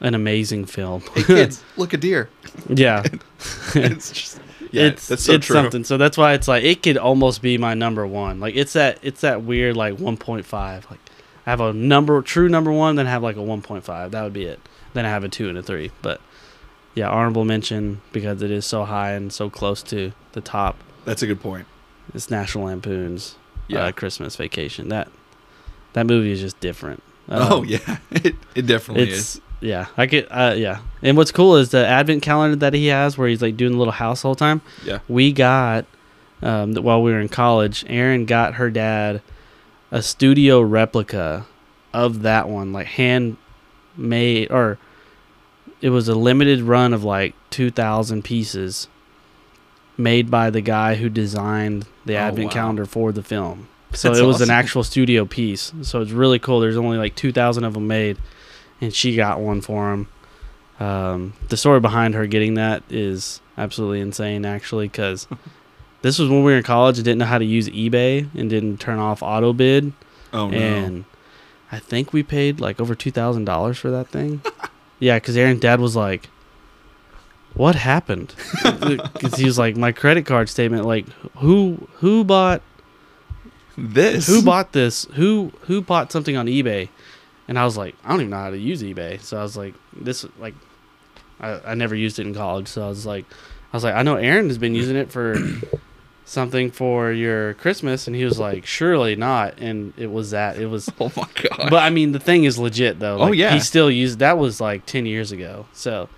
an 0.00 0.14
amazing 0.14 0.64
film. 0.66 1.02
hey 1.14 1.22
kids, 1.24 1.62
look 1.76 1.92
a 1.92 1.96
deer. 1.96 2.30
yeah, 2.68 3.02
it's 3.74 4.12
just 4.12 4.40
yeah, 4.70 4.84
it's 4.84 5.08
that's 5.08 5.24
so 5.24 5.32
it's 5.34 5.46
true. 5.46 5.54
something. 5.54 5.84
So 5.84 5.96
that's 5.98 6.16
why 6.16 6.32
it's 6.34 6.48
like 6.48 6.64
it 6.64 6.82
could 6.82 6.96
almost 6.96 7.42
be 7.42 7.58
my 7.58 7.74
number 7.74 8.06
one. 8.06 8.40
Like 8.40 8.56
it's 8.56 8.72
that 8.74 8.98
it's 9.02 9.20
that 9.22 9.42
weird 9.42 9.76
like 9.76 9.94
1.5. 9.94 10.90
Like 10.90 11.00
I 11.46 11.50
have 11.50 11.60
a 11.60 11.72
number 11.72 12.20
true 12.22 12.48
number 12.48 12.72
one, 12.72 12.96
then 12.96 13.06
I 13.06 13.10
have 13.10 13.22
like 13.22 13.36
a 13.36 13.40
1.5. 13.40 14.10
That 14.10 14.22
would 14.22 14.32
be 14.32 14.44
it. 14.44 14.60
Then 14.94 15.04
I 15.04 15.10
have 15.10 15.24
a 15.24 15.28
two 15.28 15.48
and 15.48 15.56
a 15.58 15.62
three. 15.62 15.90
But 16.02 16.20
yeah, 16.94 17.08
honorable 17.08 17.44
mention 17.44 18.00
because 18.12 18.42
it 18.42 18.50
is 18.50 18.66
so 18.66 18.84
high 18.84 19.12
and 19.12 19.32
so 19.32 19.48
close 19.50 19.82
to 19.84 20.12
the 20.32 20.40
top. 20.40 20.76
That's 21.04 21.22
a 21.22 21.26
good 21.26 21.40
point. 21.40 21.66
It's 22.14 22.30
National 22.30 22.64
Lampoon's 22.64 23.36
Yeah. 23.68 23.84
uh, 23.86 23.92
Christmas 23.92 24.36
Vacation. 24.36 24.88
That 24.88 25.08
that 25.94 26.06
movie 26.06 26.32
is 26.32 26.40
just 26.40 26.58
different. 26.60 27.02
oh 27.28 27.58
Um, 27.58 27.64
yeah, 27.66 27.98
it, 28.10 28.34
it 28.54 28.66
definitely 28.66 29.04
it's 29.10 29.36
is. 29.36 29.40
yeah. 29.60 29.86
I 29.96 30.06
could 30.06 30.26
uh, 30.30 30.54
yeah. 30.56 30.80
And 31.02 31.16
what's 31.16 31.32
cool 31.32 31.56
is 31.56 31.70
the 31.70 31.86
advent 31.86 32.22
calendar 32.22 32.56
that 32.56 32.74
he 32.74 32.86
has, 32.88 33.16
where 33.18 33.28
he's 33.28 33.42
like 33.42 33.56
doing 33.56 33.72
the 33.72 33.78
little 33.78 33.92
house 33.92 34.24
all 34.24 34.34
the 34.34 34.38
time. 34.38 34.60
Yeah. 34.84 34.98
We 35.08 35.32
got 35.32 35.84
um, 36.42 36.72
that 36.72 36.82
while 36.82 37.02
we 37.02 37.10
were 37.12 37.20
in 37.20 37.28
college. 37.28 37.84
Aaron 37.88 38.24
got 38.26 38.54
her 38.54 38.70
dad 38.70 39.22
a 39.90 40.02
studio 40.02 40.60
replica 40.60 41.46
of 41.94 42.22
that 42.22 42.48
one, 42.48 42.72
like 42.72 42.86
handmade 43.96 44.50
or 44.50 44.78
it 45.80 45.90
was 45.90 46.08
a 46.08 46.14
limited 46.14 46.60
run 46.62 46.92
of 46.92 47.04
like 47.04 47.34
two 47.50 47.70
thousand 47.70 48.24
pieces 48.24 48.88
made 49.96 50.30
by 50.30 50.50
the 50.50 50.60
guy 50.60 50.94
who 50.94 51.08
designed 51.08 51.86
the 52.06 52.14
Oh, 52.14 52.20
advent 52.20 52.46
wow. 52.48 52.52
calendar 52.52 52.86
for 52.86 53.10
the 53.12 53.22
film. 53.22 53.68
So 53.92 54.08
That's 54.10 54.20
it 54.20 54.24
was 54.26 54.40
an 54.40 54.50
actual 54.50 54.84
studio 54.84 55.24
piece. 55.24 55.72
So 55.82 56.00
it's 56.02 56.10
really 56.12 56.38
cool. 56.38 56.60
There's 56.60 56.76
only 56.76 56.98
like 56.98 57.14
2,000 57.16 57.64
of 57.64 57.72
them 57.74 57.86
made, 57.88 58.18
and 58.80 58.94
she 58.94 59.16
got 59.16 59.40
one 59.40 59.60
for 59.60 59.92
him. 59.92 60.08
Um, 60.78 61.32
the 61.48 61.56
story 61.56 61.80
behind 61.80 62.14
her 62.14 62.26
getting 62.26 62.54
that 62.54 62.84
is 62.90 63.40
absolutely 63.56 64.00
insane, 64.00 64.44
actually, 64.44 64.86
because 64.86 65.26
this 66.02 66.18
was 66.20 66.28
when 66.28 66.44
we 66.44 66.52
were 66.52 66.58
in 66.58 66.62
college 66.62 66.98
and 66.98 67.04
didn't 67.04 67.18
know 67.18 67.24
how 67.24 67.38
to 67.38 67.44
use 67.44 67.68
eBay 67.70 68.28
and 68.38 68.48
didn't 68.50 68.78
turn 68.78 68.98
off 69.00 69.20
auto 69.22 69.52
bid. 69.52 69.92
Oh 70.32 70.48
no, 70.50 70.56
And 70.56 71.04
I 71.72 71.78
think 71.80 72.12
we 72.12 72.22
paid 72.22 72.60
like 72.60 72.78
over 72.80 72.94
$2,000 72.94 73.76
for 73.76 73.90
that 73.90 74.08
thing. 74.08 74.42
Yeah, 75.00 75.16
because 75.16 75.36
Aaron's 75.36 75.60
dad 75.60 75.80
was 75.80 75.94
like, 75.96 76.28
"What 77.54 77.74
happened?" 77.74 78.34
Because 78.64 79.34
he 79.36 79.44
was 79.44 79.58
like, 79.58 79.76
"My 79.76 79.92
credit 79.92 80.26
card 80.26 80.48
statement. 80.48 80.84
Like, 80.84 81.08
who 81.36 81.88
who 81.96 82.24
bought 82.24 82.62
This. 83.76 84.26
who 84.26 84.42
bought 84.42 84.72
this? 84.72 85.06
Who 85.14 85.52
who 85.62 85.80
bought 85.80 86.10
something 86.12 86.36
on 86.36 86.46
eBay?" 86.46 86.88
And 87.46 87.58
I 87.58 87.64
was 87.64 87.76
like, 87.76 87.94
"I 88.04 88.10
don't 88.10 88.20
even 88.20 88.30
know 88.30 88.36
how 88.38 88.50
to 88.50 88.58
use 88.58 88.82
eBay." 88.82 89.20
So 89.20 89.38
I 89.38 89.42
was 89.42 89.56
like, 89.56 89.74
"This 89.96 90.24
like, 90.38 90.54
I, 91.40 91.60
I 91.66 91.74
never 91.74 91.94
used 91.94 92.18
it 92.18 92.26
in 92.26 92.34
college." 92.34 92.68
So 92.68 92.84
I 92.84 92.88
was 92.88 93.06
like, 93.06 93.24
"I 93.72 93.76
was 93.76 93.84
like, 93.84 93.94
I 93.94 94.02
know 94.02 94.16
Aaron 94.16 94.48
has 94.48 94.58
been 94.58 94.74
using 94.74 94.96
it 94.96 95.10
for 95.10 95.36
something 96.28 96.70
for 96.70 97.10
your 97.10 97.54
Christmas," 97.54 98.06
and 98.06 98.14
he 98.14 98.24
was 98.24 98.38
like, 98.38 98.66
"Surely 98.66 99.16
not." 99.16 99.58
And 99.58 99.92
it 99.96 100.10
was 100.12 100.30
that. 100.30 100.58
It 100.58 100.66
was 100.66 100.88
Oh 101.00 101.10
my 101.16 101.28
god. 101.34 101.70
but 101.70 101.82
I 101.82 101.90
mean, 101.90 102.12
the 102.12 102.20
thing 102.20 102.44
is 102.44 102.58
legit 102.58 103.00
though. 103.00 103.18
Oh, 103.18 103.32
yeah. 103.32 103.52
he 103.54 103.60
still 103.60 103.90
used 103.90 104.18
that 104.20 104.38
was 104.38 104.60
like 104.60 104.86
ten 104.86 105.06
years 105.06 105.32
ago, 105.32 105.66
so 105.72 106.08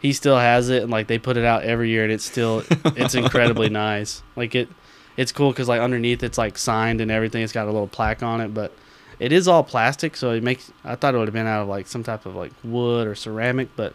he 0.00 0.12
still 0.12 0.38
has 0.38 0.68
it, 0.70 0.82
and 0.82 0.90
like 0.90 1.06
they 1.06 1.18
put 1.18 1.36
it 1.36 1.44
out 1.44 1.62
every 1.62 1.90
year, 1.90 2.02
and 2.02 2.12
it's 2.12 2.24
still 2.24 2.64
it's 2.96 3.14
incredibly 3.14 3.68
nice. 3.88 4.22
Like 4.36 4.54
it, 4.54 4.68
it's 5.16 5.32
cool 5.32 5.50
because 5.50 5.68
like 5.68 5.80
underneath 5.80 6.22
it's 6.22 6.38
like 6.38 6.58
signed 6.58 7.00
and 7.00 7.10
everything. 7.10 7.42
It's 7.42 7.52
got 7.52 7.64
a 7.66 7.72
little 7.72 7.88
plaque 7.88 8.22
on 8.22 8.40
it, 8.40 8.52
but 8.54 8.72
it 9.18 9.32
is 9.32 9.46
all 9.48 9.62
plastic, 9.62 10.16
so 10.16 10.30
it 10.32 10.42
makes. 10.42 10.72
I 10.84 10.94
thought 10.96 11.14
it 11.14 11.18
would 11.18 11.28
have 11.28 11.34
been 11.34 11.46
out 11.46 11.62
of 11.62 11.68
like 11.68 11.86
some 11.86 12.02
type 12.02 12.26
of 12.26 12.34
like 12.34 12.52
wood 12.64 13.06
or 13.06 13.14
ceramic, 13.14 13.68
but 13.76 13.94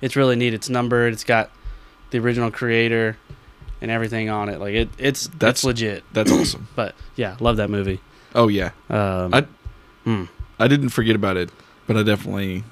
it's 0.00 0.16
really 0.16 0.36
neat. 0.36 0.54
It's 0.54 0.68
numbered. 0.68 1.12
It's 1.12 1.24
got 1.24 1.50
the 2.10 2.18
original 2.18 2.50
creator 2.50 3.18
and 3.80 3.90
everything 3.90 4.28
on 4.28 4.48
it. 4.48 4.60
Like 4.60 4.74
it, 4.74 4.88
it's 4.98 5.26
that's 5.28 5.38
That's- 5.38 5.64
legit. 5.64 6.04
That's 6.12 6.30
awesome. 6.32 6.68
But 6.74 6.94
yeah, 7.16 7.36
love 7.40 7.56
that 7.58 7.70
movie. 7.70 8.00
Oh 8.34 8.48
yeah. 8.48 8.70
Um, 8.90 9.34
I- 9.34 9.46
hmm. 10.04 10.24
I 10.58 10.66
didn't 10.68 10.88
forget 10.90 11.14
about 11.14 11.36
it, 11.36 11.50
but 11.86 11.96
I 11.96 12.02
definitely 12.02 12.64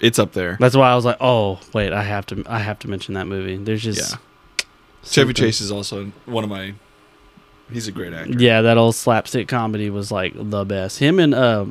it's 0.00 0.18
up 0.18 0.32
there. 0.32 0.56
That's 0.60 0.76
why 0.76 0.90
I 0.90 0.94
was 0.96 1.04
like, 1.04 1.16
oh 1.20 1.60
wait, 1.72 1.92
I 1.92 2.02
have 2.02 2.26
to, 2.26 2.42
I 2.46 2.58
have 2.58 2.78
to 2.80 2.88
mention 2.88 3.14
that 3.14 3.26
movie. 3.26 3.56
There's 3.56 3.82
just 3.82 4.12
Yeah. 4.12 4.18
Chevy 5.04 5.32
Chase 5.32 5.60
is 5.60 5.70
also 5.70 6.10
one 6.26 6.42
of 6.44 6.50
my 6.50 6.74
he's 7.72 7.86
a 7.88 7.92
great 7.92 8.12
actor. 8.12 8.32
Yeah, 8.36 8.62
that 8.62 8.76
old 8.76 8.94
slapstick 8.96 9.46
comedy 9.48 9.88
was 9.88 10.10
like 10.10 10.32
the 10.36 10.64
best. 10.64 10.98
Him 10.98 11.18
and 11.20 11.32
uh, 11.34 11.66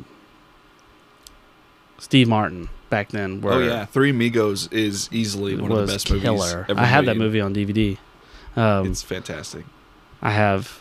Steve 1.98 2.28
Martin 2.28 2.68
back 2.90 3.10
then 3.10 3.40
were 3.40 3.52
Oh 3.52 3.58
yeah. 3.58 3.84
Three 3.84 4.10
Amigos 4.10 4.68
is 4.72 5.08
easily 5.12 5.56
one 5.56 5.70
of 5.70 5.86
the 5.86 5.92
best 5.92 6.08
movies 6.10 6.22
killer. 6.24 6.66
ever 6.68 6.80
I 6.80 6.84
have 6.84 7.06
that 7.06 7.16
movie 7.16 7.40
on 7.40 7.54
DVD. 7.54 7.98
Um, 8.56 8.86
It's 8.86 9.02
fantastic. 9.02 9.64
I 10.22 10.30
have 10.30 10.80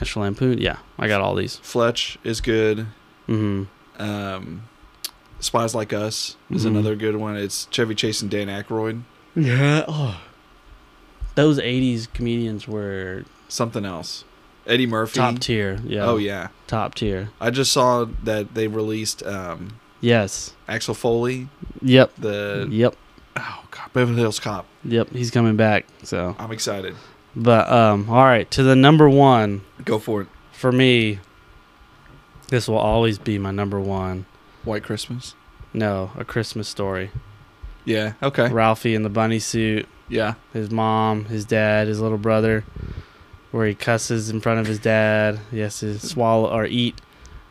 National 0.00 0.24
Lampoon. 0.24 0.58
Yeah, 0.58 0.78
I 0.98 1.08
got 1.08 1.20
all 1.20 1.34
these. 1.34 1.56
Fletch 1.58 2.18
is 2.24 2.40
good. 2.40 2.86
hmm 3.26 3.64
Um, 3.98 4.62
Spies 5.40 5.74
Like 5.74 5.92
Us 5.92 6.36
is 6.50 6.64
Mhm. 6.64 6.68
another 6.68 6.96
good 6.96 7.16
one. 7.16 7.36
It's 7.36 7.68
Chevy 7.70 7.94
Chase 7.94 8.22
and 8.22 8.30
Dan 8.30 8.48
Aykroyd. 8.48 9.02
Yeah. 9.34 9.84
Oh. 9.86 10.20
Those 11.34 11.58
'80s 11.58 12.08
comedians 12.12 12.66
were 12.66 13.24
Something 13.48 13.84
else. 13.84 14.24
Eddie 14.66 14.86
Murphy. 14.86 15.18
top 15.20 15.38
tier. 15.38 15.78
Yeah. 15.86 16.06
Oh 16.06 16.16
yeah. 16.16 16.48
Top 16.66 16.94
tier. 16.94 17.28
I 17.40 17.50
just 17.50 17.70
saw 17.72 18.06
that 18.24 18.54
they 18.54 18.66
released 18.68 19.22
um, 19.24 19.74
Yes. 20.00 20.54
Axel 20.68 20.94
Foley. 20.94 21.48
Yep. 21.82 22.12
The 22.18 22.66
Yep. 22.70 22.96
Oh 23.36 23.64
god, 23.70 23.90
Beverly 23.92 24.18
Hills 24.20 24.40
Cop. 24.40 24.66
Yep. 24.84 25.10
He's 25.10 25.30
coming 25.30 25.56
back. 25.56 25.86
So, 26.02 26.34
I'm 26.38 26.52
excited. 26.52 26.94
but 27.34 27.68
um, 27.70 28.08
all 28.08 28.24
right, 28.24 28.50
to 28.52 28.62
the 28.62 28.76
number 28.76 29.08
one. 29.08 29.62
Go 29.84 29.98
for 29.98 30.22
it. 30.22 30.28
for 30.52 30.72
me, 30.72 31.18
this 32.48 32.68
will 32.68 32.78
always 32.78 33.18
be 33.18 33.38
my 33.38 33.50
number 33.50 33.80
one. 33.80 34.26
White 34.64 34.82
Christmas. 34.82 35.34
No, 35.72 36.10
a 36.16 36.24
Christmas 36.24 36.68
story. 36.68 37.10
Yeah. 37.84 38.14
Okay. 38.22 38.48
Ralphie 38.50 38.94
in 38.94 39.02
the 39.02 39.08
bunny 39.08 39.38
suit, 39.38 39.86
Yeah. 40.08 40.34
his 40.52 40.70
mom, 40.70 41.26
his 41.26 41.44
dad, 41.44 41.86
his 41.88 42.00
little 42.00 42.18
brother, 42.18 42.64
where 43.52 43.66
he 43.66 43.74
cusses 43.74 44.30
in 44.30 44.40
front 44.40 44.58
of 44.60 44.66
his 44.66 44.78
dad. 44.78 45.38
He 45.50 45.58
has 45.60 45.78
to 45.80 45.98
swallow 45.98 46.48
or 46.50 46.64
eat 46.66 47.00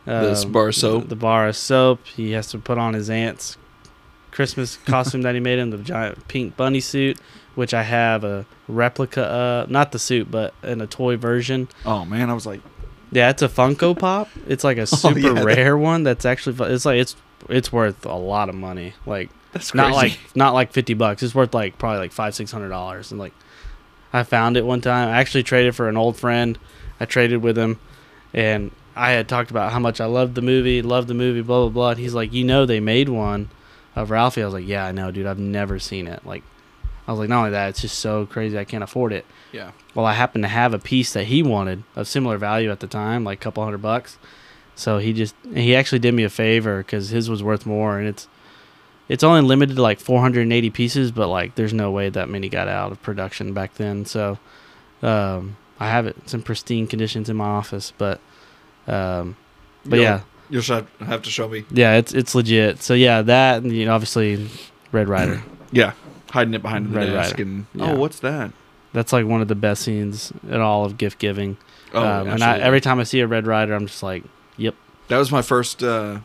This 0.04 0.44
um, 0.44 0.52
bar 0.52 0.68
of 0.68 0.74
soap. 0.74 1.08
The 1.08 1.16
bar 1.16 1.48
of 1.48 1.56
soap. 1.56 2.04
He 2.06 2.32
has 2.32 2.48
to 2.48 2.58
put 2.58 2.76
on 2.78 2.94
his 2.94 3.08
aunt's 3.08 3.56
Christmas 4.36 4.76
costume 4.84 5.22
that 5.22 5.34
he 5.34 5.40
made 5.40 5.58
him, 5.58 5.70
the 5.70 5.78
giant 5.78 6.28
pink 6.28 6.56
bunny 6.58 6.80
suit, 6.80 7.18
which 7.54 7.72
I 7.72 7.82
have 7.82 8.22
a 8.22 8.44
replica 8.68 9.22
of. 9.22 9.70
Not 9.70 9.92
the 9.92 9.98
suit, 9.98 10.30
but 10.30 10.52
in 10.62 10.80
a 10.82 10.86
toy 10.86 11.16
version. 11.16 11.68
Oh 11.86 12.04
man, 12.04 12.28
I 12.28 12.34
was 12.34 12.44
like, 12.46 12.60
Yeah, 13.10 13.30
it's 13.30 13.40
a 13.40 13.48
Funko 13.48 13.98
Pop. 13.98 14.28
It's 14.46 14.62
like 14.62 14.76
a 14.76 14.82
Oh, 14.82 14.84
super 14.84 15.18
yeah, 15.18 15.32
that- 15.32 15.44
rare 15.44 15.76
one 15.78 16.02
that's 16.02 16.26
actually 16.26 16.54
it's 16.72 16.84
like 16.84 16.98
it's 17.00 17.16
it's 17.48 17.72
worth 17.72 18.04
a 18.04 18.14
lot 18.14 18.48
of 18.50 18.54
money. 18.54 18.92
Like 19.06 19.30
that's 19.52 19.70
crazy. 19.70 19.88
not 19.88 19.94
like 19.96 20.18
not 20.34 20.52
like 20.52 20.70
50 20.72 20.92
bucks. 20.94 21.22
It's 21.22 21.34
worth 21.34 21.54
like 21.54 21.78
probably 21.78 21.98
like 22.00 22.12
5 22.12 22.34
600 22.34 22.68
dollars 22.68 23.10
and 23.10 23.18
like 23.18 23.32
I 24.12 24.22
found 24.22 24.58
it 24.58 24.66
one 24.66 24.82
time. 24.82 25.08
I 25.08 25.18
actually 25.18 25.44
traded 25.44 25.74
for 25.74 25.88
an 25.88 25.96
old 25.96 26.16
friend. 26.18 26.58
I 27.00 27.06
traded 27.06 27.42
with 27.42 27.56
him 27.56 27.78
and 28.34 28.70
I 28.94 29.12
had 29.12 29.28
talked 29.28 29.50
about 29.50 29.72
how 29.72 29.78
much 29.78 29.98
I 30.00 30.04
loved 30.06 30.34
the 30.34 30.42
movie, 30.42 30.82
loved 30.82 31.08
the 31.08 31.14
movie, 31.14 31.40
blah 31.40 31.60
blah 31.62 31.68
blah. 31.70 31.90
And 31.92 31.98
he's 32.00 32.12
like, 32.14 32.32
"You 32.34 32.44
know 32.44 32.66
they 32.66 32.80
made 32.80 33.08
one 33.08 33.48
of 33.96 34.10
Ralphie." 34.10 34.42
I 34.42 34.44
was 34.44 34.54
like, 34.54 34.66
"Yeah, 34.68 34.86
I 34.86 34.92
know, 34.92 35.10
dude. 35.10 35.26
I've 35.26 35.38
never 35.38 35.78
seen 35.80 36.06
it." 36.06 36.24
Like 36.24 36.44
I 37.08 37.10
was 37.12 37.18
like, 37.18 37.28
"Not 37.28 37.38
only 37.38 37.50
that, 37.50 37.70
it's 37.70 37.80
just 37.80 37.98
so 37.98 38.26
crazy 38.26 38.56
I 38.58 38.64
can't 38.64 38.84
afford 38.84 39.12
it." 39.12 39.26
yeah. 39.52 39.72
Well, 39.94 40.04
I 40.06 40.12
happened 40.12 40.44
to 40.44 40.48
have 40.48 40.74
a 40.74 40.78
piece 40.78 41.12
that 41.14 41.24
he 41.24 41.42
wanted 41.42 41.82
of 41.96 42.06
similar 42.06 42.36
value 42.36 42.70
at 42.70 42.80
the 42.80 42.86
time, 42.86 43.24
like 43.24 43.38
a 43.40 43.42
couple 43.42 43.64
hundred 43.64 43.80
bucks. 43.82 44.18
So 44.74 44.98
he 44.98 45.12
just 45.14 45.34
he 45.54 45.74
actually 45.74 46.00
did 46.00 46.12
me 46.12 46.22
a 46.22 46.28
favor 46.28 46.78
because 46.78 47.08
his 47.08 47.30
was 47.30 47.42
worth 47.42 47.64
more, 47.66 47.98
and 47.98 48.06
it's 48.06 48.28
it's 49.08 49.24
only 49.24 49.40
limited 49.40 49.76
to 49.76 49.82
like 49.82 50.00
480 50.00 50.68
pieces, 50.70 51.12
but 51.12 51.28
like 51.28 51.54
there's 51.54 51.72
no 51.72 51.90
way 51.90 52.10
that 52.10 52.28
many 52.28 52.48
got 52.50 52.68
out 52.68 52.92
of 52.92 53.00
production 53.02 53.54
back 53.54 53.74
then. 53.76 54.04
So 54.04 54.38
um, 55.02 55.56
I 55.80 55.88
have 55.88 56.06
it. 56.06 56.16
It's 56.18 56.34
in 56.34 56.42
pristine 56.42 56.86
conditions 56.86 57.30
in 57.30 57.36
my 57.36 57.46
office, 57.46 57.92
but 57.96 58.20
um, 58.86 59.36
but 59.84 59.96
You'll- 59.96 60.02
yeah, 60.04 60.20
You'll 60.50 60.62
sh- 60.62 60.70
have 61.00 61.22
to 61.22 61.30
show 61.30 61.48
me. 61.48 61.64
yeah, 61.70 61.94
it's 61.96 62.12
it's 62.14 62.34
legit. 62.34 62.82
So 62.82 62.94
yeah, 62.94 63.22
that 63.22 63.62
and 63.62 63.72
you 63.72 63.84
know, 63.86 63.94
obviously 63.94 64.48
Red 64.92 65.08
Ryder. 65.08 65.42
Yeah. 65.72 65.92
Hiding 66.30 66.54
it 66.54 66.62
behind 66.62 66.86
the 66.92 66.96
Red 66.96 67.06
desk 67.06 67.32
Rider. 67.32 67.42
and 67.42 67.66
Yeah. 67.74 67.92
oh, 67.92 67.96
what's 67.98 68.20
that? 68.20 68.52
That's 68.92 69.12
like 69.12 69.26
one 69.26 69.42
of 69.42 69.48
the 69.48 69.54
best 69.56 69.82
scenes 69.82 70.32
in 70.48 70.60
all 70.60 70.84
of 70.84 70.96
gift 70.96 71.18
giving. 71.18 71.56
Oh, 71.92 72.02
um, 72.02 72.28
and 72.28 72.42
I, 72.42 72.58
every 72.58 72.80
time 72.80 72.98
I 73.00 73.02
see 73.04 73.20
a 73.20 73.26
Red 73.26 73.46
Ryder, 73.46 73.74
I'm 73.74 73.86
just 73.86 74.02
like, 74.02 74.22
yep. 74.56 74.74
that 75.08 75.18
was 75.18 75.30
my 75.32 75.42
first. 75.42 75.82
uh 75.82 76.20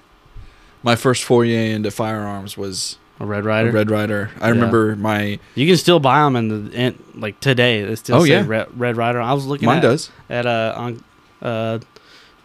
My 0.83 0.95
first 0.95 1.23
foray 1.23 1.71
into 1.71 1.89
firearms 1.91 2.55
was 2.55 2.97
a 3.19 3.25
Red 3.25 3.39
a 3.43 3.47
Rider. 3.47 3.71
Red 3.71 3.89
Ryder. 3.91 4.29
I 4.39 4.47
Yeah. 4.47 4.53
remember 4.53 4.95
my 4.95 5.39
You 5.55 5.67
can 5.67 5.77
still 5.77 5.99
buy 5.99 6.19
them 6.23 6.35
in 6.35 6.47
the 6.69 6.71
in, 6.77 7.03
like 7.15 7.39
today. 7.39 7.83
They 7.83 7.95
still 7.95 8.17
Oh, 8.17 8.23
say 8.23 8.29
yeah. 8.31 8.45
Red, 8.47 8.67
Red 8.79 8.95
Ryder. 8.97 9.19
I 9.19 9.33
was 9.33 9.45
looking 9.47 9.67
at 9.67 9.71
mine 9.71 9.77
at 9.79 9.81
does. 9.81 10.09
at 10.29 10.45
a 10.45 10.73
on 10.77 11.03
uh, 11.41 11.79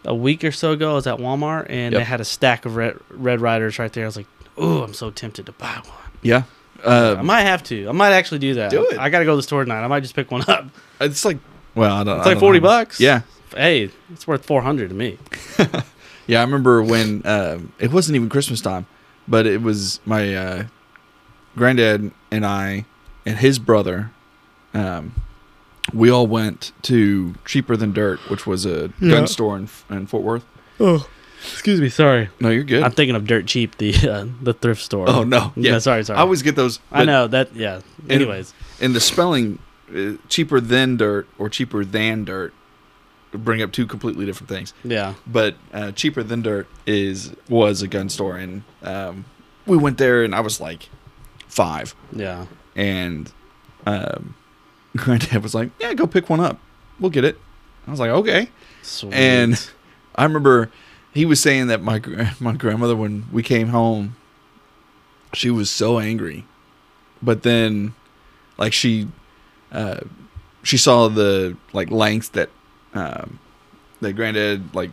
a 0.07 0.15
week 0.15 0.43
or 0.43 0.51
so 0.51 0.71
ago. 0.71 0.91
I 0.91 0.93
was 0.95 1.05
at 1.07 1.17
Walmart 1.19 1.67
and 1.69 1.93
Yep. 1.93 1.99
they 1.99 2.03
had 2.05 2.21
a 2.21 2.25
stack 2.25 2.65
of 2.65 2.75
Red 2.75 2.97
Red 3.09 3.41
Ryders 3.41 3.77
right 3.77 3.91
there. 3.93 4.05
I 4.05 4.07
was 4.07 4.17
like, 4.17 4.27
oh, 4.57 4.81
I'm 4.83 4.93
so 4.93 5.11
tempted 5.11 5.45
to 5.45 5.51
buy 5.51 5.75
one. 5.85 6.11
Yeah. 6.23 6.43
I 6.85 6.89
Uh, 7.19 7.23
might 7.23 7.41
have 7.41 7.63
to. 7.65 7.89
I 7.89 7.91
might 7.91 8.11
actually 8.13 8.39
do 8.39 8.53
that. 8.55 8.71
Do 8.71 8.85
it. 8.89 8.97
I 8.99 9.09
got 9.09 9.19
to 9.19 9.25
go 9.25 9.31
to 9.31 9.35
the 9.37 9.43
store 9.43 9.63
tonight. 9.63 9.83
I 9.83 9.87
might 9.87 10.01
just 10.01 10.15
pick 10.15 10.31
one 10.31 10.43
up. 10.47 10.65
it's 11.01 11.25
like 11.25 11.37
well, 11.75 11.95
I 11.95 12.03
don't. 12.03 12.17
It's 12.17 12.25
I 12.25 12.29
like 12.29 12.35
don't 12.35 12.39
forty 12.39 12.59
know. 12.59 12.67
bucks. 12.67 12.99
Yeah. 12.99 13.21
Hey, 13.55 13.89
it's 14.11 14.27
worth 14.27 14.45
four 14.45 14.61
hundred 14.61 14.89
to 14.89 14.95
me. 14.95 15.17
Yeah, 16.29 16.39
I 16.39 16.43
remember 16.43 16.83
when 16.83 17.21
um, 17.25 17.71
it 17.79 17.89
wasn't 17.93 18.17
even 18.17 18.27
Christmas 18.27 18.59
time, 18.59 18.85
but 19.29 19.45
it 19.47 19.61
was 19.61 20.01
my 20.05 20.35
uh, 20.35 20.63
granddad 21.55 22.11
and 22.31 22.45
I 22.45 22.83
and 23.25 23.37
his 23.37 23.59
brother. 23.59 24.11
Um, 24.73 25.13
we 25.93 26.09
all 26.09 26.27
went 26.27 26.71
to 26.83 27.33
Cheaper 27.45 27.77
Than 27.77 27.93
Dirt, 27.93 28.19
which 28.29 28.45
was 28.47 28.65
a 28.65 28.91
Yeah. 28.99 29.11
gun 29.11 29.27
store 29.27 29.57
in, 29.57 29.69
in 29.89 30.07
Fort 30.07 30.23
Worth. 30.23 30.45
Oh, 30.79 31.07
excuse 31.41 31.79
me. 31.81 31.89
Sorry. 31.89 32.29
No, 32.39 32.49
you're 32.49 32.63
good. 32.63 32.83
I'm 32.83 32.91
thinking 32.91 33.15
of 33.15 33.25
Dirt 33.25 33.47
Cheap, 33.47 33.77
the 33.77 33.93
uh, 34.09 34.25
the 34.41 34.53
thrift 34.53 34.81
store. 34.81 35.09
oh 35.09 35.23
no, 35.23 35.53
yeah. 35.55 35.73
yeah. 35.73 35.79
sorry, 35.79 36.03
sorry. 36.03 36.17
I 36.17 36.21
always 36.21 36.41
get 36.41 36.55
those. 36.55 36.79
I 36.91 37.05
know 37.05 37.27
that. 37.27 37.55
Yeah. 37.55 37.81
Anyways, 38.09 38.53
and 38.81 38.93
the 38.95 38.99
spelling, 38.99 39.59
uh, 39.95 40.13
cheaper 40.29 40.59
than 40.59 40.97
dirt 40.97 41.27
or 41.37 41.49
cheaper 41.49 41.83
than 41.85 42.25
dirt 42.25 42.53
bring 43.31 43.61
up 43.61 43.71
two 43.71 43.85
completely 43.85 44.25
different 44.25 44.49
things. 44.49 44.73
yeah. 44.83 45.13
but 45.27 45.55
uh, 45.73 45.91
cheaper 45.91 46.23
than 46.23 46.41
dirt 46.41 46.65
is 46.87 47.33
was 47.49 47.81
a 47.81 47.87
gun 47.87 48.09
store 48.09 48.35
and 48.37 48.63
um, 48.83 49.25
we 49.67 49.77
went 49.77 49.97
there 49.97 50.23
and 50.23 50.33
i 50.33 50.39
was 50.39 50.59
like 50.61 50.89
five 51.47 51.93
Yeah. 52.13 52.45
and 52.75 53.31
um, 53.85 54.33
granddad 54.97 55.43
was 55.43 55.53
like 55.53 55.69
yeah 55.79 55.93
go 55.93 56.07
pick 56.07 56.29
one 56.29 56.39
up 56.39 56.59
we'll 56.99 57.11
get 57.11 57.23
it 57.25 57.37
i 57.87 57.91
was 57.91 57.99
like 57.99 58.09
okay 58.09 58.49
Sweet. 58.81 59.13
and 59.13 59.69
i 60.15 60.23
remember 60.23 60.71
he 61.13 61.25
was 61.25 61.39
saying 61.39 61.67
that 61.67 61.81
my 61.81 62.01
my 62.39 62.53
grandmother 62.53 62.95
when 62.95 63.25
we 63.31 63.43
came 63.43 63.67
home 63.69 64.15
she 65.33 65.49
was 65.49 65.69
so 65.69 65.99
angry 65.99 66.45
but 67.21 67.43
then 67.43 67.93
like 68.57 68.73
she 68.73 69.07
uh, 69.71 69.99
she 70.63 70.77
saw 70.77 71.07
the 71.09 71.55
like 71.73 71.91
lengths 71.91 72.29
that 72.29 72.49
um, 72.93 73.39
that 74.01 74.13
granddad 74.13 74.73
like 74.73 74.91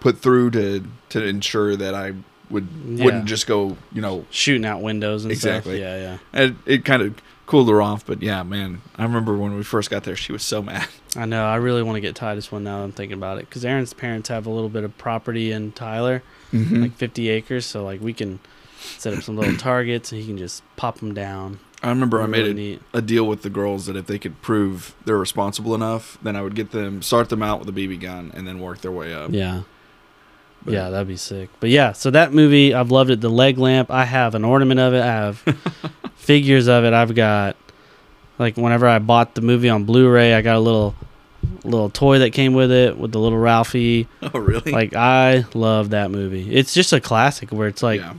put 0.00 0.18
through 0.18 0.50
to 0.50 0.84
to 1.10 1.24
ensure 1.24 1.76
that 1.76 1.94
I 1.94 2.14
would 2.50 2.66
Yeah. 2.84 3.04
wouldn't 3.04 3.24
just 3.26 3.46
go, 3.46 3.76
you 3.92 4.00
know, 4.02 4.24
Shooting 4.30 4.64
out 4.64 4.82
windows 4.82 5.24
and 5.24 5.32
Exactly. 5.32 5.76
stuff. 5.78 5.80
Yeah, 5.80 5.96
yeah. 5.96 6.18
and 6.32 6.56
it 6.66 6.84
kind 6.84 7.02
of 7.02 7.14
cooled 7.46 7.68
her 7.68 7.80
off. 7.80 8.04
But 8.04 8.22
yeah, 8.22 8.42
man, 8.42 8.82
I 8.96 9.04
remember 9.04 9.36
when 9.36 9.56
we 9.56 9.62
first 9.62 9.90
got 9.90 10.04
there, 10.04 10.16
she 10.16 10.32
was 10.32 10.42
so 10.42 10.62
mad. 10.62 10.86
I 11.16 11.24
know. 11.26 11.46
I 11.46 11.56
really 11.56 11.82
want 11.82 11.96
to 11.96 12.00
get 12.00 12.14
Titus 12.14 12.52
one 12.52 12.64
now. 12.64 12.78
that 12.78 12.84
I'm 12.84 12.92
thinking 12.92 13.16
about 13.16 13.38
it 13.38 13.48
because 13.48 13.64
Aaron's 13.64 13.92
parents 13.94 14.28
have 14.28 14.46
a 14.46 14.50
little 14.50 14.68
bit 14.68 14.84
of 14.84 14.96
property 14.98 15.52
in 15.52 15.72
Tyler, 15.72 16.22
Mm-hmm. 16.52 16.82
like 16.82 16.92
50 16.94 17.28
acres. 17.28 17.66
So 17.66 17.84
like 17.84 18.00
we 18.00 18.12
can 18.12 18.38
set 18.78 19.14
up 19.14 19.22
some 19.22 19.36
little 19.36 19.56
targets 19.58 20.12
and 20.12 20.20
he 20.20 20.26
can 20.26 20.38
just 20.38 20.62
pop 20.76 20.98
them 20.98 21.12
down. 21.14 21.58
I 21.82 21.88
remember 21.90 22.22
I 22.22 22.26
made 22.26 22.42
Really 22.42 22.54
neat. 22.54 22.82
a 22.94 23.02
deal 23.02 23.26
with 23.26 23.42
the 23.42 23.50
girls 23.50 23.86
that 23.86 23.96
if 23.96 24.06
they 24.06 24.18
could 24.18 24.40
prove 24.42 24.94
they're 25.04 25.18
responsible 25.18 25.74
enough, 25.74 26.18
then 26.22 26.34
I 26.36 26.42
would 26.42 26.54
get 26.54 26.70
them 26.70 27.02
start 27.02 27.28
them 27.28 27.42
out 27.42 27.58
with 27.60 27.68
a 27.68 27.72
BB 27.72 28.00
gun 28.00 28.30
and 28.34 28.46
then 28.48 28.60
work 28.60 28.80
their 28.80 28.92
way 28.92 29.12
up. 29.12 29.30
Yeah. 29.32 29.62
But- 30.66 30.74
yeah, 30.74 30.90
that'd 30.90 31.08
be 31.08 31.16
sick. 31.16 31.48
But 31.60 31.70
yeah, 31.70 31.92
so 31.92 32.10
that 32.10 32.32
movie, 32.32 32.74
I've 32.74 32.90
loved 32.90 33.10
it. 33.10 33.20
The 33.20 33.30
leg 33.30 33.56
lamp, 33.56 33.90
I 33.90 34.04
have 34.04 34.34
an 34.34 34.44
ornament 34.44 34.78
of 34.80 34.92
it. 34.94 35.00
I 35.00 35.06
have 35.06 35.38
figures 36.16 36.66
of 36.68 36.84
it. 36.84 36.92
I've 36.92 37.14
got 37.14 37.56
like 38.38 38.56
whenever 38.56 38.86
I 38.86 38.98
bought 38.98 39.34
the 39.34 39.40
movie 39.40 39.68
on 39.68 39.84
Blu-ray, 39.84 40.34
I 40.34 40.42
got 40.42 40.56
a 40.56 40.60
little 40.60 40.94
little 41.64 41.90
toy 41.90 42.18
that 42.20 42.32
came 42.32 42.54
with 42.54 42.70
it 42.70 42.98
with 42.98 43.12
the 43.12 43.18
little 43.18 43.38
Ralphie. 43.38 44.08
Oh, 44.22 44.38
really? 44.38 44.72
Like 44.72 44.94
I 44.94 45.44
love 45.54 45.90
that 45.90 46.10
movie. 46.10 46.52
It's 46.54 46.74
just 46.74 46.92
a 46.92 47.00
classic 47.00 47.52
where 47.52 47.68
it's 47.68 47.82
like 47.82 48.00
yeah. 48.00 48.14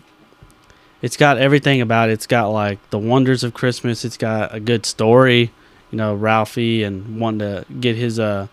it's 1.02 1.18
got 1.18 1.38
everything 1.38 1.82
about 1.82 2.10
it. 2.10 2.14
It's 2.14 2.28
got 2.28 2.48
like 2.48 2.80
the 2.90 3.00
wonders 3.00 3.44
of 3.44 3.54
Christmas. 3.54 4.06
It's 4.06 4.18
got 4.18 4.56
a 4.56 4.60
good 4.60 4.86
story. 4.86 5.52
You 5.92 5.98
know, 5.98 6.16
Ralphie 6.16 6.84
and 6.84 7.20
wanting 7.20 7.40
to 7.40 7.66
get 7.74 7.96
his 7.96 8.20
uh 8.20 8.48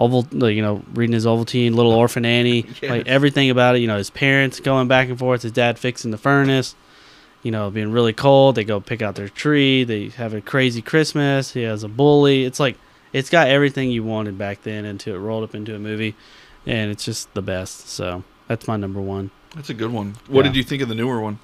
oval, 0.00 0.26
you 0.50 0.62
know, 0.62 0.82
reading 0.94 1.14
his 1.14 1.26
Ovaltine, 1.26 1.74
Little 1.74 1.92
Orphan 2.02 2.24
Annie, 2.24 2.64
Yes. 2.80 2.90
like 2.90 3.06
everything 3.06 3.50
about 3.50 3.76
it. 3.76 3.80
You 3.80 3.86
know, 3.86 3.98
his 3.98 4.10
parents 4.10 4.58
going 4.58 4.88
back 4.88 5.08
and 5.08 5.18
forth, 5.18 5.42
his 5.42 5.52
dad 5.52 5.78
fixing 5.78 6.10
the 6.10 6.18
furnace. 6.18 6.74
You 7.42 7.50
know, 7.50 7.70
being 7.70 7.90
really 7.92 8.12
cold, 8.12 8.54
they 8.56 8.64
go 8.64 8.80
pick 8.80 9.00
out 9.00 9.14
their 9.14 9.28
tree. 9.28 9.84
They 9.84 10.08
have 10.10 10.34
a 10.34 10.40
crazy 10.42 10.82
Christmas. 10.82 11.52
He 11.52 11.62
has 11.62 11.82
a 11.84 11.88
bully. 11.88 12.44
It's 12.44 12.58
like 12.60 12.76
it's 13.12 13.30
got 13.30 13.48
everything 13.48 13.90
you 13.90 14.02
wanted 14.04 14.36
back 14.36 14.62
then 14.62 14.84
into 14.84 15.14
it 15.14 15.18
rolled 15.18 15.44
up 15.44 15.54
into 15.54 15.74
a 15.74 15.78
movie, 15.78 16.14
and 16.66 16.90
it's 16.90 17.04
just 17.04 17.32
the 17.34 17.42
best. 17.42 17.88
So 17.88 18.24
that's 18.48 18.66
my 18.68 18.76
number 18.76 19.00
one. 19.00 19.30
That's 19.54 19.70
a 19.70 19.74
good 19.74 19.90
one. 19.92 20.16
What 20.28 20.44
Yeah. 20.44 20.50
did 20.52 20.56
you 20.56 20.62
think 20.64 20.82
of 20.82 20.88
the 20.88 20.94
newer 20.94 21.20
one? 21.20 21.38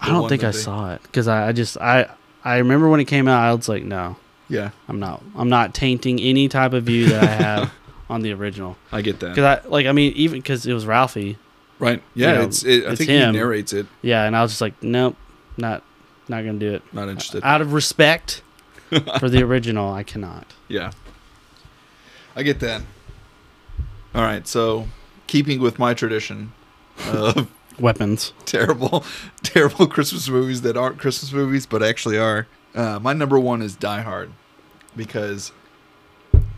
I 0.00 0.06
don't 0.08 0.22
one 0.22 0.28
think 0.30 0.42
I 0.44 0.50
they- 0.52 0.56
saw 0.58 0.92
it 0.94 1.02
because 1.02 1.28
I, 1.28 1.48
I 1.48 1.52
just 1.52 1.76
I 1.78 2.06
I 2.42 2.56
remember 2.58 2.88
when 2.88 3.00
it 3.00 3.04
came 3.04 3.28
out. 3.28 3.42
I 3.42 3.52
was 3.52 3.68
like, 3.68 3.84
no, 3.84 4.16
Yeah, 4.50 4.70
I'm 4.88 4.98
not. 5.00 5.22
I'm 5.36 5.48
not 5.48 5.72
tainting 5.74 6.20
any 6.20 6.48
type 6.48 6.72
of 6.74 6.84
view 6.84 7.08
that 7.08 7.22
I 7.22 7.26
have 7.42 7.72
on 8.10 8.20
the 8.22 8.32
original 8.32 8.76
I 8.92 9.00
get 9.00 9.20
that. 9.20 9.28
because 9.30 9.44
I 9.64 9.68
like. 9.68 9.86
I 9.86 9.92
mean, 9.92 10.12
even 10.14 10.40
because 10.40 10.66
it 10.66 10.74
was 10.74 10.84
Ralphie. 10.84 11.38
Right? 11.78 12.02
Yeah, 12.14 12.32
You 12.32 12.34
know, 12.38 12.44
it's. 12.44 12.62
It, 12.64 12.84
I 12.84 12.90
it's 12.90 12.98
think 12.98 13.10
him. 13.10 13.32
he 13.32 13.38
narrates 13.38 13.72
it. 13.72 13.86
Yeah, 14.02 14.24
and 14.24 14.36
I 14.36 14.42
was 14.42 14.50
just 14.52 14.60
like, 14.60 14.82
nope, 14.82 15.16
not 15.56 15.82
not 16.28 16.44
gonna 16.44 16.58
do 16.58 16.74
it. 16.74 16.82
Not 16.92 17.08
interested. 17.08 17.42
Out 17.44 17.60
of 17.62 17.72
respect 17.72 18.42
for 19.18 19.28
the 19.30 19.42
original, 19.42 19.90
I 19.92 20.02
cannot. 20.02 20.46
Yeah. 20.68 20.90
I 22.36 22.42
get 22.42 22.60
that. 22.60 22.82
All 24.14 24.22
right, 24.22 24.46
so 24.46 24.88
keeping 25.26 25.60
with 25.60 25.78
my 25.78 25.94
tradition 25.94 26.52
of 27.08 27.48
Weapons. 27.78 28.32
terrible, 28.44 29.04
terrible 29.42 29.86
Christmas 29.86 30.28
movies 30.28 30.62
that 30.62 30.76
aren't 30.76 30.98
Christmas 30.98 31.32
movies 31.32 31.66
but 31.66 31.82
actually 31.82 32.18
are, 32.18 32.46
uh, 32.74 32.98
my 33.00 33.12
number 33.12 33.38
one 33.38 33.62
is 33.62 33.74
Die 33.76 34.00
Hard 34.02 34.30
because 34.96 35.52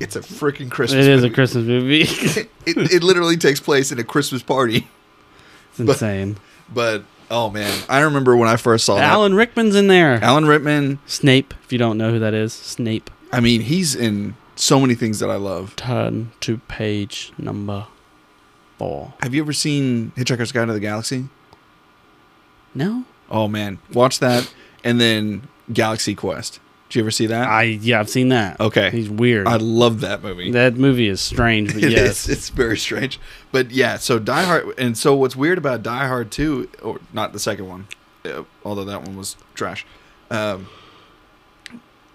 it's 0.00 0.16
a 0.16 0.20
freaking 0.20 0.70
Christmas. 0.70 1.06
it 1.06 1.10
is 1.12 1.24
a. 1.24 1.30
Christmas 1.30 1.64
movie. 1.64 2.00
it, 2.06 2.48
it 2.66 3.02
literally 3.02 3.36
takes 3.36 3.60
place 3.60 3.92
in 3.92 3.98
a 3.98 4.04
Christmas 4.04 4.42
party. 4.42 4.88
it's 5.70 5.78
But- 5.78 5.88
insane. 5.92 6.36
But 6.72 7.04
oh 7.30 7.50
man, 7.50 7.82
I 7.88 8.00
remember 8.00 8.36
when 8.36 8.48
I 8.48 8.56
first 8.56 8.84
saw 8.86 8.98
Alan 8.98 9.34
Rickman's 9.34 9.76
in 9.76 9.88
there. 9.88 10.14
Alan 10.22 10.46
Rickman. 10.46 10.98
Snape, 11.06 11.52
if 11.64 11.72
you 11.72 11.78
don't 11.78 11.98
know 11.98 12.10
who 12.10 12.18
that 12.18 12.32
is, 12.34 12.52
Snape. 12.52 13.10
I 13.30 13.40
mean, 13.40 13.62
he's 13.62 13.94
in 13.94 14.36
so 14.56 14.80
many 14.80 14.94
things 14.94 15.18
that 15.18 15.28
I 15.30 15.36
love. 15.36 15.76
Turn 15.76 16.32
to 16.40 16.58
page 16.68 17.32
number 17.36 17.86
four. 18.78 19.12
Have 19.22 19.34
you 19.34 19.42
ever 19.42 19.52
seen 19.52 20.12
Hitchhiker's 20.16 20.52
Guide 20.52 20.66
to 20.66 20.72
the 20.72 20.80
Galaxy? 20.80 21.28
No, 22.74 23.04
Oh 23.30 23.48
man, 23.48 23.78
watch 23.92 24.18
that, 24.18 24.52
and 24.84 25.00
then 25.00 25.48
Galaxy 25.72 26.14
Quest. 26.14 26.60
Did 26.92 26.96
you 26.98 27.02
ever 27.04 27.10
see 27.10 27.26
that? 27.28 27.48
I 27.48 27.62
yeah, 27.62 28.00
I've 28.00 28.10
seen 28.10 28.28
that. 28.28 28.60
okay, 28.60 28.90
He's 28.90 29.08
weird. 29.08 29.46
I 29.46 29.56
love 29.56 30.00
that 30.02 30.22
movie. 30.22 30.50
that 30.50 30.76
movie 30.76 31.08
is 31.08 31.22
strange, 31.22 31.72
but 31.72 31.82
It 31.84 31.92
yes, 31.92 32.28
is. 32.28 32.36
It's 32.36 32.48
very 32.50 32.76
strange. 32.76 33.18
But 33.50 33.70
yeah, 33.70 33.96
so 33.96 34.18
Die 34.18 34.42
Hard, 34.42 34.78
and 34.78 34.96
so 34.98 35.14
what's 35.16 35.34
weird 35.34 35.56
about 35.56 35.82
Die 35.82 36.06
Hard 36.06 36.30
2, 36.30 36.68
or 36.82 37.00
not 37.14 37.32
the 37.32 37.38
second 37.38 37.66
one, 37.66 37.86
uh, 38.26 38.42
although 38.62 38.84
that 38.84 39.00
one 39.04 39.16
was 39.16 39.36
trash. 39.54 39.86
Um, 40.30 40.66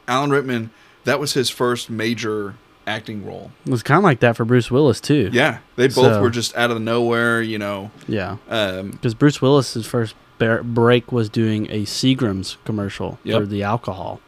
Alan 0.08 0.30
Rickman, 0.30 0.70
that 1.06 1.20
was 1.20 1.34
his 1.34 1.50
first 1.50 1.90
major 1.90 2.54
acting 2.86 3.26
role. 3.26 3.52
it 3.66 3.72
was 3.72 3.82
kind 3.84 3.98
of 3.98 4.04
like 4.04 4.20
that 4.22 4.38
for 4.38 4.46
Bruce 4.46 4.70
Willis 4.72 5.02
too. 5.02 5.30
Yeah, 5.34 5.58
they 5.76 5.88
both 5.88 5.96
So- 6.14 6.22
were 6.22 6.30
just 6.30 6.56
out 6.56 6.72
of 6.72 6.80
nowhere, 6.80 7.42
you 7.42 7.58
know. 7.58 7.92
yeah, 8.08 8.38
Um, 8.48 8.92
because 8.92 9.14
Bruce 9.16 9.42
Willis's 9.42 9.86
first 9.88 10.16
break 10.38 11.12
was 11.12 11.30
doing 11.30 11.66
a 11.72 11.82
Seagram's 11.84 12.58
commercial 12.64 13.18
Yep. 13.24 13.40
for 13.42 13.46
the 13.48 13.64
alcohol. 13.64 14.22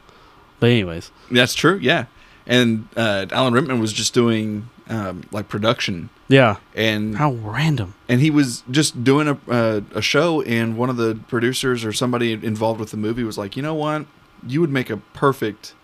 But 0.59 0.71
anyways, 0.71 1.11
that's 1.31 1.53
true, 1.53 1.77
yeah. 1.81 2.05
And 2.45 2.87
uh, 2.95 3.27
Alan 3.31 3.53
Rickman 3.53 3.79
was 3.79 3.93
just 3.93 4.13
doing 4.13 4.69
um, 4.89 5.23
like 5.31 5.47
production, 5.47 6.09
yeah, 6.27 6.57
and 6.75 7.15
how 7.15 7.33
random. 7.33 7.93
and 8.07 8.21
he 8.21 8.31
was 8.31 8.63
just 8.71 9.03
doing 9.03 9.27
a 9.27 9.37
uh, 9.47 9.81
a 9.93 10.01
show, 10.01 10.41
and 10.41 10.77
one 10.77 10.89
of 10.89 10.97
the 10.97 11.19
producers 11.27 11.85
or 11.85 11.93
somebody 11.93 12.33
involved 12.33 12.79
with 12.79 12.91
the 12.91 12.97
movie 12.97 13.23
was 13.23 13.37
like, 13.37 13.55
you 13.55 13.61
know 13.61 13.75
what, 13.75 14.05
you 14.45 14.61
would 14.61 14.71
make 14.71 14.89
a 14.89 14.97
perfect 14.97 15.75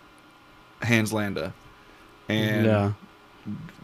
Hans 0.81 1.13
Landa, 1.13 1.53
and 2.27 2.65
yeah, 2.65 2.91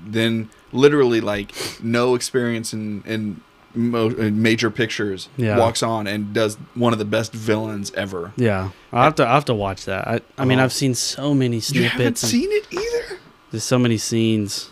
then 0.04 0.49
literally 0.71 1.21
like 1.21 1.54
no 1.84 2.15
experience 2.15 2.73
in 2.73 3.04
in, 3.06 3.41
mo- 3.73 4.10
major 4.31 4.69
pictures, 4.71 5.29
Yeah. 5.38 5.57
walks 5.57 5.81
on 5.84 6.07
and 6.07 6.34
does 6.34 6.57
one 6.75 6.93
of 6.93 6.99
the 6.99 7.05
best 7.05 7.34
villains 7.34 7.91
ever. 7.93 8.31
yeah. 8.36 8.69
I 8.93 9.03
have 9.05 9.15
to 9.15 9.27
I 9.27 9.34
have 9.34 9.45
to 9.45 9.53
watch 9.53 9.86
that. 9.86 10.07
I 10.07 10.21
I 10.38 10.45
mean 10.45 10.60
Oh. 10.60 10.63
I've 10.63 10.73
seen 10.73 10.93
so 10.95 11.34
many 11.34 11.57
You 11.67 11.84
haven't 11.84 12.17
snippets. 12.17 12.21
seen 12.21 12.49
it 12.51 12.67
either. 12.71 13.19
there's 13.51 13.63
so 13.63 13.79
many 13.79 13.97
scenes. 13.97 14.69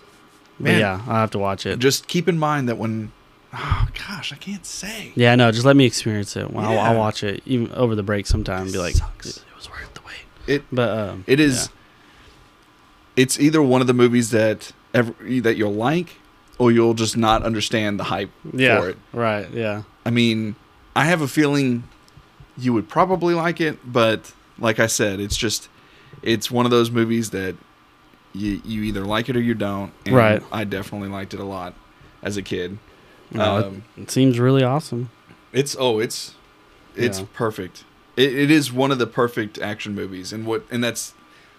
Man. 0.61 0.79
yeah, 0.79 1.01
I 1.07 1.21
have 1.21 1.31
to 1.31 1.39
watch 1.39 1.65
it. 1.65 1.79
Just 1.79 2.07
keep 2.09 2.27
in 2.27 2.37
mind 2.37 2.67
that 2.67 2.77
when, 2.77 3.13
oh 3.53 3.87
gosh, 4.07 4.33
I 4.33 4.35
can't 4.35 4.65
say. 4.65 5.13
Yeah, 5.15 5.33
no, 5.35 5.51
just 5.53 5.63
let 5.65 5.77
me 5.77 5.85
experience 5.85 6.35
it. 6.35 6.51
Well, 6.51 6.65
I'll, 6.65 6.79
I'll 6.79 6.97
watch 6.97 7.23
it 7.23 7.41
even 7.45 7.71
over 7.71 7.95
the 7.95 8.03
break 8.03 8.27
sometime 8.27 8.63
and 8.63 8.71
be 8.73 8.77
like, 8.77 8.95
Sucks. 8.95 9.37
it 9.37 9.43
was 9.55 9.69
worth 9.69 9.93
the 9.93 10.01
wait. 10.05 10.53
It 10.55 10.63
But 10.69 10.89
um, 10.97 11.23
It 11.27 11.39
is. 11.39 11.69
It's 13.15 13.39
either 13.39 13.61
one 13.61 13.81
of 13.81 13.87
the 13.87 13.93
movies 13.93 14.31
that 14.31 14.71
ever 14.93 15.13
that 15.41 15.55
you'll 15.57 15.73
like, 15.73 16.17
or 16.59 16.71
you'll 16.71 16.93
just 16.93 17.17
not 17.17 17.41
understand 17.43 17.99
the 17.99 18.03
hype 18.03 18.29
yeah, 18.53 18.79
for 18.79 18.89
it. 18.89 18.97
right, 19.13 19.49
yeah, 19.51 19.83
I 20.05 20.11
mean, 20.11 20.55
I 20.95 21.05
have 21.05 21.21
a 21.21 21.27
feeling 21.27 21.83
you 22.57 22.73
would 22.73 22.87
probably 22.89 23.33
like 23.33 23.59
it, 23.59 23.79
but 23.91 24.31
like 24.59 24.79
I 24.79 24.85
said, 24.87 25.19
it's 25.19 25.35
just 25.37 25.69
it's 26.21 26.51
one 26.51 26.65
of 26.65 26.71
those 26.71 26.91
movies 26.91 27.29
that 27.31 27.55
you 28.33 28.61
you 28.63 28.83
either 28.83 29.05
like 29.05 29.29
it 29.29 29.35
or 29.35 29.41
you 29.41 29.53
don't. 29.55 29.91
And 30.05 30.15
Right. 30.15 30.43
I 30.51 30.63
definitely 30.65 31.07
liked 31.09 31.33
it 31.33 31.39
a 31.39 31.45
lot 31.45 31.73
as 32.21 32.37
a 32.37 32.41
kid. 32.43 32.77
No, 33.31 33.57
it- 33.57 33.65
um, 33.65 33.83
it, 33.97 34.11
seems 34.11 34.37
really 34.39 34.63
awesome. 34.63 35.09
it's 35.53 35.75
oh, 35.79 35.99
it's 35.99 36.35
it's 36.95 37.19
Yeah. 37.21 37.25
perfect. 37.33 37.85
It, 38.17 38.33
it 38.35 38.51
is 38.51 38.73
one 38.73 38.91
of 38.91 38.99
the 38.99 39.07
perfect 39.07 39.57
action 39.59 39.95
movies, 39.95 40.33
and 40.33 40.45
what 40.45 40.65
and 40.69 40.83
that's 40.83 41.13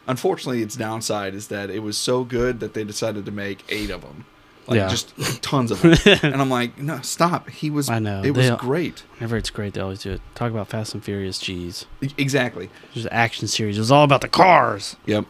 unfortunately 0.07 0.61
its 0.63 0.77
downside 0.77 1.35
is 1.35 1.49
that 1.49 1.71
it 1.71 1.79
was 1.83 1.97
so 1.97 2.25
good 2.25 2.61
that 2.61 2.75
they 2.75 2.85
decided 2.85 3.25
to 3.25 3.33
make 3.33 3.65
eight 3.71 3.89
of 3.91 4.03
them, 4.03 4.27
like 4.67 4.77
Yeah. 4.77 4.89
just 4.89 5.13
tons 5.43 5.71
of 5.71 5.81
them. 5.83 5.97
and 6.23 6.41
I'm 6.41 6.51
like, 6.51 6.79
no, 6.79 7.01
stop. 7.01 7.49
He 7.49 7.71
was. 7.71 7.89
I 7.89 7.99
know, 7.99 8.23
It 8.23 8.33
was 8.33 8.51
great. 8.53 9.01
Whenever 9.17 9.37
it's 9.37 9.51
great, 9.51 9.75
they 9.75 9.81
always 9.81 10.03
do 10.03 10.13
it. 10.13 10.21
Talk 10.35 10.51
about 10.51 10.69
Fast 10.69 10.95
and 10.95 11.03
Furious, 11.05 11.39
jeez. 11.39 11.87
E- 12.01 12.11
Exactly. 12.19 12.71
There's 12.95 13.07
an 13.07 13.13
action 13.13 13.49
series. 13.49 13.77
It 13.77 13.81
was 13.81 13.91
all 13.91 14.05
about 14.05 14.21
the 14.21 14.29
cars. 14.29 14.97
Yep. 15.07 15.25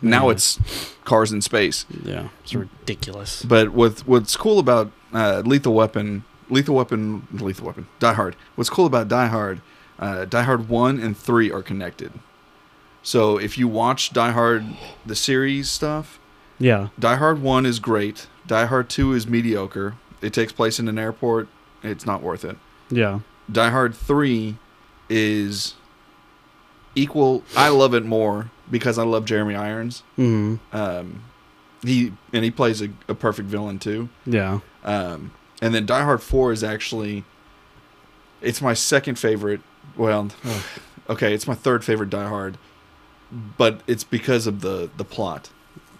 Now 0.00 0.28
it's 0.28 0.60
cars 1.04 1.32
in 1.32 1.42
space. 1.42 1.84
Yeah, 2.04 2.28
it's 2.44 2.54
ridiculous. 2.54 3.42
But 3.42 3.72
with 3.72 4.06
what's 4.06 4.36
cool 4.36 4.58
about 4.60 4.92
uh, 5.12 5.42
Lethal 5.44 5.74
Weapon, 5.74 6.22
Lethal 6.50 6.76
Weapon, 6.76 7.26
Lethal 7.32 7.66
Weapon, 7.66 7.86
Die 7.98 8.12
Hard. 8.12 8.36
What's 8.54 8.70
cool 8.70 8.86
about 8.86 9.08
Die 9.08 9.26
Hard, 9.26 9.60
uh, 9.98 10.24
Die 10.24 10.42
Hard 10.42 10.68
one 10.68 11.00
and 11.00 11.16
three 11.16 11.50
are 11.50 11.62
connected. 11.62 12.12
So 13.02 13.38
if 13.38 13.58
you 13.58 13.66
watch 13.66 14.12
Die 14.12 14.30
Hard, 14.30 14.66
the 15.04 15.16
series 15.16 15.68
stuff, 15.68 16.20
Yeah, 16.60 16.88
Die 16.98 17.16
Hard 17.16 17.42
one 17.42 17.66
is 17.66 17.80
great. 17.80 18.28
Die 18.48 18.66
Hard 18.66 18.88
two 18.90 19.12
is 19.12 19.26
mediocre. 19.28 19.94
It 20.20 20.32
takes 20.32 20.52
place 20.52 20.80
in 20.80 20.88
an 20.88 20.98
airport. 20.98 21.46
It's 21.82 22.04
not 22.04 22.22
worth 22.22 22.44
it. 22.44 22.56
yeah, 22.90 23.20
Die 23.52 23.70
Hard 23.70 23.94
three 23.94 24.56
is 25.08 25.74
equal. 26.94 27.44
I 27.56 27.68
love 27.68 27.94
it 27.94 28.04
more 28.04 28.50
because 28.70 28.98
I 28.98 29.04
love 29.04 29.24
Jeremy 29.24 29.54
Irons. 29.54 30.02
hmm 30.16 30.56
Um, 30.72 31.22
he 31.82 32.12
and 32.32 32.44
he 32.44 32.50
plays 32.50 32.82
a, 32.82 32.88
a 33.08 33.14
perfect 33.14 33.48
villain 33.48 33.78
too. 33.78 34.08
yeah, 34.26 34.60
Um, 34.84 35.30
and 35.62 35.74
then 35.74 35.86
Die 35.86 36.02
Hard 36.02 36.22
Four 36.22 36.50
is 36.52 36.64
actually, 36.64 37.24
it's 38.40 38.60
my 38.60 38.74
second 38.74 39.16
favorite. 39.18 39.60
Well, 39.96 40.28
okay, 41.08 41.32
it's 41.34 41.46
my 41.46 41.54
third 41.54 41.84
favorite 41.84 42.10
Die 42.10 42.28
Hard, 42.28 42.58
but 43.56 43.80
it's 43.86 44.04
because 44.04 44.46
of 44.46 44.60
the 44.60 44.90
the 44.96 45.04
plot. 45.04 45.50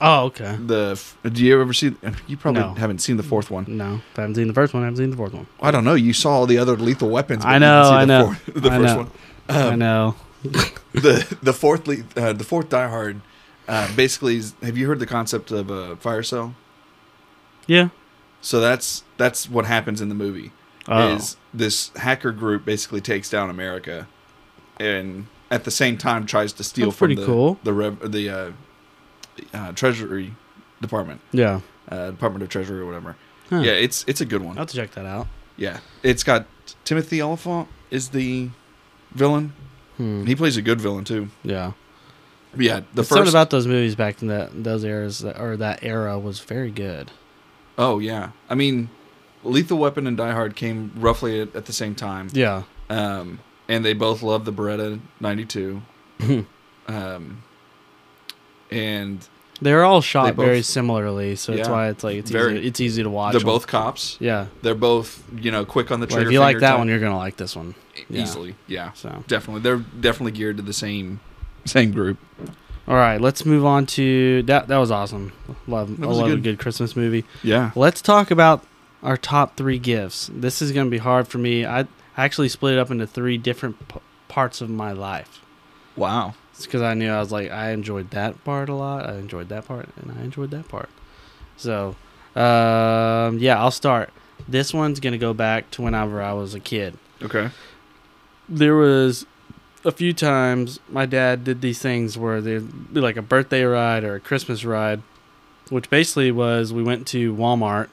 Oh, 0.01 0.26
okay. 0.26 0.57
The 0.64 0.90
f- 0.92 1.16
do 1.32 1.44
you 1.44 1.61
ever 1.61 1.72
see? 1.72 1.94
You 2.28 2.36
probably 2.36 2.62
No. 2.62 2.74
haven't 2.74 3.01
seen 3.01 3.16
the 3.16 3.22
fourth 3.24 3.51
one. 3.51 3.64
No, 3.68 4.01
I 4.16 4.20
haven't 4.20 4.36
seen 4.36 4.46
the 4.46 4.55
first 4.55 4.72
one. 4.72 4.82
I 4.82 4.86
haven't 4.86 4.99
seen 4.99 5.11
the 5.11 5.16
fourth 5.16 5.32
one. 5.34 5.46
I 5.61 5.70
don't 5.72 5.84
know. 5.84 5.94
You 5.94 6.12
saw 6.12 6.30
all 6.30 6.46
the 6.46 6.59
other 6.59 6.76
Lethal 6.76 7.11
Weapons. 7.11 7.44
but 7.44 7.51
I 7.51 7.59
know, 7.59 7.82
I 7.82 8.01
the 8.05 8.07
know, 8.07 8.24
fourth- 8.26 8.44
the 8.62 8.70
I 8.70 8.78
first 8.78 8.94
know. 8.94 8.96
one. 8.99 9.11
I 9.49 9.62
Um, 9.72 9.78
know. 9.78 10.14
the 10.92 11.36
the 11.42 11.53
fourth 11.53 11.88
le- 11.88 12.05
uh, 12.16 12.32
the 12.32 12.44
fourth 12.44 12.68
Die 12.68 12.88
Hard, 12.88 13.20
uh, 13.66 13.88
basically. 13.96 14.36
Is, 14.36 14.55
have 14.62 14.76
you 14.78 14.86
heard 14.86 15.01
the 15.01 15.07
concept 15.07 15.51
of 15.51 15.68
a 15.70 15.96
fire 15.96 16.22
sale? 16.22 16.55
Yeah. 17.66 17.88
So 18.40 18.61
that's 18.61 19.03
that's 19.16 19.51
what 19.51 19.64
happens 19.66 20.01
in 20.01 20.09
the 20.09 20.14
movie. 20.14 20.53
Oh. 20.86 21.16
Is 21.16 21.36
this 21.53 21.90
hacker 21.96 22.30
group 22.30 22.64
basically 22.64 23.01
takes 23.01 23.28
down 23.28 23.51
America, 23.51 24.07
and 24.78 25.26
at 25.51 25.64
the 25.64 25.70
same 25.72 25.99
time 25.99 26.24
tries 26.24 26.53
to 26.55 26.62
steal 26.64 26.86
That's 26.90 26.99
from 26.99 27.14
the 27.16 27.26
cool. 27.26 27.59
the 27.64 27.72
rev- 27.72 28.12
the 28.12 28.30
uh, 28.30 28.51
uh, 29.55 29.72
Treasury 29.72 30.34
Department, 30.80 31.20
yeah. 31.32 31.61
uh, 31.89 32.11
Department 32.11 32.43
of 32.43 32.49
Treasury 32.49 32.80
or 32.80 32.86
whatever. 32.86 33.16
Huh. 33.51 33.61
Yeah, 33.61 33.72
it's 33.72 34.05
it's 34.07 34.20
a 34.20 34.26
good 34.26 34.43
one. 34.43 34.57
I'll 34.59 34.62
have 34.62 34.68
to 34.68 34.76
check 34.76 34.93
that 34.93 35.07
out. 35.07 35.26
Yeah, 35.57 35.80
it's 36.03 36.22
got 36.22 36.47
Timothy 36.84 37.20
Olyphant 37.22 37.68
is 37.91 38.11
the 38.11 38.51
villain. 39.12 39.53
Hmm. 39.97 40.24
He 40.26 40.36
plays 40.36 40.57
a 40.57 40.62
good 40.62 40.80
villain 40.80 41.05
too. 41.05 41.28
Yeah. 41.43 41.72
But 42.53 42.61
yeah, 42.61 42.80
the 42.95 43.05
something 43.05 43.24
first. 43.24 43.34
about 43.34 43.51
those 43.51 43.66
movies 43.66 43.95
back 43.95 44.22
in 44.22 44.28
that 44.28 44.64
those 44.64 44.84
eras 44.84 45.20
that, 45.20 45.39
or 45.41 45.57
that 45.57 45.82
era 45.82 46.18
was 46.18 46.41
very 46.41 46.70
good. 46.70 47.11
oh 47.76 47.99
yeah, 47.99 48.30
I 48.49 48.55
mean, 48.55 48.91
Lethal 49.45 49.78
Weapon 49.78 50.07
and 50.07 50.16
Die 50.16 50.32
Hard 50.32 50.57
came 50.57 50.93
roughly 50.97 51.41
at, 51.41 51.55
at 51.57 51.66
the 51.66 51.72
same 51.72 51.95
time. 51.95 52.28
Yeah. 52.32 52.62
Um, 52.91 53.41
and 53.68 53.84
they 53.84 53.93
both 53.93 54.22
love 54.22 54.45
the 54.45 54.53
Beretta 54.53 55.01
92. 55.20 55.82
Um, 56.89 57.43
and 58.71 59.27
They're 59.61 59.85
all 59.85 60.01
shot 60.01 60.27
They 60.27 60.31
both- 60.33 60.45
very 60.47 60.62
similarly, 60.62 61.35
so 61.35 61.51
that's 61.53 61.66
Yeah. 61.69 61.73
why 61.75 61.89
it's 61.89 62.05
like 62.05 62.14
it's 62.16 62.31
Very- 62.31 62.59
easy, 62.59 62.66
it's 62.69 62.81
easy 62.81 63.03
to 63.03 63.11
watch. 63.11 63.33
they're 63.33 63.41
them. 63.41 63.47
both 63.47 63.66
cops. 63.66 64.16
Yeah. 64.21 64.47
They're 64.62 64.77
both, 64.77 65.25
you 65.37 65.51
know, 65.51 65.64
quick 65.64 65.91
on 65.91 65.99
the 65.99 66.07
trigger. 66.07 66.27
if 66.27 66.33
you 66.33 66.39
like 66.39 66.61
that 66.61 66.79
one, 66.79 66.87
you're 66.89 67.01
gonna 67.01 67.16
like 67.19 67.37
this 67.39 67.57
one. 67.57 67.75
yeah. 68.09 68.23
easily. 68.23 68.55
Yeah, 68.69 68.93
So. 68.93 69.25
definitely. 69.27 69.62
They're 69.62 69.79
definitely 70.01 70.31
geared 70.33 70.57
to 70.59 70.62
the 70.62 70.73
same 70.73 71.19
same 71.64 71.91
group. 71.93 72.19
All 72.87 72.95
right, 72.95 73.21
let's 73.21 73.45
move 73.45 73.66
on 73.66 73.85
to 73.87 74.43
that. 74.45 74.69
That 74.69 74.79
was 74.79 74.91
awesome. 74.93 75.33
Love, 75.66 75.99
That 75.99 76.05
I 76.05 76.07
was 76.07 76.19
a 76.19 76.21
love 76.23 76.31
a 76.31 76.35
good- 76.37 76.45
good 76.45 76.59
Christmas 76.61 76.95
movie. 76.97 77.25
Yeah. 77.43 77.73
Let's 77.75 78.01
talk 78.01 78.31
about 78.31 78.62
our 79.03 79.16
top 79.16 79.57
three 79.57 79.79
gifts. 79.81 80.31
This 80.33 80.62
is 80.62 80.73
to 80.73 80.85
be 80.91 80.99
hard 80.99 81.27
for 81.29 81.39
me. 81.39 81.66
I 81.66 81.81
I 82.16 82.25
actually 82.25 82.49
split 82.49 82.75
it 82.75 82.79
up 82.79 82.91
into 82.93 83.07
three 83.07 83.37
different 83.39 83.89
p- 83.89 84.01
parts 84.29 84.61
of 84.61 84.71
my 84.71 84.93
life. 84.93 85.41
Wow. 85.97 86.35
It's 86.59 86.66
because 86.66 86.82
I 86.82 86.94
knew 86.94 87.09
I 87.09 87.20
was 87.20 87.30
like 87.30 87.52
I 87.52 87.70
enjoyed 87.70 88.11
that 88.11 88.42
part 88.42 88.68
a 88.68 88.74
lot. 88.74 89.09
I 89.09 89.14
enjoyed 89.14 89.48
that 89.48 89.68
part, 89.68 89.88
and 89.94 90.11
I 90.11 90.22
enjoyed 90.24 90.50
that 90.50 90.66
part. 90.66 90.88
So, 91.56 91.94
um, 92.34 93.38
yeah, 93.38 93.54
I'll 93.59 93.70
start. 93.70 94.11
This 94.48 94.74
one's 94.74 94.98
gonna 94.98 95.18
go 95.18 95.32
back 95.32 95.70
to 95.72 95.82
whenever 95.82 96.20
I 96.20 96.32
was 96.32 96.54
a 96.54 96.61
kid. 96.61 96.98
Okay. 97.22 97.50
There 98.48 98.74
was 98.74 99.24
a 99.84 99.92
few 99.92 100.12
times 100.12 100.80
my 100.88 101.06
dad 101.06 101.44
did 101.44 101.61
these 101.61 101.78
things 101.78 102.18
where 102.18 102.40
there'd 102.40 102.92
be 102.92 103.00
like 103.00 103.16
a 103.16 103.22
birthday 103.22 103.62
ride 103.62 104.02
or 104.02 104.16
a 104.16 104.20
Christmas 104.20 104.64
ride, 104.64 105.00
which 105.68 105.88
basically 105.88 106.32
was 106.32 106.72
we 106.72 106.82
went 106.82 107.06
to 107.09 107.32
Walmart. 107.36 107.88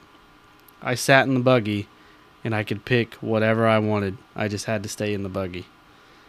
I 0.82 0.95
sat 0.95 1.28
in 1.28 1.36
the 1.36 1.39
buggy, 1.39 1.88
and 2.43 2.55
I 2.55 2.63
could 2.63 2.84
pick 2.84 3.13
whatever 3.16 3.68
I 3.68 3.78
wanted. 3.78 4.18
I 4.36 4.47
just 4.47 4.66
had 4.66 4.82
to 4.82 4.89
stay 4.89 5.13
in 5.13 5.22
the 5.22 5.30
buggy 5.30 5.68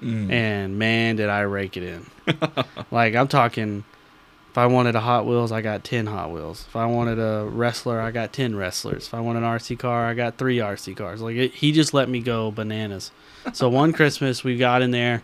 Mm. 0.03 0.31
and 0.31 0.79
man 0.79 1.17
did 1.17 1.29
i 1.31 1.41
rake 1.41 1.77
it 1.79 1.83
in. 1.83 2.07
Like 2.91 3.15
i'm 3.15 3.29
talking 3.29 3.85
if 4.51 4.59
i 4.59 4.67
wanted 4.67 4.95
a 4.95 5.01
hot 5.01 5.25
wheels 5.27 5.53
i 5.53 5.63
got 5.63 5.85
10 5.85 6.07
hot 6.07 6.31
wheels. 6.31 6.67
If 6.69 6.77
i 6.77 6.85
wanted 6.87 7.19
a 7.19 7.45
wrestler 7.49 8.01
i 8.01 8.11
got 8.11 8.33
10 8.33 8.55
wrestlers. 8.57 9.07
If 9.07 9.15
i 9.15 9.21
want 9.21 9.39
an 9.39 9.45
rc 9.45 9.79
car 9.79 10.07
i 10.07 10.15
got 10.15 10.37
three 10.37 10.59
rc 10.59 10.95
cars. 10.97 11.21
Like 11.23 11.37
it, 11.37 11.55
he 11.55 11.73
just 11.73 11.95
let 11.95 12.09
me 12.09 12.21
go 12.21 12.51
bananas. 12.51 13.11
So 13.53 13.69
one 13.83 13.93
christmas 13.93 14.45
we 14.45 14.57
got 14.59 14.83
in 14.83 14.91
there. 14.91 15.23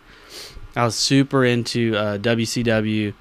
I 0.75 0.85
was 0.87 0.95
super 0.95 1.45
into 1.45 1.95
uh, 1.97 2.17
wcw 2.19 3.13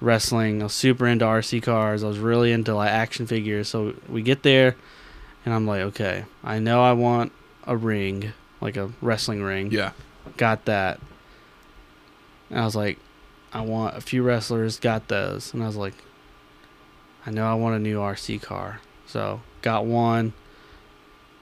wrestling. 0.00 0.62
I 0.62 0.64
was 0.64 0.72
super 0.72 1.06
into 1.06 1.24
rc 1.26 1.62
cars. 1.62 2.02
I 2.02 2.08
was 2.08 2.18
really 2.18 2.50
into 2.50 2.74
like 2.74 2.90
action 2.90 3.26
figures. 3.26 3.68
So 3.68 3.94
we 4.08 4.22
get 4.22 4.42
there 4.42 4.74
and 5.44 5.52
i'm 5.52 5.66
like 5.66 5.82
okay 5.82 6.24
i 6.42 6.58
know 6.58 6.82
i 6.82 6.92
want 6.92 7.30
a 7.66 7.76
ring 7.76 8.32
like 8.62 8.78
a 8.78 8.90
wrestling 9.02 9.42
ring. 9.42 9.70
Yeah. 9.70 9.90
Got 10.36 10.64
that. 10.66 11.00
And 12.50 12.60
I 12.60 12.64
was 12.64 12.76
like, 12.76 12.98
I 13.52 13.60
want 13.60 13.96
a 13.96 14.00
few 14.00 14.22
wrestlers, 14.22 14.78
got 14.78 15.08
those. 15.08 15.54
And 15.54 15.62
I 15.62 15.66
was 15.66 15.76
like, 15.76 15.94
I 17.26 17.30
know 17.30 17.46
I 17.46 17.54
want 17.54 17.76
a 17.76 17.78
new 17.78 17.98
RC 17.98 18.42
car. 18.42 18.80
So 19.06 19.40
got 19.62 19.84
one. 19.86 20.32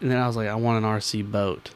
And 0.01 0.11
then 0.11 0.19
I 0.19 0.27
was 0.27 0.37
like, 0.37 0.49
I 0.49 0.55
want 0.55 0.85
an 0.85 0.91
RC 0.91 1.31
boat. 1.31 1.71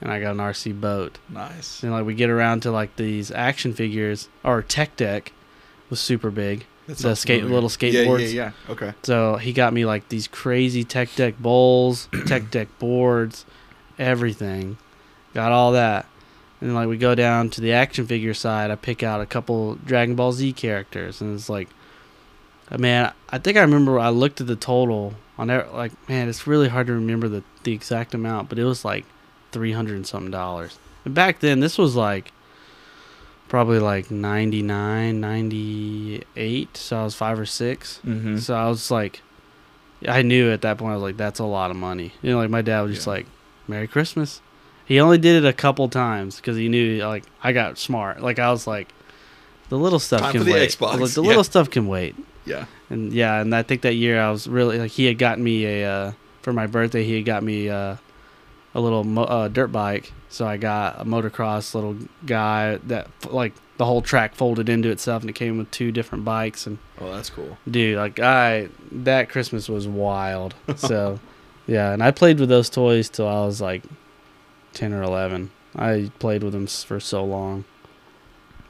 And 0.00 0.10
I 0.10 0.20
got 0.20 0.32
an 0.32 0.38
RC 0.38 0.80
boat. 0.80 1.18
Nice. 1.28 1.82
And 1.82 1.92
like 1.92 2.04
we 2.04 2.14
get 2.14 2.30
around 2.30 2.60
to 2.62 2.70
like 2.70 2.96
these 2.96 3.30
action 3.30 3.72
figures 3.74 4.28
Our 4.44 4.60
tech 4.60 4.96
deck 4.96 5.32
was 5.88 6.00
super 6.00 6.30
big. 6.30 6.66
That 6.86 6.98
the 6.98 7.16
skate- 7.16 7.40
familiar. 7.40 7.54
little 7.54 7.68
Yeah, 7.94 8.02
yeah, 8.02 8.52
yeah. 8.66 8.72
Okay. 8.72 8.92
So 9.04 9.36
he 9.36 9.52
got 9.54 9.72
me 9.72 9.86
like 9.86 10.08
these 10.10 10.28
crazy 10.28 10.84
tech 10.84 11.14
deck 11.16 11.38
bowls, 11.38 12.08
tech 12.26 12.50
deck 12.50 12.68
boards, 12.78 13.46
everything. 13.98 14.76
Got 15.32 15.52
all 15.52 15.72
that. 15.72 16.06
And 16.64 16.70
then 16.70 16.76
like 16.76 16.88
we 16.88 16.96
go 16.96 17.14
down 17.14 17.50
to 17.50 17.60
the 17.60 17.72
action 17.74 18.06
figure 18.06 18.32
side, 18.32 18.70
I 18.70 18.76
pick 18.76 19.02
out 19.02 19.20
a 19.20 19.26
couple 19.26 19.74
Dragon 19.84 20.14
Ball 20.14 20.32
Z 20.32 20.54
characters 20.54 21.20
and 21.20 21.34
it's 21.34 21.50
like 21.50 21.68
uh, 22.70 22.78
man, 22.78 23.12
I 23.28 23.36
think 23.36 23.58
I 23.58 23.60
remember 23.60 23.98
I 23.98 24.08
looked 24.08 24.40
at 24.40 24.46
the 24.46 24.56
total 24.56 25.12
on 25.36 25.48
there 25.48 25.66
like 25.74 25.92
man, 26.08 26.26
it's 26.30 26.46
really 26.46 26.68
hard 26.70 26.86
to 26.86 26.94
remember 26.94 27.28
the 27.28 27.42
the 27.64 27.72
exact 27.72 28.14
amount, 28.14 28.48
but 28.48 28.58
it 28.58 28.64
was 28.64 28.82
like 28.82 29.04
300 29.52 29.94
and 29.96 30.06
something 30.06 30.30
dollars. 30.30 30.78
And 31.04 31.14
back 31.14 31.40
then 31.40 31.60
this 31.60 31.76
was 31.76 31.96
like 31.96 32.32
probably 33.48 33.78
like 33.78 34.10
99, 34.10 35.20
98, 35.20 36.76
so 36.78 36.96
I 37.00 37.04
was 37.04 37.14
5 37.14 37.40
or 37.40 37.46
6. 37.46 38.00
Mm-hmm. 38.06 38.38
So 38.38 38.54
I 38.54 38.68
was 38.68 38.90
like, 38.90 39.20
I 40.08 40.22
knew 40.22 40.50
at 40.50 40.62
that 40.62 40.78
point 40.78 40.92
I 40.92 40.94
was 40.94 41.02
like, 41.02 41.16
that's 41.18 41.40
a 41.40 41.44
lot 41.44 41.70
of 41.70 41.76
money. 41.76 42.12
You 42.22 42.30
know, 42.32 42.38
like 42.38 42.48
my 42.50 42.62
dad 42.62 42.80
was 42.82 42.94
just 42.94 43.06
Yeah. 43.06 43.12
like, 43.12 43.26
"Merry 43.68 43.86
Christmas." 43.86 44.40
He 44.86 45.00
only 45.00 45.18
did 45.18 45.42
it 45.44 45.48
a 45.48 45.52
couple 45.52 45.88
times 45.88 46.36
because 46.36 46.56
he 46.56 46.68
knew 46.68 46.98
like 47.06 47.24
I 47.42 47.52
got 47.52 47.78
smart. 47.78 48.20
Like 48.20 48.38
I 48.38 48.50
was 48.50 48.66
like, 48.66 48.88
the 49.70 49.78
little 49.78 49.98
stuff 49.98 50.20
Time 50.20 50.32
can 50.32 50.44
the 50.44 50.52
wait. 50.52 50.70
Xbox, 50.70 51.00
like, 51.00 51.10
the 51.12 51.22
yeah. 51.22 51.28
little 51.28 51.44
stuff 51.44 51.70
can 51.70 51.86
wait. 51.86 52.14
Yeah. 52.44 52.66
And 52.90 53.12
yeah, 53.12 53.40
and 53.40 53.54
I 53.54 53.62
think 53.62 53.82
that 53.82 53.94
year 53.94 54.20
I 54.20 54.30
was 54.30 54.46
really 54.46 54.78
like 54.78 54.90
he 54.90 55.06
had 55.06 55.18
gotten 55.18 55.42
me 55.42 55.64
a 55.64 55.90
uh, 55.90 56.12
for 56.42 56.52
my 56.52 56.66
birthday. 56.66 57.02
He 57.04 57.14
had 57.16 57.24
got 57.24 57.42
me 57.42 57.70
uh, 57.70 57.96
a 58.74 58.80
little 58.80 59.04
mo- 59.04 59.22
uh, 59.24 59.48
dirt 59.48 59.68
bike. 59.72 60.12
So 60.28 60.46
I 60.46 60.56
got 60.58 61.00
a 61.00 61.04
motocross 61.04 61.74
little 61.74 61.96
guy 62.26 62.76
that 62.88 63.08
like 63.32 63.54
the 63.78 63.84
whole 63.86 64.02
track 64.02 64.34
folded 64.34 64.68
into 64.68 64.90
itself, 64.90 65.22
and 65.22 65.30
it 65.30 65.34
came 65.34 65.56
with 65.58 65.70
two 65.70 65.90
different 65.92 66.24
bikes 66.24 66.66
and 66.66 66.78
Oh, 67.00 67.10
that's 67.12 67.28
cool. 67.30 67.56
dude 67.68 67.96
like 67.98 68.20
i 68.20 68.68
that 68.92 69.28
christmas 69.28 69.68
was 69.68 69.88
wild 69.88 70.54
so 70.76 71.18
yeah 71.66 71.92
and 71.92 72.00
i 72.00 72.12
played 72.12 72.38
with 72.38 72.48
those 72.48 72.70
toys 72.70 73.08
till 73.08 73.26
i 73.26 73.44
was 73.44 73.60
like 73.60 73.82
10 74.74 74.92
or 74.92 75.02
11 75.02 75.50
i 75.76 76.10
played 76.18 76.42
with 76.42 76.52
them 76.52 76.64
s- 76.64 76.82
for 76.84 77.00
so 77.00 77.24
long 77.24 77.64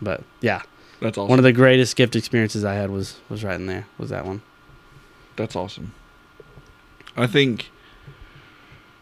but 0.01 0.23
yeah 0.41 0.63
That's 1.01 1.19
awesome. 1.19 1.29
one 1.31 1.39
of 1.39 1.43
the 1.45 1.53
greatest 1.53 1.97
gift 1.97 2.15
experiences 2.17 2.65
i 2.65 2.75
had 2.75 2.91
was 2.91 3.21
was 3.29 3.43
right 3.45 3.57
in 3.57 3.67
there 3.67 3.87
was 3.99 4.11
that 4.11 4.25
one 4.27 4.43
That's 5.37 5.57
awesome. 5.57 5.93
I 7.17 7.27
think. 7.29 7.71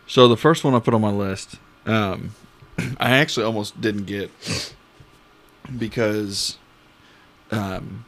So 0.07 0.28
the 0.28 0.36
first 0.36 0.64
one 0.64 0.74
I 0.74 0.80
put 0.80 0.92
on 0.94 1.00
my 1.00 1.11
list, 1.11 1.57
um, 1.86 2.30
I 2.98 3.11
actually 3.16 3.44
almost 3.46 3.80
didn't 3.80 4.05
get 4.05 4.30
because 5.78 6.59
um, 7.50 8.05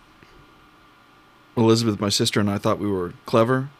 Elizabeth, 1.56 2.00
my 2.00 2.08
sister, 2.08 2.40
and 2.40 2.50
I 2.50 2.58
thought 2.58 2.78
we 2.78 2.90
were 2.90 3.12
clever. 3.26 3.70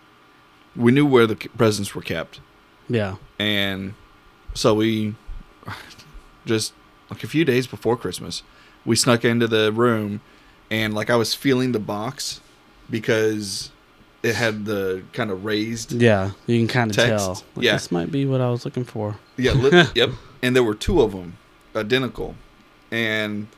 We 0.76 0.92
knew 0.92 1.06
where 1.06 1.26
the 1.26 1.36
presents 1.36 1.94
were 1.94 2.02
kept, 2.02 2.40
yeah 2.88 3.16
and 3.38 3.94
so 4.54 4.74
we 4.74 5.14
just 6.46 6.72
like 7.10 7.22
a 7.24 7.26
few 7.26 7.44
days 7.44 7.66
before 7.66 7.96
Christmas, 7.96 8.42
we 8.84 8.96
snuck 8.96 9.24
into 9.24 9.46
the 9.46 9.72
room, 9.72 10.20
and 10.70 10.94
like 10.94 11.10
I 11.10 11.16
was 11.16 11.34
feeling 11.34 11.72
the 11.72 11.78
box 11.78 12.40
because 12.90 13.70
it 14.22 14.34
had 14.34 14.64
the 14.64 15.02
kind 15.12 15.30
of 15.30 15.44
raised 15.44 15.92
yeah 15.92 16.30
you 16.46 16.58
can 16.58 16.66
kind 16.66 16.90
of 16.90 16.96
tell 16.96 17.42
like, 17.54 17.64
yeah. 17.64 17.72
this 17.74 17.92
might 17.92 18.10
be 18.10 18.24
what 18.24 18.40
i 18.40 18.48
was 18.48 18.64
looking 18.64 18.84
for 18.84 19.16
Yeah, 19.36 19.52
li- 19.52 19.84
yep. 19.94 20.10
And 20.42 20.54
there 20.56 20.62
were 20.62 20.74
two 20.74 21.00
of 21.02 21.12
them, 21.12 21.36
identical, 21.76 22.34
and 22.90 23.48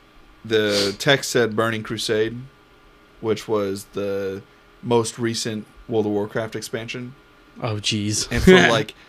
the 0.43 0.95
text 0.99 1.29
said 1.31 1.55
"Burning 1.55 1.83
Crusade," 1.83 2.37
which 3.21 3.47
was 3.47 3.85
the 3.93 4.41
most 4.81 5.19
recent 5.19 5.65
World 5.89 6.05
of 6.05 6.11
Warcraft 6.13 6.55
expansion. 6.55 7.13
oh 7.61 7.75
jeez 7.75 8.27
And 8.31 8.41
for 8.43 8.53
like 8.69 8.93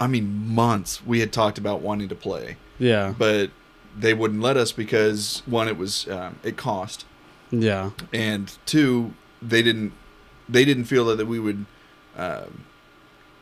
I 0.00 0.06
mean, 0.06 0.48
months 0.48 1.04
we 1.06 1.20
had 1.20 1.32
talked 1.32 1.58
about 1.58 1.80
wanting 1.80 2.08
to 2.08 2.14
play, 2.14 2.56
Yeah. 2.78 3.14
but 3.16 3.50
they 3.98 4.12
wouldn't 4.14 4.40
let 4.42 4.56
us 4.56 4.72
because 4.72 5.42
one, 5.46 5.68
it 5.68 5.76
was 5.76 6.08
um, 6.08 6.36
it 6.42 6.56
cost, 6.56 7.04
Yeah. 7.50 7.90
and 8.12 8.52
two, 8.66 9.14
they 9.40 9.62
didn't 9.62 9.92
they 10.48 10.64
didn't 10.64 10.84
feel 10.84 11.04
that, 11.06 11.26
we 11.26 11.38
would 11.38 11.64
um, 12.18 12.64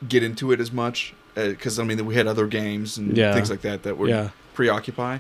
get 0.09 0.23
into 0.23 0.53
it 0.53 0.61
as 0.61 0.71
much 0.73 1.15
because 1.35 1.79
I 1.79 1.85
mean 1.85 2.05
we 2.07 2.15
had 2.15 2.27
other 2.27 2.47
games 2.47 2.97
and 2.99 3.17
Yeah. 3.17 3.33
things 3.35 3.51
like 3.51 3.63
that 3.63 3.83
that 3.85 3.97
would 3.99 4.11
Yeah. 4.11 4.29
preoccupy. 4.55 5.19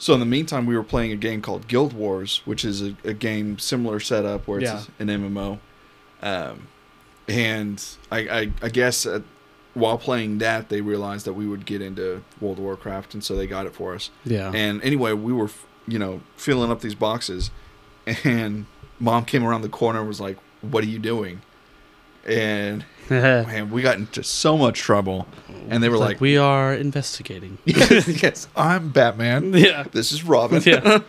So 0.00 0.14
in 0.14 0.20
the 0.20 0.26
meantime, 0.26 0.64
we 0.66 0.76
were 0.76 0.82
playing 0.84 1.12
a 1.12 1.16
game 1.16 1.42
called 1.42 1.66
Guild 1.68 1.92
Wars, 1.92 2.40
which 2.44 2.64
is 2.64 2.80
a, 2.82 2.94
a 3.04 3.12
game 3.12 3.58
similar 3.58 3.98
setup 4.00 4.46
where 4.46 4.60
it's 4.60 4.70
Yeah. 4.70 4.82
an 5.00 5.08
MMO. 5.08 5.58
Um, 6.22 6.68
and 7.28 7.84
I, 8.10 8.18
I, 8.18 8.52
I 8.62 8.68
guess 8.70 9.04
uh 9.06 9.20
while 9.78 9.98
playing 9.98 10.38
that, 10.38 10.68
they 10.68 10.80
realized 10.80 11.24
that 11.26 11.32
we 11.34 11.46
would 11.46 11.64
get 11.66 11.80
into 11.82 12.22
World 12.40 12.58
of 12.58 12.64
Warcraft, 12.64 13.14
and 13.14 13.22
so 13.24 13.34
they 13.36 13.46
got 13.46 13.66
it 13.66 13.74
for 13.74 13.94
us. 13.94 14.10
Yeah. 14.24 14.50
And 14.54 14.82
anyway, 14.82 15.12
we 15.12 15.32
were, 15.32 15.50
you 15.86 15.98
know, 15.98 16.20
filling 16.36 16.70
up 16.70 16.80
these 16.80 16.94
boxes, 16.94 17.50
and 18.24 18.66
mom 19.00 19.24
came 19.24 19.44
around 19.44 19.62
the 19.62 19.68
corner 19.68 20.00
and 20.00 20.08
was 20.08 20.20
like, 20.20 20.38
"What 20.60 20.84
are 20.84 20.88
you 20.88 20.98
doing?" 20.98 21.42
And 22.26 22.84
man, 23.10 23.70
we 23.70 23.80
got 23.82 23.96
into 23.96 24.22
so 24.22 24.58
much 24.58 24.78
trouble. 24.80 25.26
And 25.70 25.82
they 25.82 25.88
were 25.88 25.94
It's 25.96 26.00
like, 26.04 26.20
"We 26.20 26.36
are 26.36 26.74
investigating." 26.74 27.58
yes, 27.64 28.48
I'm 28.56 28.90
Batman. 28.90 29.52
yeah. 29.54 29.84
This 29.90 30.12
is 30.12 30.24
Robin. 30.24 30.62
Yeah. 30.64 31.00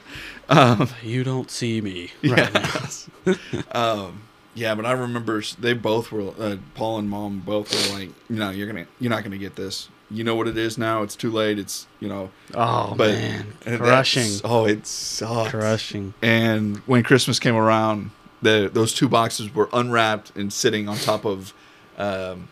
um, 0.50 0.90
You 1.04 1.24
don't 1.24 1.52
see 1.52 1.82
me 1.82 2.12
right 2.24 2.54
now. 2.54 3.36
um, 3.72 4.24
yeah, 4.56 4.76
but 4.76 4.86
I 4.86 4.92
remember 4.92 5.42
they 5.60 5.74
both 5.74 6.12
were 6.12 6.32
uh, 6.40 6.58
Paul 6.76 7.00
and 7.00 7.10
Mom 7.10 7.40
both 7.40 7.72
were 7.92 7.98
like, 8.00 8.10
"No, 8.30 8.50
you're 8.50 8.68
gonna, 8.68 8.86
you're 9.00 9.10
not 9.10 9.24
gonna 9.24 9.38
get 9.38 9.56
this. 9.56 9.90
You 10.12 10.24
know 10.24 10.36
what 10.36 10.48
it 10.48 10.58
is 10.58 10.78
now. 10.78 11.04
It's 11.04 11.16
too 11.16 11.32
late. 11.32 11.60
It's 11.60 11.88
you 12.00 12.10
know." 12.10 12.32
Oh 12.56 12.94
But 12.98 13.12
man, 13.14 13.54
crushing, 13.78 14.42
Oh, 14.44 14.66
it 14.66 14.88
sucked. 14.88 15.52
crushing. 15.52 16.14
And 16.22 16.78
when 16.88 17.04
Christmas 17.04 17.40
came 17.40 17.56
around, 17.56 18.12
the 18.42 18.70
those 18.74 18.94
two 18.94 19.08
boxes 19.08 19.54
were 19.54 19.70
unwrapped 19.72 20.36
and 20.36 20.52
sitting 20.52 20.90
on 20.90 20.98
top 20.98 21.26
of 21.26 21.54
um, 21.98 22.48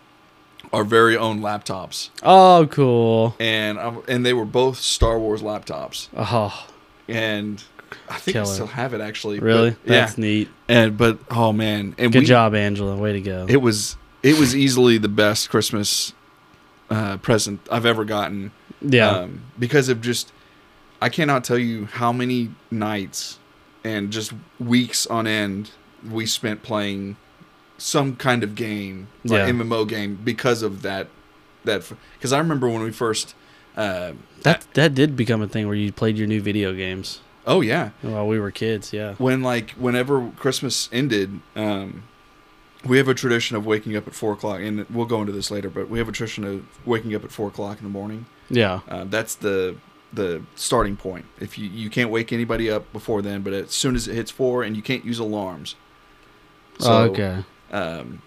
our 0.74 0.84
very 0.84 1.16
own 1.18 1.40
laptops, 1.40 2.10
Oh, 2.22 2.68
cool. 2.70 3.36
and 3.40 3.80
um, 3.80 4.04
and 4.08 4.26
they 4.26 4.34
were 4.34 4.46
both 4.46 4.78
Star 4.80 5.18
Wars 5.18 5.42
laptops, 5.42 6.10
Oh, 6.16 6.68
and 7.08 7.64
I 8.10 8.18
think 8.18 8.34
Killer. 8.36 8.46
I 8.50 8.54
still 8.54 8.68
have 8.68 8.94
it 8.94 9.02
actually. 9.02 9.40
really? 9.40 9.72
but- 9.72 9.80
yeah. 9.86 10.00
That's 10.02 10.18
neat. 10.18 10.50
And 10.68 10.98
but 10.98 11.20
oh 11.32 11.54
man, 11.54 11.96
and 11.98 12.12
Good 12.12 12.20
we, 12.22 12.26
job, 12.26 12.54
Angela. 12.56 12.96
Way 12.96 13.14
to 13.14 13.22
go. 13.22 13.46
It 13.50 13.58
was 13.62 13.98
it 14.24 14.38
was 14.40 14.56
easily 14.56 14.98
the 14.98 15.08
best 15.10 15.50
Christmas 15.50 16.14
uh, 16.90 17.18
present 17.18 17.60
I've 17.72 17.86
ever 17.86 18.04
gotten. 18.06 18.52
yeah. 18.82 19.10
um, 19.10 19.42
because 19.58 19.90
of 19.90 20.02
just 20.02 20.32
I 21.02 21.10
cannot 21.10 21.44
tell 21.44 21.58
you 21.58 21.86
how 21.86 22.12
many 22.12 22.52
nights 22.72 23.40
and 23.84 24.12
just 24.12 24.34
weeks 24.60 25.06
on 25.08 25.28
end 25.28 25.72
we 26.10 26.26
spent 26.26 26.64
playing 26.64 27.16
some 27.78 28.16
kind 28.16 28.44
of 28.44 28.56
game, 28.56 29.08
like 29.24 29.48
Yeah. 29.48 29.50
MMO 29.52 29.88
game, 29.88 30.20
because 30.24 30.64
of 30.64 30.82
that. 30.82 31.08
That 31.64 31.84
because 32.18 32.32
I 32.34 32.40
remember 32.40 32.68
when 32.70 32.82
we 32.84 32.92
first. 32.92 33.36
Uh, 33.76 34.14
that 34.44 34.66
that 34.74 34.96
did 34.96 35.16
become 35.16 35.42
a 35.42 35.48
thing 35.48 35.68
where 35.68 35.76
you 35.76 35.92
played 35.92 36.18
your 36.18 36.28
new 36.28 36.42
video 36.42 36.74
games 36.74 37.20
oh 37.48 37.62
yeah, 37.62 37.92
while 38.02 38.28
we 38.28 38.40
were 38.40 38.52
kids. 38.52 38.94
Yeah. 38.94 39.16
when 39.16 39.42
like 39.42 39.72
whenever 39.72 40.30
Christmas 40.38 40.90
ended, 40.92 41.40
um, 41.56 42.04
we 42.86 42.98
have 42.98 43.08
a 43.08 43.14
tradition 43.14 43.56
of 43.56 43.66
waking 43.66 43.96
up 43.96 44.08
at 44.08 44.14
four 44.14 44.34
o'clock, 44.34 44.60
and 44.62 44.86
we'll 44.90 45.06
go 45.06 45.22
into 45.22 45.34
this 45.34 45.50
later. 45.50 45.70
But 45.70 45.90
we 45.90 45.98
have 45.98 46.08
a 46.08 46.12
tradition 46.12 46.44
of 46.44 46.66
waking 46.86 47.16
up 47.16 47.24
at 47.24 47.32
four 47.32 47.48
o'clock 47.48 47.80
in 47.80 47.84
the 47.84 47.90
morning. 47.90 48.26
Yeah. 48.50 48.82
Uh, 48.88 49.06
that's 49.06 49.36
the 49.36 49.78
the 50.14 50.44
starting 50.56 50.96
point. 50.96 51.26
If 51.40 51.58
you 51.58 51.68
you 51.68 51.90
can't 51.90 52.10
wake 52.10 52.32
anybody 52.32 52.70
up 52.70 52.92
before 52.94 53.22
then, 53.22 53.42
but 53.42 53.54
as 53.54 53.72
soon 53.72 53.96
as 53.96 54.08
it 54.08 54.14
hits 54.16 54.32
four, 54.32 54.64
and 54.64 54.76
you 54.76 54.82
can't 54.82 55.04
use 55.04 55.20
alarms. 55.20 55.76
So, 56.80 56.92
oh, 56.92 57.04
okay. 57.06 57.44
Um, 57.72 58.22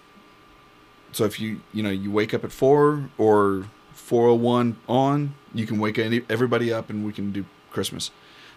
so 1.11 1.25
if 1.25 1.39
you 1.39 1.61
you 1.73 1.83
know 1.83 1.89
you 1.89 2.11
wake 2.11 2.33
up 2.33 2.43
at 2.43 2.51
four 2.51 3.09
or 3.17 3.65
four 3.93 4.27
o 4.27 4.35
one 4.35 4.77
on, 4.87 5.35
you 5.53 5.65
can 5.65 5.79
wake 5.79 5.97
any, 5.97 6.21
everybody 6.29 6.71
up, 6.71 6.89
and 6.89 7.05
we 7.05 7.13
can 7.13 7.31
do 7.31 7.45
Christmas. 7.71 8.11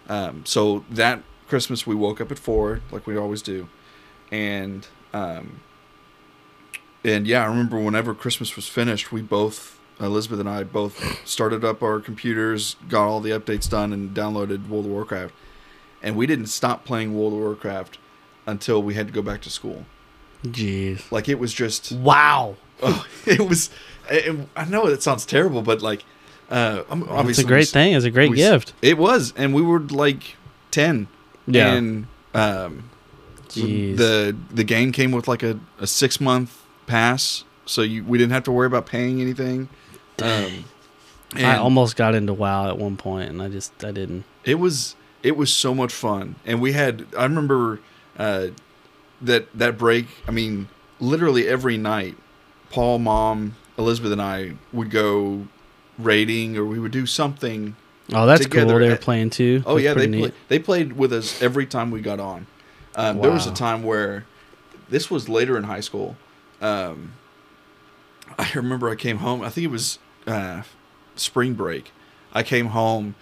Um, 0.09 0.45
so 0.45 0.85
that 0.91 1.23
Christmas 1.49 1.87
we 1.87 1.95
woke 1.95 2.21
up 2.21 2.31
at 2.31 2.39
four, 2.39 2.81
like 2.91 3.07
we 3.07 3.17
always 3.17 3.43
do, 3.43 3.69
and 4.31 4.87
um, 5.13 5.61
and 7.05 7.27
yeah, 7.27 7.43
I 7.43 7.47
remember 7.47 7.79
whenever 7.79 8.15
Christmas 8.15 8.57
was 8.57 8.67
finished, 8.69 9.13
we 9.13 9.23
both 9.23 9.79
Elizabeth 10.01 10.41
and 10.41 10.49
I 10.49 10.65
both 10.65 11.27
started 11.27 11.65
up 11.65 11.83
our 11.83 12.01
computers, 12.01 12.77
got 12.89 13.07
all 13.07 13.21
the 13.21 13.31
updates 13.31 13.69
done, 13.69 13.93
and 13.93 14.15
downloaded 14.15 14.69
World 14.69 14.87
of 14.87 14.91
Warcraft. 14.91 15.35
And 16.03 16.17
we 16.17 16.27
didn't 16.27 16.47
stop 16.47 16.85
playing 16.85 17.17
World 17.17 17.33
of 17.33 17.39
Warcraft 17.39 17.99
until 18.47 18.83
we 18.83 18.95
had 18.95 19.07
to 19.07 19.13
go 19.13 19.23
back 19.23 19.41
to 19.43 19.51
school. 19.51 19.87
Jeez. 20.45 21.11
Like 21.11 21.29
it 21.29 21.39
was 21.39 21.53
just 21.55 21.93
Wow. 21.93 22.57
oh, 22.83 23.07
it 23.27 23.41
was. 23.49 23.71
It, 24.11 24.49
I 24.55 24.65
know 24.67 24.87
it 24.87 25.03
sounds 25.03 25.25
terrible, 25.25 25.63
but 25.63 25.81
like, 25.81 26.05
uh, 26.51 26.82
I'm- 26.90 27.28
It's 27.28 27.38
a 27.38 27.45
great 27.45 27.68
thing. 27.68 27.95
It's 27.95 28.05
a 28.05 28.11
great 28.11 28.30
we- 28.30 28.36
gift. 28.36 28.72
It 28.82 28.99
was, 28.99 29.32
and 29.36 29.55
we 29.55 29.62
were 29.62 29.80
like 29.80 30.36
ten. 30.70 31.09
Yeah. 31.47 31.74
And 31.74 32.07
um, 32.34 32.90
Jeez. 33.49 33.97
the 33.97 34.36
the 34.53 34.64
game 34.64 34.92
came 34.92 35.12
with 35.12 35.28
like 35.28 35.42
a, 35.42 35.59
a 35.78 35.86
six 35.86 36.20
month 36.20 36.62
pass, 36.86 37.45
so 37.66 37.82
you 37.82 38.05
we 38.05 38.18
didn't 38.18 38.32
have 38.32 38.45
to 38.45 38.53
worry 38.53 38.66
about 38.66 38.86
paying 38.86 39.20
anything. 39.20 39.68
Um, 40.22 40.64
I 41.36 41.57
almost 41.57 41.97
got 41.97 42.14
into 42.14 42.32
WoW 42.32 42.68
at 42.68 42.78
one 42.78 42.97
point, 42.97 43.30
and 43.30 43.42
I 43.42 43.49
just 43.49 43.84
I 43.84 43.90
didn't. 43.92 44.24
it 44.45 44.57
was 44.57 44.97
it 45.22 45.36
was 45.36 45.53
so 45.53 45.74
much 45.74 45.92
fun, 45.92 46.36
and 46.47 46.61
we 46.61 46.72
had 46.72 47.07
I 47.18 47.24
remember 47.24 47.80
uh, 48.18 48.49
that 49.22 49.49
that 49.59 49.76
break. 49.78 50.07
I 50.28 50.30
mean, 50.30 50.68
literally 51.01 51.47
every 51.49 51.76
night, 51.76 52.16
Paul, 52.70 52.99
Mom, 53.01 53.57
Elizabeth, 53.76 54.12
and 54.12 54.22
I 54.22 54.53
would 54.72 54.90
go 54.90 55.47
raiding, 55.99 56.57
or 56.57 56.64
we 56.64 56.78
would 56.78 56.92
do 56.92 57.07
something 57.07 57.76
Oh, 58.12 58.26
that's 58.26 58.42
Together 58.42 58.72
cool. 58.72 58.78
They 58.80 58.88
were 58.90 58.97
playing 58.97 59.30
too. 59.30 59.62
Oh 59.64 59.74
That's 59.74 59.84
yeah, 59.84 59.95
they 59.95 60.09
play, 60.09 60.32
they 60.49 60.59
played 60.59 60.92
with 60.92 61.12
us 61.12 61.40
every 61.40 61.66
time 61.66 61.90
we 61.90 62.01
got 62.01 62.20
on. 62.20 62.47
Um, 62.97 63.20
There 63.20 63.30
was 63.30 63.47
a 63.47 63.55
time 63.55 63.82
where 63.82 64.26
this 64.88 65.11
was 65.11 65.28
later 65.28 65.57
in 65.57 65.64
high 65.64 65.80
school. 65.80 66.16
Um, 66.61 67.14
I 68.38 68.51
remember 68.55 68.90
I 68.90 68.95
came 68.95 69.18
home. 69.18 69.42
I 69.42 69.49
think 69.49 69.64
it 69.64 69.70
was 69.70 69.99
uh, 70.26 70.62
spring 71.16 71.55
break. 71.55 71.92
I 72.32 72.42
came 72.42 72.66
home 72.66 73.14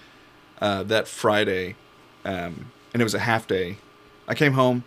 uh, 0.60 0.82
that 0.84 1.06
Friday, 1.06 1.76
um, 2.24 2.72
and 2.92 3.00
it 3.00 3.04
was 3.04 3.14
a 3.14 3.20
half 3.20 3.46
day. 3.46 3.78
I 4.26 4.34
came 4.34 4.54
home 4.54 4.84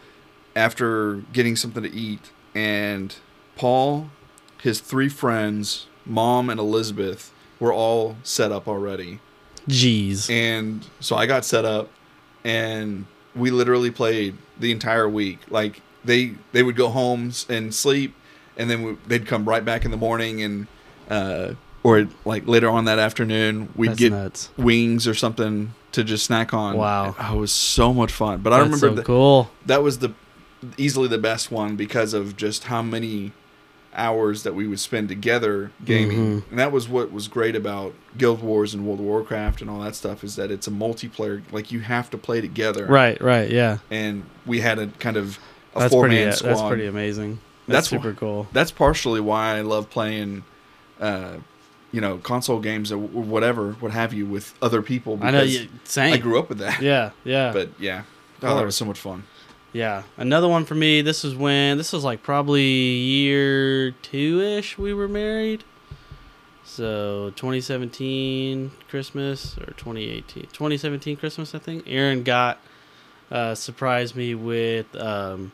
after 0.56 1.16
getting 1.32 1.56
something 1.56 1.84
to 1.84 1.94
eat, 1.94 2.32
and 2.54 3.16
Paul, 3.56 4.10
his 4.62 4.82
three 4.82 5.10
friends, 5.10 5.88
mom, 6.06 6.50
and 6.50 6.60
Elizabeth 6.60 7.32
were 7.60 7.74
all 7.74 8.16
set 8.24 8.52
up 8.52 8.68
already 8.68 9.20
Jeez. 9.68 10.30
and 10.30 10.86
so 11.00 11.16
I 11.16 11.26
got 11.26 11.46
set 11.46 11.66
up, 11.66 11.90
and 12.44 13.06
we 13.36 13.52
literally 13.52 13.92
played 13.92 14.38
the 14.60 14.72
entire 14.72 15.10
week. 15.10 15.40
Like 15.50 15.82
they 16.04 16.36
they 16.52 16.64
would 16.64 16.76
go 16.76 16.90
home 16.90 17.32
and 17.50 17.74
sleep, 17.74 18.16
and 18.58 18.70
then 18.70 18.84
we, 18.84 18.98
they'd 19.08 19.26
come 19.26 19.48
right 19.48 19.64
back 19.66 19.86
in 19.86 19.92
the 19.92 19.98
morning, 19.98 20.42
and 20.42 20.68
uh, 21.10 21.54
or 21.84 22.08
like 22.26 22.48
later 22.48 22.70
on 22.70 22.86
that 22.86 23.00
afternoon, 23.00 23.70
we'd 23.76 23.92
That's 23.92 24.00
get 24.00 24.12
nuts. 24.12 24.50
wings 24.58 25.08
or 25.08 25.14
something 25.14 25.74
to 25.94 26.04
just 26.04 26.26
snack 26.26 26.54
on. 26.54 26.78
Wow. 26.78 27.16
oh, 27.18 27.36
it 27.36 27.40
was 27.40 27.52
so 27.52 27.94
much 27.94 28.12
fun. 28.12 28.42
But 28.42 28.54
I 28.54 28.58
remember 28.60 28.78
so 28.78 28.94
that 28.96 29.06
cool. 29.06 29.50
that 29.66 29.82
was 29.82 30.00
the 30.00 30.14
easily 30.78 31.08
the 31.08 31.18
best 31.18 31.52
one 31.52 31.76
because 31.76 32.14
of 32.14 32.38
just 32.38 32.66
how 32.66 32.82
many 32.82 33.32
hours 33.96 34.44
that 34.44 34.54
we 34.56 34.68
would 34.68 34.80
spend 34.80 35.08
together 35.10 35.72
gaming 35.86 36.42
Mhm. 36.42 36.50
and 36.50 36.60
that 36.60 36.72
was 36.72 36.88
what 36.90 37.12
was 37.12 37.28
great 37.28 37.56
about 37.56 37.94
guild 38.18 38.42
wars 38.42 38.74
and 38.74 38.86
world 38.86 39.00
of 39.00 39.06
warcraft 39.06 39.62
and 39.62 39.70
all 39.70 39.80
that 39.80 39.96
stuff 39.96 40.24
is 40.24 40.36
that 40.36 40.52
it's 40.52 40.68
a 40.68 40.72
multiplayer 40.72 41.42
like 41.52 41.72
you 41.72 41.80
have 41.80 42.10
to 42.10 42.18
play 42.18 42.42
together 42.42 42.86
Right. 42.88 43.20
Right. 43.22 43.50
Yeah. 43.50 43.78
and 43.90 44.24
we 44.46 44.60
had 44.62 44.80
a 44.80 44.88
kind 45.00 45.18
of 45.18 45.40
a 45.76 45.80
That's 45.80 45.94
four 45.94 46.08
man 46.08 46.32
squad 46.34 46.50
That's 46.50 46.62
pretty 46.62 46.86
amazing. 46.88 47.40
That's, 47.68 47.90
That's 47.90 48.04
super 48.04 48.14
cool. 48.14 48.48
that's 48.54 48.72
partially 48.72 49.20
why 49.22 49.58
i 49.58 49.62
love 49.62 49.90
playing 49.90 50.44
uh 51.00 51.36
you 51.92 52.02
know 52.02 52.18
console 52.18 52.60
games 52.60 52.92
or 52.92 52.98
whatever 52.98 53.72
what 53.80 53.92
have 53.92 54.14
you 54.14 54.26
with 54.26 54.54
other 54.62 54.82
people 54.82 55.18
I 55.22 55.32
know. 55.32 55.42
You, 55.44 55.68
same. 55.86 56.14
i 56.14 56.18
grew 56.18 56.38
up 56.38 56.50
with 56.50 56.58
that 56.60 56.82
Yeah. 56.82 57.12
Yeah. 57.24 57.52
but 57.54 57.70
yeah 57.80 58.04
oh, 58.44 58.56
that 58.56 58.66
was 58.66 58.76
so 58.76 58.86
much 58.86 59.00
fun 59.00 59.24
Yeah, 59.76 60.04
another 60.16 60.48
one 60.48 60.64
for 60.64 60.74
me. 60.74 61.02
This 61.02 61.26
is 61.26 61.36
when 61.36 61.78
this 61.78 61.92
was 61.92 62.06
like 62.06 62.24
probably 62.24 62.64
year 62.64 63.92
two 63.92 64.40
ish. 64.40 64.78
We 64.78 64.94
were 64.94 65.10
married, 65.10 65.66
so 66.64 67.34
2017 67.36 68.72
Christmas 68.88 69.58
or 69.58 69.74
2018, 69.74 70.44
2017 70.44 71.18
Christmas, 71.18 71.54
I 71.54 71.60
think. 71.60 71.84
Aaron 71.88 72.24
got 72.24 72.60
uh, 73.30 73.54
surprised 73.54 74.16
me 74.16 74.34
with 74.34 74.96
um, 74.96 75.52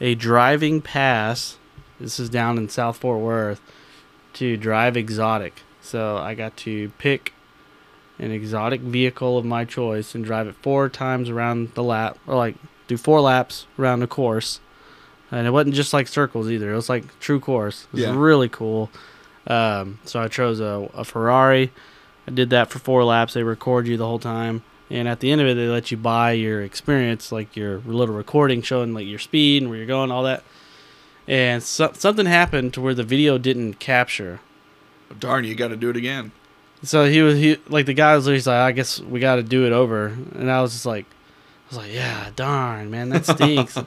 a 0.00 0.16
driving 0.16 0.82
pass. 0.82 1.56
This 2.00 2.18
is 2.18 2.28
down 2.28 2.58
in 2.58 2.68
South 2.68 2.96
Fort 2.96 3.20
Worth 3.20 3.60
to 4.32 4.56
drive 4.56 4.96
exotic. 4.96 5.62
So 5.80 6.16
I 6.16 6.34
got 6.34 6.56
to 6.56 6.88
pick 6.98 7.34
an 8.18 8.32
exotic 8.32 8.80
vehicle 8.80 9.38
of 9.38 9.44
my 9.44 9.64
choice 9.64 10.12
and 10.16 10.24
drive 10.24 10.48
it 10.48 10.56
four 10.56 10.88
times 10.88 11.28
around 11.28 11.74
the 11.74 11.84
lap, 11.84 12.18
or 12.26 12.34
like 12.34 12.56
do 12.90 12.96
four 12.96 13.20
laps 13.20 13.66
around 13.78 14.00
the 14.00 14.06
course. 14.06 14.60
And 15.30 15.46
it 15.46 15.50
wasn't 15.50 15.76
just 15.76 15.92
like 15.92 16.08
circles 16.08 16.50
either. 16.50 16.72
It 16.72 16.76
was 16.76 16.88
like 16.88 17.18
true 17.20 17.38
course. 17.40 17.84
It 17.84 17.92
was 17.92 18.02
Yeah. 18.02 18.14
really 18.16 18.48
cool. 18.48 18.90
Um, 19.46 20.00
so 20.04 20.20
I 20.20 20.28
chose 20.28 20.58
a, 20.60 20.90
a 20.92 21.04
Ferrari. 21.04 21.70
I 22.26 22.32
did 22.32 22.50
that 22.50 22.68
for 22.70 22.78
four 22.80 23.04
laps. 23.04 23.34
They 23.34 23.42
record 23.44 23.86
you 23.86 23.96
the 23.96 24.06
whole 24.06 24.18
time. 24.18 24.62
And 24.90 25.06
at 25.06 25.20
the 25.20 25.30
end 25.30 25.40
of 25.40 25.46
it, 25.46 25.54
they 25.54 25.68
let 25.68 25.92
you 25.92 25.96
buy 25.96 26.32
your 26.32 26.62
experience, 26.62 27.30
like 27.30 27.54
your 27.56 27.78
little 27.86 28.14
recording 28.14 28.60
showing 28.60 28.92
like 28.92 29.06
your 29.06 29.20
speed 29.20 29.62
and 29.62 29.70
where 29.70 29.78
you're 29.78 29.86
going, 29.86 30.10
all 30.10 30.24
that. 30.24 30.42
And 31.28 31.62
so, 31.62 31.92
something 31.94 32.26
happened 32.26 32.74
to 32.74 32.80
where 32.80 32.94
the 32.94 33.04
video 33.04 33.38
didn't 33.38 33.74
capture. 33.78 34.40
Darn, 35.18 35.44
you 35.44 35.54
got 35.54 35.68
to 35.68 35.76
do 35.76 35.90
it 35.90 35.96
again. 35.96 36.32
So 36.82 37.04
he 37.08 37.20
was 37.22 37.36
he 37.38 37.58
like 37.68 37.86
the 37.86 37.94
guy 37.94 38.16
was 38.16 38.26
he's 38.26 38.46
like, 38.48 38.56
I 38.56 38.72
guess 38.72 38.98
we 39.00 39.20
got 39.20 39.36
to 39.36 39.42
do 39.44 39.64
it 39.66 39.72
over. 39.72 40.06
And 40.34 40.50
I 40.50 40.60
was 40.60 40.72
just 40.72 40.86
like, 40.86 41.06
was 41.70 41.78
like, 41.78 41.92
yeah, 41.92 42.30
darn, 42.36 42.90
man, 42.90 43.08
that 43.10 43.24
stinks. 43.26 43.78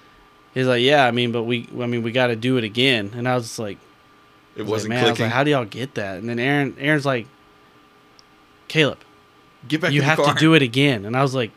he's 0.54 0.66
like, 0.66 0.82
yeah, 0.82 1.06
I 1.06 1.10
mean, 1.10 1.32
but 1.32 1.44
we, 1.44 1.68
I 1.80 1.86
mean, 1.86 2.02
we 2.02 2.12
got 2.12 2.28
to 2.28 2.36
do 2.36 2.56
it 2.56 2.64
again. 2.64 3.12
And 3.14 3.28
I 3.28 3.34
was 3.34 3.44
just 3.44 3.58
like, 3.58 3.78
It 4.56 4.62
was 4.62 4.70
wasn't 4.70 4.90
like, 4.90 4.96
man, 4.96 5.04
I 5.04 5.08
was 5.10 5.18
clicking. 5.18 5.24
like, 5.26 5.32
how 5.32 5.44
do 5.44 5.50
y'all 5.50 5.64
get 5.64 5.94
that? 5.94 6.18
And 6.18 6.28
then 6.28 6.38
Aaron, 6.38 6.76
Aaron's 6.78 7.06
like, 7.06 7.26
Caleb, 8.66 8.98
Get 9.66 9.80
back 9.80 9.92
you 9.92 10.02
have 10.02 10.22
to 10.22 10.34
do 10.38 10.54
it 10.54 10.62
again. 10.62 11.04
And 11.04 11.16
I 11.16 11.22
was 11.22 11.34
like, 11.34 11.50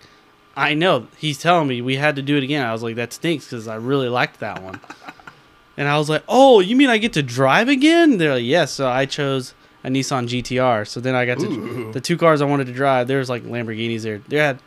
I 0.56 0.74
know. 0.74 1.08
He's 1.18 1.40
telling 1.40 1.68
me 1.68 1.82
we 1.82 1.96
had 1.96 2.16
to 2.16 2.22
do 2.22 2.38
it 2.38 2.44
again. 2.44 2.66
I 2.66 2.74
was 2.74 2.84
like, 2.84 2.96
that 2.96 3.14
stinks 3.14 3.46
because 3.46 3.68
I 3.68 3.76
really 3.76 4.10
liked 4.10 4.40
that 4.40 4.62
one. 4.64 4.80
and 5.78 5.88
I 5.88 5.98
was 5.98 6.10
like, 6.10 6.24
oh, 6.28 6.60
you 6.60 6.76
mean 6.76 6.90
I 6.90 6.98
get 6.98 7.14
to 7.14 7.24
drive 7.24 7.70
again? 7.70 8.18
They're 8.18 8.36
like, 8.36 8.44
yes. 8.44 8.72
So 8.72 8.88
I 8.88 9.06
chose 9.06 9.54
a 9.84 9.90
Nissan 9.90 10.28
GTR. 10.28 10.88
So 10.88 11.00
then 11.00 11.16
I 11.16 11.26
got 11.26 11.40
to 11.40 11.46
Ooh. 11.46 11.92
the 11.92 12.02
two 12.02 12.18
cars 12.18 12.42
I 12.42 12.46
wanted 12.46 12.68
to 12.68 12.74
drive. 12.74 13.08
There 13.08 13.20
was 13.20 13.30
like 13.30 13.44
Lamborghinis 13.44 14.02
there. 14.02 14.20
They 14.28 14.38
had, 14.38 14.60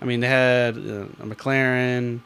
I 0.00 0.04
mean, 0.04 0.20
they 0.20 0.28
had 0.28 0.76
uh, 0.76 1.06
a 1.20 1.26
McLaren, 1.26 2.20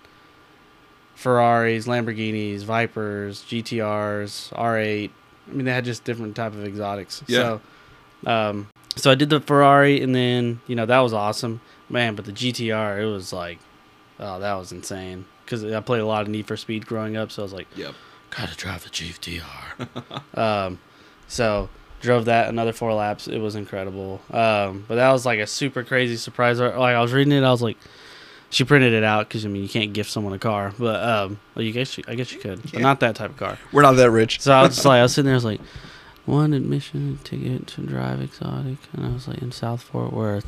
Ferraris, 1.14 1.86
Lamborghinis, 1.86 2.62
Vipers, 2.64 3.42
GTRs, 3.44 4.52
R8. 4.52 5.10
I 5.48 5.52
mean, 5.52 5.64
they 5.64 5.72
had 5.72 5.84
just 5.84 6.04
different 6.04 6.36
type 6.36 6.52
of 6.52 6.64
exotics. 6.64 7.22
Yeah. 7.26 7.58
So, 8.24 8.30
um, 8.30 8.68
so 8.96 9.10
I 9.10 9.14
did 9.14 9.30
the 9.30 9.40
Ferrari, 9.40 10.02
and 10.02 10.14
then 10.14 10.60
you 10.66 10.76
know 10.76 10.86
that 10.86 10.98
was 11.00 11.12
awesome, 11.12 11.60
man. 11.88 12.14
But 12.14 12.26
the 12.26 12.32
GTR, 12.32 13.00
it 13.02 13.06
was 13.06 13.32
like, 13.32 13.58
oh, 14.20 14.38
that 14.40 14.54
was 14.54 14.72
insane. 14.72 15.24
Because 15.44 15.64
I 15.64 15.80
played 15.80 16.00
a 16.00 16.06
lot 16.06 16.22
of 16.22 16.28
Need 16.28 16.46
for 16.46 16.56
Speed 16.56 16.86
growing 16.86 17.16
up, 17.16 17.32
so 17.32 17.42
I 17.42 17.44
was 17.44 17.52
like, 17.52 17.66
Yep. 17.76 17.94
gotta 18.30 18.56
drive 18.56 18.84
the 18.84 18.90
GTR. 18.90 19.88
um, 20.38 20.78
so 21.26 21.68
drove 22.02 22.26
that 22.26 22.48
another 22.48 22.72
four 22.74 22.92
laps. 22.92 23.26
It 23.28 23.38
was 23.38 23.54
incredible. 23.54 24.20
Um, 24.30 24.84
but 24.86 24.96
that 24.96 25.10
was 25.12 25.24
like 25.24 25.38
a 25.40 25.46
super 25.46 25.82
crazy 25.82 26.16
surprise. 26.16 26.60
Like 26.60 26.74
I 26.74 27.00
was 27.00 27.12
reading 27.14 27.32
it, 27.32 27.42
I 27.44 27.50
was 27.50 27.62
like, 27.62 27.78
she 28.50 28.64
printed 28.64 28.92
it 28.92 29.02
out 29.04 29.28
because 29.28 29.46
I 29.46 29.48
mean 29.48 29.62
you 29.62 29.68
can't 29.68 29.94
gift 29.94 30.10
someone 30.10 30.34
a 30.34 30.38
car, 30.38 30.74
but 30.78 31.02
um, 31.02 31.40
well 31.54 31.64
you 31.64 31.72
guess 31.72 31.96
you, 31.96 32.04
I 32.06 32.14
guess 32.16 32.30
you 32.32 32.38
could, 32.40 32.60
but 32.62 32.72
Yeah. 32.74 32.80
not 32.80 33.00
that 33.00 33.16
type 33.16 33.30
of 33.30 33.36
car. 33.38 33.56
We're 33.72 33.80
not 33.82 33.92
that 33.92 34.10
rich. 34.10 34.40
So 34.40 34.52
I 34.52 34.60
was 34.62 34.84
like, 34.84 34.98
I 34.98 35.02
was 35.02 35.14
sitting 35.14 35.26
there, 35.26 35.34
I 35.34 35.36
was 35.36 35.44
like, 35.46 35.60
one 36.26 36.52
admission 36.52 37.18
ticket 37.24 37.66
to 37.68 37.80
drive 37.80 38.20
exotic, 38.20 38.76
and 38.92 39.06
I 39.06 39.08
was 39.10 39.26
like 39.26 39.38
in 39.38 39.50
South 39.52 39.82
Fort 39.82 40.12
Worth. 40.12 40.46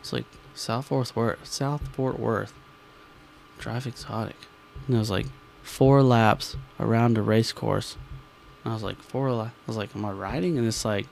It's 0.00 0.12
like 0.12 0.26
South 0.54 0.86
Fort 0.86 1.14
Worth, 1.16 1.46
South 1.46 1.88
Fort 1.88 2.18
Worth, 2.20 2.52
drive 3.58 3.86
exotic, 3.86 4.36
and 4.86 4.96
it 4.96 4.98
was 4.98 5.10
like 5.10 5.26
four 5.62 6.02
laps 6.02 6.56
around 6.78 7.16
a 7.16 7.22
race 7.22 7.52
course. 7.52 7.96
I 8.64 8.72
was 8.72 8.82
like, 8.82 9.00
four 9.02 9.28
I 9.28 9.50
was 9.66 9.76
like, 9.76 9.94
am 9.96 10.04
I 10.04 10.12
riding? 10.12 10.56
And 10.58 10.66
it's 10.66 10.84
like 10.84 11.06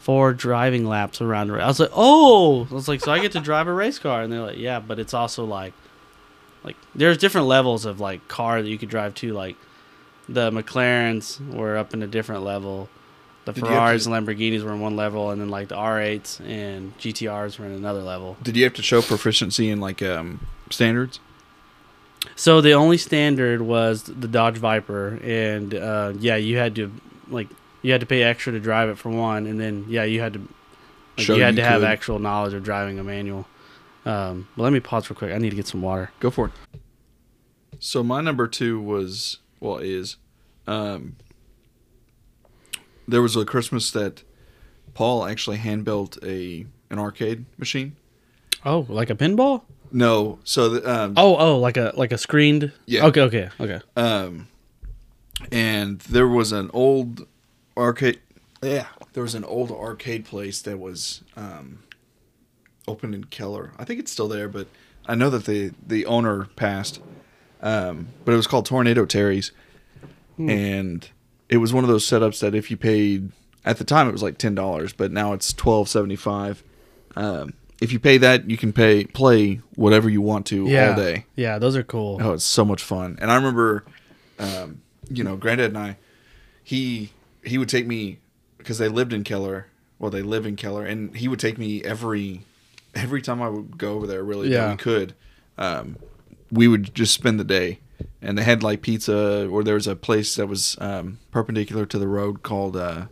four 0.00 0.32
driving 0.32 0.84
laps 0.86 1.20
around. 1.20 1.50
a 1.50 1.54
ra- 1.54 1.64
I 1.64 1.68
was 1.68 1.80
like, 1.80 1.90
oh, 1.94 2.66
I 2.70 2.74
was 2.74 2.88
like, 2.88 3.00
so 3.00 3.12
I 3.12 3.18
get 3.20 3.32
to 3.32 3.40
drive 3.40 3.66
a 3.66 3.72
race 3.72 3.98
car, 3.98 4.22
and 4.22 4.32
they're 4.32 4.40
like, 4.40 4.58
yeah, 4.58 4.80
but 4.80 4.98
it's 4.98 5.14
also 5.14 5.44
like, 5.44 5.72
like 6.64 6.76
there's 6.94 7.18
different 7.18 7.46
levels 7.46 7.84
of 7.84 8.00
like 8.00 8.26
car 8.28 8.60
that 8.62 8.68
you 8.68 8.78
could 8.78 8.88
drive 8.90 9.14
to, 9.16 9.32
like 9.32 9.56
the 10.28 10.50
McLarens 10.50 11.40
were 11.54 11.76
up 11.76 11.94
in 11.94 12.02
a 12.02 12.06
different 12.06 12.42
level. 12.42 12.88
The 13.44 13.52
Did 13.52 13.62
you 13.62 13.68
have 13.70 13.76
Ferraris 13.78 14.04
to- 14.04 14.12
and 14.12 14.26
Lamborghinis 14.26 14.62
were 14.64 14.72
in 14.72 14.80
one 14.80 14.96
level, 14.96 15.30
and 15.30 15.40
then 15.40 15.48
like 15.48 15.68
the 15.68 15.76
R8s 15.76 16.40
and 16.46 16.96
GTRs 16.98 17.58
were 17.58 17.64
in 17.66 17.72
another 17.72 18.02
level. 18.02 18.36
Did 18.42 18.56
you 18.56 18.64
have 18.64 18.74
to 18.74 18.82
show 18.82 19.00
proficiency 19.02 19.70
in 19.70 19.80
like 19.80 20.02
um, 20.02 20.46
standards? 20.70 21.20
So 22.34 22.60
the 22.60 22.72
only 22.72 22.98
standard 22.98 23.62
was 23.62 24.02
the 24.02 24.28
Dodge 24.28 24.56
Viper, 24.56 25.18
and 25.22 25.74
uh, 25.74 26.12
yeah, 26.18 26.36
you 26.36 26.58
had 26.58 26.74
to 26.76 26.92
like 27.28 27.48
you 27.82 27.92
had 27.92 28.00
to 28.00 28.06
pay 28.06 28.22
extra 28.22 28.52
to 28.52 28.60
drive 28.60 28.88
it 28.88 28.98
for 28.98 29.10
one, 29.10 29.46
and 29.46 29.60
then 29.60 29.86
yeah, 29.88 30.04
you 30.04 30.20
had 30.20 30.32
to 30.34 30.40
like, 30.40 31.26
Show 31.26 31.36
you 31.36 31.42
had 31.42 31.54
you 31.54 31.62
to 31.62 31.68
have 31.68 31.82
actual 31.82 32.18
knowledge 32.18 32.52
of 32.52 32.62
driving 32.62 32.98
a 32.98 33.04
manual. 33.04 33.46
Um, 34.04 34.48
but 34.56 34.64
let 34.64 34.72
me 34.72 34.80
pause 34.80 35.08
real 35.10 35.16
quick. 35.16 35.32
I 35.32 35.38
need 35.38 35.50
to 35.50 35.56
get 35.56 35.66
some 35.66 35.82
water. 35.82 36.10
Go 36.20 36.30
for 36.30 36.46
it. 36.46 36.80
So 37.78 38.02
my 38.02 38.20
number 38.20 38.46
two 38.48 38.80
was 38.80 39.38
well 39.60 39.78
is, 39.78 40.16
um, 40.66 41.16
there 43.08 43.22
was 43.22 43.36
a 43.36 43.44
Christmas 43.44 43.90
that 43.92 44.22
Paul 44.94 45.26
actually 45.26 45.58
hand 45.58 45.84
built 45.84 46.18
a 46.22 46.66
an 46.90 46.98
arcade 46.98 47.44
machine. 47.58 47.96
Oh, 48.64 48.86
like 48.88 49.10
a 49.10 49.14
pinball? 49.14 49.62
No, 49.92 50.38
so 50.44 50.68
the, 50.70 50.90
um, 51.04 51.14
Oh, 51.16 51.36
oh, 51.36 51.58
like 51.58 51.76
a 51.76 51.92
like 51.96 52.12
a 52.12 52.18
screened. 52.18 52.72
Yeah. 52.86 53.06
Okay, 53.06 53.20
okay, 53.22 53.50
okay. 53.60 53.80
um, 53.96 54.48
and 55.52 56.00
there 56.00 56.28
was 56.28 56.52
an 56.52 56.70
old 56.72 57.26
arcade. 57.76 58.20
Yeah, 58.62 58.86
there 59.12 59.22
was 59.22 59.34
an 59.34 59.44
old 59.44 59.70
arcade 59.70 60.24
place 60.24 60.60
that 60.62 60.78
was 60.78 61.22
um, 61.36 61.80
open 62.88 63.14
in 63.14 63.24
Keller. 63.24 63.72
I 63.78 63.84
think 63.84 64.00
it's 64.00 64.10
still 64.12 64.28
there, 64.28 64.48
but 64.48 64.66
I 65.06 65.14
know 65.14 65.30
that 65.30 65.44
the 65.44 65.72
the 65.86 66.06
owner 66.06 66.46
passed. 66.56 67.00
Um, 67.62 68.08
but 68.24 68.32
it 68.32 68.36
was 68.36 68.46
called 68.46 68.66
Tornado 68.66 69.06
Terry's, 69.06 69.50
and 70.38 71.08
it 71.48 71.56
was 71.56 71.72
one 71.72 71.84
of 71.84 71.88
those 71.88 72.04
setups 72.06 72.40
that 72.40 72.54
if 72.54 72.70
you 72.70 72.76
paid 72.76 73.30
at 73.64 73.78
the 73.78 73.84
time 73.84 74.08
it 74.08 74.12
was 74.12 74.22
like 74.22 74.36
ten 74.38 74.54
dollars, 74.54 74.92
but 74.92 75.10
now 75.10 75.32
it's 75.32 75.52
twelve 75.52 75.88
seventy 75.88 76.16
five. 76.16 76.62
Um, 77.16 77.54
if 77.80 77.92
you 77.92 77.98
pay 77.98 78.18
that, 78.18 78.48
you 78.50 78.56
can 78.56 78.72
pay 78.72 79.04
play 79.04 79.60
whatever 79.74 80.08
you 80.08 80.20
want 80.22 80.46
to 80.46 80.66
Yeah, 80.66 80.90
all 80.90 80.96
day. 80.96 81.26
yeah, 81.36 81.58
those 81.58 81.76
are 81.76 81.82
cool. 81.82 82.18
Oh, 82.20 82.32
it's 82.32 82.44
so 82.44 82.64
much 82.64 82.82
fun. 82.82 83.18
And 83.20 83.30
I 83.30 83.36
remember, 83.36 83.84
um, 84.38 84.80
you 85.10 85.22
know, 85.24 85.36
Granddad 85.36 85.66
and 85.68 85.78
I, 85.78 85.96
he 86.64 87.10
he 87.44 87.58
would 87.58 87.68
take 87.68 87.86
me 87.86 88.18
because 88.58 88.78
they 88.78 88.88
lived 88.88 89.12
in 89.12 89.24
Keller. 89.24 89.66
Well, 89.98 90.10
they 90.10 90.22
live 90.22 90.44
in 90.46 90.56
Keller, 90.56 90.84
and 90.84 91.16
he 91.16 91.28
would 91.28 91.38
take 91.40 91.58
me 91.58 91.82
every 91.84 92.42
every 92.94 93.22
time 93.22 93.40
I 93.42 93.48
would 93.48 93.78
go 93.78 93.94
over 93.94 94.06
there. 94.06 94.22
Really, 94.24 94.50
Yeah. 94.52 94.70
we 94.72 94.76
could. 94.76 95.14
Um, 95.58 95.96
we 96.50 96.68
would 96.68 96.94
just 96.94 97.12
spend 97.14 97.38
the 97.40 97.44
day, 97.44 97.80
and 98.22 98.36
they 98.38 98.42
had 98.42 98.62
like 98.62 98.82
pizza, 98.82 99.48
or 99.48 99.62
there 99.64 99.74
was 99.74 99.86
a 99.86 99.96
place 99.96 100.34
that 100.36 100.46
was 100.46 100.76
um, 100.80 101.18
perpendicular 101.30 101.86
to 101.86 101.98
the 101.98 102.08
road 102.08 102.42
called 102.42 102.76
uh, 102.76 103.06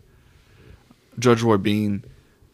Judge 1.18 1.42
Roy 1.42 1.56
Bean. 1.56 2.04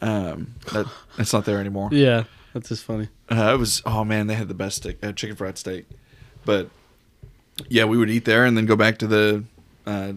Um, 0.01 0.55
that 0.73 0.87
it's 1.19 1.33
not 1.33 1.45
there 1.45 1.59
anymore. 1.59 1.91
Yeah, 1.93 2.25
that's 2.55 2.69
just 2.69 2.85
funny. 2.85 3.09
Uh, 3.31 3.53
it 3.55 3.59
was 3.59 3.83
oh 3.87 4.05
man, 4.05 4.27
they 4.27 4.35
had 4.35 4.49
the 4.49 4.55
best 4.55 4.79
steak, 4.79 4.99
uh, 5.03 5.13
chicken 5.13 5.37
fried 5.37 5.59
steak. 5.59 5.87
But 6.45 6.71
yeah, 7.69 7.85
we 7.85 7.99
would 7.99 8.11
eat 8.11 8.25
there 8.25 8.45
and 8.45 8.57
then 8.57 8.67
go 8.67 8.77
back 8.77 8.99
to 8.99 9.07
the 9.07 9.45
uh, 9.87 10.13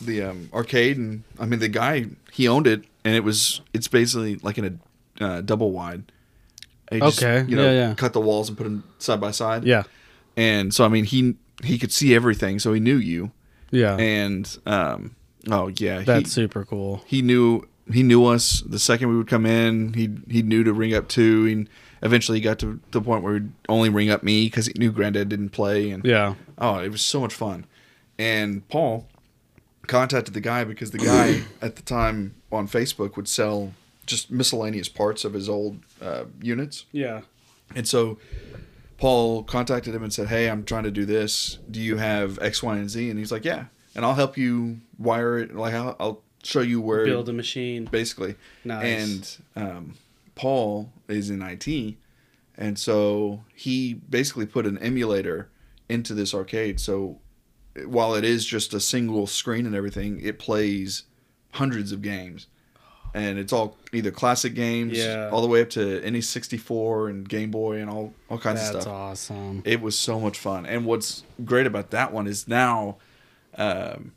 the 0.00 0.22
um, 0.22 0.48
arcade, 0.52 0.96
and 0.96 1.22
I 1.38 1.46
mean 1.46 1.60
the 1.60 1.68
guy 1.68 2.06
he 2.32 2.48
owned 2.48 2.66
it, 2.66 2.84
and 3.04 3.14
it 3.14 3.24
was 3.24 3.60
it's 3.72 3.88
basically 3.88 4.36
like 4.36 4.58
in 4.58 4.80
a 5.20 5.24
uh, 5.24 5.40
double 5.40 5.72
wide. 5.72 6.04
He 6.90 6.98
just, 6.98 7.22
Okay, 7.22 7.48
you 7.48 7.56
know, 7.56 7.64
yeah, 7.64 7.88
yeah. 7.88 7.94
cut 7.94 8.12
the 8.12 8.20
walls 8.20 8.48
and 8.48 8.58
put 8.58 8.64
them 8.64 8.84
side 8.98 9.20
by 9.20 9.30
side. 9.30 9.64
Yeah, 9.64 9.84
and 10.36 10.74
so 10.74 10.84
I 10.84 10.88
mean 10.88 11.04
he 11.04 11.36
he 11.62 11.78
could 11.78 11.92
see 11.92 12.14
everything, 12.14 12.58
so 12.58 12.72
he 12.72 12.80
knew 12.80 12.96
you, 12.96 13.30
yeah, 13.70 13.96
and 13.96 14.58
um, 14.66 15.14
oh 15.50 15.68
yeah, 15.68 16.00
that's 16.00 16.34
he, 16.34 16.42
super 16.42 16.64
cool. 16.64 17.02
he 17.06 17.22
knew 17.22 17.66
he 17.92 18.02
knew 18.02 18.26
us 18.26 18.60
the 18.60 18.78
second 18.78 19.08
we 19.08 19.16
would 19.16 19.28
come 19.28 19.46
in. 19.46 19.94
He 19.94 20.10
he 20.28 20.42
knew 20.42 20.64
to 20.64 20.72
ring 20.72 20.94
up 20.94 21.08
two, 21.08 21.46
and 21.50 21.68
eventually 22.02 22.38
he 22.38 22.42
got 22.42 22.58
to 22.60 22.80
the 22.90 23.00
point 23.00 23.22
where 23.22 23.34
he'd 23.34 23.52
only 23.68 23.88
ring 23.88 24.10
up 24.10 24.22
me 24.22 24.46
because 24.46 24.66
he 24.66 24.72
knew 24.76 24.92
Granddad 24.92 25.28
didn't 25.28 25.50
play, 25.50 25.90
and 25.90 26.04
Yeah, 26.04 26.34
oh, 26.58 26.78
it 26.78 26.90
was 26.90 27.02
so 27.02 27.20
much 27.20 27.34
fun. 27.34 27.66
And 28.18 28.66
Paul 28.68 29.08
contacted 29.86 30.34
the 30.34 30.40
guy 30.40 30.64
because 30.64 30.90
the 30.90 30.98
guy 30.98 31.42
at 31.62 31.76
the 31.76 31.82
time 31.82 32.34
on 32.52 32.68
Facebook 32.68 33.16
would 33.16 33.28
sell 33.28 33.72
just 34.06 34.30
miscellaneous 34.30 34.88
parts 34.88 35.24
of 35.24 35.32
his 35.32 35.48
old 35.48 35.80
uh, 36.02 36.24
units, 36.40 36.86
yeah, 36.92 37.22
and 37.74 37.86
so 37.88 38.18
Paul 38.98 39.44
contacted 39.44 39.94
him 39.94 40.02
and 40.02 40.12
said, 40.12 40.28
"Hey, 40.28 40.48
I'm 40.48 40.64
trying 40.64 40.84
to 40.84 40.90
do 40.90 41.04
this. 41.04 41.58
Do 41.70 41.80
you 41.80 41.96
have 41.96 42.38
X, 42.40 42.62
Y, 42.62 42.76
and 42.76 42.90
Z?" 42.90 43.08
And 43.10 43.18
he's 43.18 43.32
like, 43.32 43.44
"Yeah." 43.44 43.66
And 43.94 44.04
I'll 44.04 44.14
help 44.14 44.38
you 44.38 44.80
wire 44.98 45.38
it. 45.38 45.54
Like 45.54 45.74
I'll, 45.74 45.96
I'll 45.98 46.22
show 46.42 46.60
you 46.60 46.80
where 46.80 47.04
build 47.04 47.28
a 47.28 47.32
machine. 47.32 47.84
basically. 47.86 48.34
Nice. 48.64 49.38
And 49.56 49.66
um, 49.68 49.94
Paul 50.34 50.92
is 51.08 51.30
in 51.30 51.42
IT, 51.42 51.96
and 52.56 52.78
so 52.78 53.44
he 53.54 53.94
basically 53.94 54.46
put 54.46 54.66
an 54.66 54.78
emulator 54.78 55.48
into 55.88 56.14
this 56.14 56.32
arcade. 56.34 56.78
So 56.80 57.18
while 57.86 58.14
it 58.14 58.24
is 58.24 58.44
just 58.46 58.72
a 58.74 58.80
single 58.80 59.26
screen 59.26 59.66
and 59.66 59.74
everything, 59.74 60.20
it 60.22 60.38
plays 60.38 61.04
hundreds 61.52 61.92
of 61.92 62.00
games. 62.02 62.46
and 63.12 63.40
it's 63.40 63.52
all 63.52 63.76
either 63.92 64.12
classic 64.12 64.54
games, 64.54 64.96
Yeah. 64.96 65.30
all 65.32 65.40
the 65.42 65.48
way 65.48 65.62
up 65.62 65.70
to 65.70 66.00
N 66.04 66.22
sixty 66.22 66.56
four 66.56 67.08
and 67.08 67.28
Game 67.28 67.50
Boy 67.50 67.78
and 67.80 67.90
all 67.90 68.14
all 68.28 68.38
kinds 68.38 68.60
That's 68.60 68.74
of 68.76 68.82
stuff. 68.82 68.84
That's 69.10 69.30
awesome. 69.32 69.62
It 69.64 69.80
was 69.80 69.98
so 69.98 70.20
much 70.20 70.38
fun. 70.38 70.64
And 70.64 70.84
what's 70.86 71.24
great 71.44 71.66
about 71.66 71.90
that 71.90 72.12
one 72.12 72.28
is 72.28 72.46
now, 72.46 72.98
um, 73.56 74.12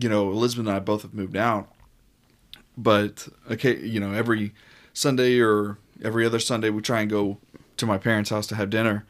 you 0.00 0.08
know, 0.08 0.30
Elizabeth 0.30 0.66
and 0.66 0.74
I 0.76 0.78
both 0.80 1.02
have 1.02 1.14
moved 1.14 1.36
out, 1.36 1.68
but 2.76 3.28
okay, 3.50 3.78
you 3.78 4.00
know, 4.00 4.12
every 4.12 4.52
Sunday 4.92 5.38
or 5.40 5.78
every 6.02 6.24
other 6.24 6.38
Sunday 6.38 6.70
we 6.70 6.80
try 6.82 7.00
and 7.00 7.10
go 7.10 7.38
to 7.76 7.86
my 7.86 7.98
parents' 7.98 8.30
house 8.30 8.46
to 8.48 8.54
have 8.56 8.70
dinner, 8.70 9.04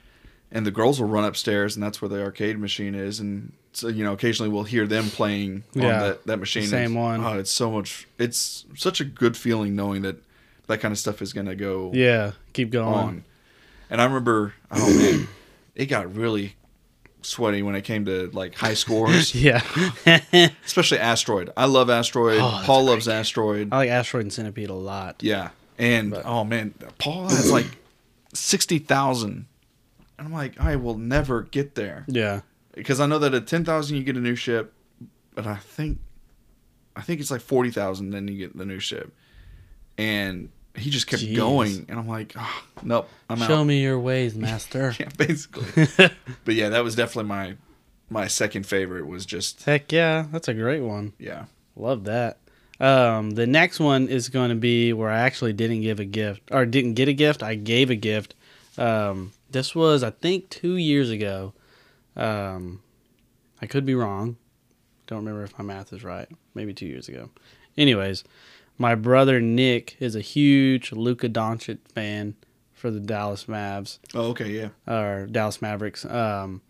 and 0.50 0.66
the 0.66 0.70
girls 0.70 1.00
will 1.00 1.08
run 1.08 1.24
upstairs, 1.24 1.76
and 1.76 1.82
that's 1.82 2.00
where 2.02 2.08
the 2.08 2.22
arcade 2.22 2.58
machine 2.58 2.94
is, 2.94 3.20
and 3.20 3.52
so 3.72 3.88
you 3.88 4.02
know, 4.04 4.12
occasionally 4.12 4.50
we'll 4.50 4.64
hear 4.64 4.86
them 4.86 5.04
playing 5.10 5.64
on 5.76 5.82
that 5.82 6.26
that 6.26 6.38
machine. 6.38 6.66
same 6.66 6.92
It's- 6.92 6.96
one. 6.96 7.24
Oh, 7.24 7.38
it's 7.38 7.50
so 7.50 7.70
much. 7.70 8.06
It's 8.18 8.64
such 8.76 9.00
a 9.00 9.04
good 9.04 9.36
feeling 9.36 9.76
knowing 9.76 10.02
that 10.02 10.16
that 10.66 10.80
kind 10.80 10.92
of 10.92 10.98
stuff 10.98 11.20
is 11.22 11.32
gonna 11.32 11.54
go 11.56 11.90
Yeah, 11.94 12.32
keep 12.52 12.70
going. 12.70 12.94
on. 12.94 13.24
And 13.90 14.00
I 14.00 14.04
remember, 14.04 14.54
oh 14.70 14.96
man, 14.96 15.28
it 15.74 15.86
got 15.86 16.14
really 16.14 16.54
sweaty 17.22 17.62
when 17.62 17.74
it 17.74 17.82
came 17.82 18.04
to 18.06 18.30
like 18.32 18.54
high 18.54 18.74
scores, 18.74 19.34
Yeah, 19.42 19.62
especially 20.64 20.98
Asteroid. 20.98 21.50
I 21.56 21.66
love 21.66 21.90
Asteroid. 21.90 22.38
Oh, 22.40 22.62
Paul 22.64 22.84
loves 22.84 23.08
Asteroid. 23.08 23.68
I 23.72 23.76
like 23.78 23.90
Asteroid 23.90 24.24
and 24.24 24.32
Centipede 24.32 24.70
a 24.70 24.74
lot. 24.74 25.22
Yeah, 25.22 25.50
and 25.78 26.10
But- 26.12 26.24
oh 26.24 26.44
man, 26.44 26.74
Paul 26.98 27.28
has 27.28 27.50
like 27.50 27.66
sixty 28.34 28.78
thousand, 28.78 29.46
and 30.18 30.26
I'm 30.28 30.32
like, 30.32 30.60
I 30.60 30.76
will 30.76 30.98
never 30.98 31.42
get 31.42 31.74
there 31.74 32.04
Yeah, 32.08 32.40
because 32.74 33.00
I 33.00 33.06
know 33.06 33.18
that 33.18 33.34
at 33.34 33.46
ten 33.46 33.64
thousand 33.64 33.96
you 33.96 34.02
get 34.04 34.16
a 34.16 34.20
new 34.20 34.34
ship, 34.36 34.72
but 35.34 35.46
I 35.46 35.56
think, 35.56 35.98
I 36.96 37.02
think 37.02 37.20
it's 37.20 37.30
like 37.30 37.40
forty 37.40 37.70
thousand 37.70 38.10
then 38.10 38.28
you 38.28 38.36
get 38.38 38.56
the 38.56 38.64
new 38.66 38.78
ship, 38.80 39.12
and 39.98 40.50
he 40.76 40.90
just 40.90 41.06
kept 41.06 41.22
Jeez. 41.22 41.36
going, 41.36 41.86
and 41.88 41.98
I'm 41.98 42.08
like, 42.08 42.32
oh, 42.36 42.62
nope, 42.82 43.08
I'm 43.28 43.38
show 43.38 43.60
out. 43.60 43.64
me 43.64 43.82
your 43.82 43.98
ways, 43.98 44.34
master. 44.46 44.94
Yeah, 45.00 45.08
basically. 45.16 45.86
but 46.44 46.54
yeah, 46.54 46.68
that 46.70 46.84
was 46.84 46.94
definitely 46.94 47.28
my 47.28 47.56
my 48.08 48.26
second 48.26 48.66
favorite. 48.66 49.06
Was 49.06 49.26
just 49.26 49.64
Heck 49.64 49.90
yeah, 49.92 50.26
that's 50.32 50.48
a 50.48 50.54
great 50.54 50.80
one. 50.82 51.12
yeah, 51.18 51.44
Love 51.76 52.04
that. 52.04 52.38
Um, 52.78 53.32
the 53.32 53.46
next 53.46 53.78
one 53.78 54.08
is 54.08 54.28
going 54.30 54.48
to 54.48 54.54
be 54.54 54.92
where 54.94 55.10
I 55.10 55.18
actually 55.20 55.52
didn't 55.52 55.82
give 55.82 56.00
a 56.00 56.04
gift 56.06 56.42
or 56.50 56.64
didn't 56.64 56.94
get 56.94 57.08
a 57.08 57.12
gift. 57.12 57.42
I 57.42 57.54
gave 57.54 57.90
a 57.90 57.94
gift. 57.94 58.34
Um, 58.78 59.32
this 59.50 59.74
was 59.74 60.02
I 60.02 60.10
think 60.10 60.48
two 60.48 60.76
years 60.76 61.10
ago. 61.10 61.52
Um, 62.16 62.80
I 63.60 63.66
could 63.66 63.84
be 63.84 63.94
wrong. 63.94 64.36
Don't 65.06 65.18
remember 65.18 65.44
if 65.44 65.58
my 65.58 65.64
math 65.64 65.92
is 65.92 66.02
right. 66.04 66.28
Maybe 66.54 66.72
two 66.72 66.86
years 66.86 67.08
ago. 67.08 67.28
Anyways, 67.76 68.24
my 68.80 68.94
brother 68.94 69.40
Nick 69.40 69.96
is 70.00 70.16
a 70.16 70.22
huge 70.22 70.90
Luka 70.90 71.28
Doncic 71.28 71.78
fan 71.94 72.34
for 72.72 72.90
the 72.90 72.98
Dallas 72.98 73.44
Mavs 73.44 73.98
oh 74.14 74.30
okay, 74.30 74.50
yeah, 74.50 74.68
or 74.92 75.26
Dallas 75.26 75.60
Mavericks. 75.60 76.04
Um, 76.06 76.62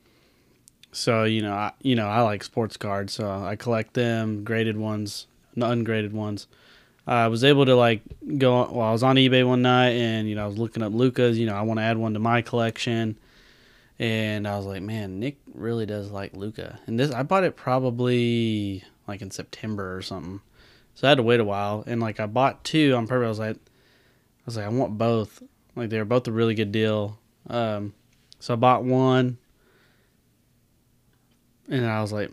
so 0.93 1.23
you 1.23 1.41
know, 1.41 1.55
I, 1.55 1.73
you 1.81 1.95
know, 1.95 2.09
I 2.09 2.23
like 2.23 2.43
sports 2.43 2.77
cards, 2.77 3.15
so 3.15 3.31
I 3.31 3.55
collect 3.55 3.95
them, 3.95 4.43
graded 4.43 4.77
ones, 4.77 5.29
ungraded 5.57 6.13
ones. 6.13 6.49
I 7.07 7.29
was 7.29 7.45
able 7.45 7.65
to 7.65 7.77
like 7.77 8.03
go. 8.39 8.69
Well, 8.71 8.87
I 8.87 8.93
was 8.93 9.05
on 9.05 9.15
eBay 9.17 9.47
one 9.47 9.63
night, 9.63 9.91
and 9.91 10.29
you 10.29 10.35
know, 10.35 10.45
I 10.45 10.47
was 10.49 10.59
looking 10.59 10.83
up 10.83 10.93
Luka's. 10.93 11.39
You 11.39 11.47
know, 11.47 11.55
I 11.55 11.63
want 11.63 11.79
to 11.79 11.85
add 11.85 11.97
one 11.97 12.15
to 12.15 12.21
my 12.21 12.43
collection, 12.43 13.17
and 14.01 14.49
I 14.49 14.57
was 14.57 14.67
like, 14.67 14.83
man, 14.83 15.21
Nick 15.21 15.39
really 15.55 15.87
does 15.87 16.11
like 16.11 16.35
Luca. 16.35 16.81
And 16.87 16.99
this, 16.99 17.13
I 17.13 17.23
bought 17.23 17.45
it 17.45 17.55
probably 17.55 18.83
like 19.07 19.23
in 19.23 19.31
September 19.31 19.97
or 19.97 20.03
something. 20.03 20.41
So 21.01 21.09
I 21.09 21.13
had 21.13 21.17
to 21.17 21.23
wait 21.23 21.41
a 21.41 21.45
while, 21.45 21.83
and 21.87 21.99
like 21.99 22.21
I 22.21 22.27
bought 22.27 22.63
two 22.63 22.95
on 22.95 23.07
purpose. 23.07 23.25
I 23.25 23.29
was 23.31 23.39
like, 23.39 23.57
I 23.57 24.43
was 24.45 24.57
like, 24.59 24.67
I 24.67 24.69
want 24.69 24.99
both. 24.99 25.43
Like 25.75 25.89
they 25.89 25.97
were 25.97 26.05
both 26.05 26.29
a 26.29 26.31
really 26.31 26.55
good 26.55 26.73
deal. 26.73 27.19
Um, 27.47 27.95
so 28.39 28.53
I 28.53 28.57
bought 28.59 28.85
one, 28.85 29.39
and 31.71 31.87
I 31.87 32.03
was 32.03 32.13
like, 32.13 32.31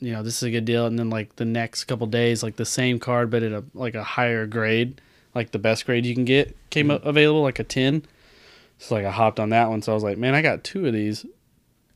you 0.00 0.10
know, 0.10 0.24
this 0.24 0.38
is 0.38 0.42
a 0.42 0.50
good 0.50 0.64
deal. 0.64 0.86
And 0.86 0.98
then 0.98 1.10
like 1.10 1.36
the 1.36 1.44
next 1.44 1.84
couple 1.84 2.08
days, 2.08 2.42
like 2.42 2.56
the 2.56 2.64
same 2.64 2.98
card 2.98 3.30
but 3.30 3.44
at 3.44 3.52
a 3.52 3.62
like 3.72 3.94
a 3.94 4.02
higher 4.02 4.46
grade, 4.46 5.00
like 5.32 5.52
the 5.52 5.60
best 5.60 5.86
grade 5.86 6.04
you 6.04 6.16
can 6.16 6.24
get, 6.24 6.56
came 6.70 6.90
up 6.90 7.06
available, 7.06 7.42
like 7.42 7.60
a 7.60 7.64
ten. 7.64 8.04
So 8.78 8.96
like 8.96 9.04
I 9.04 9.12
hopped 9.12 9.38
on 9.38 9.50
that 9.50 9.68
one. 9.68 9.80
So 9.80 9.92
I 9.92 9.94
was 9.94 10.02
like, 10.02 10.18
man, 10.18 10.34
I 10.34 10.42
got 10.42 10.64
two 10.64 10.88
of 10.88 10.92
these. 10.92 11.24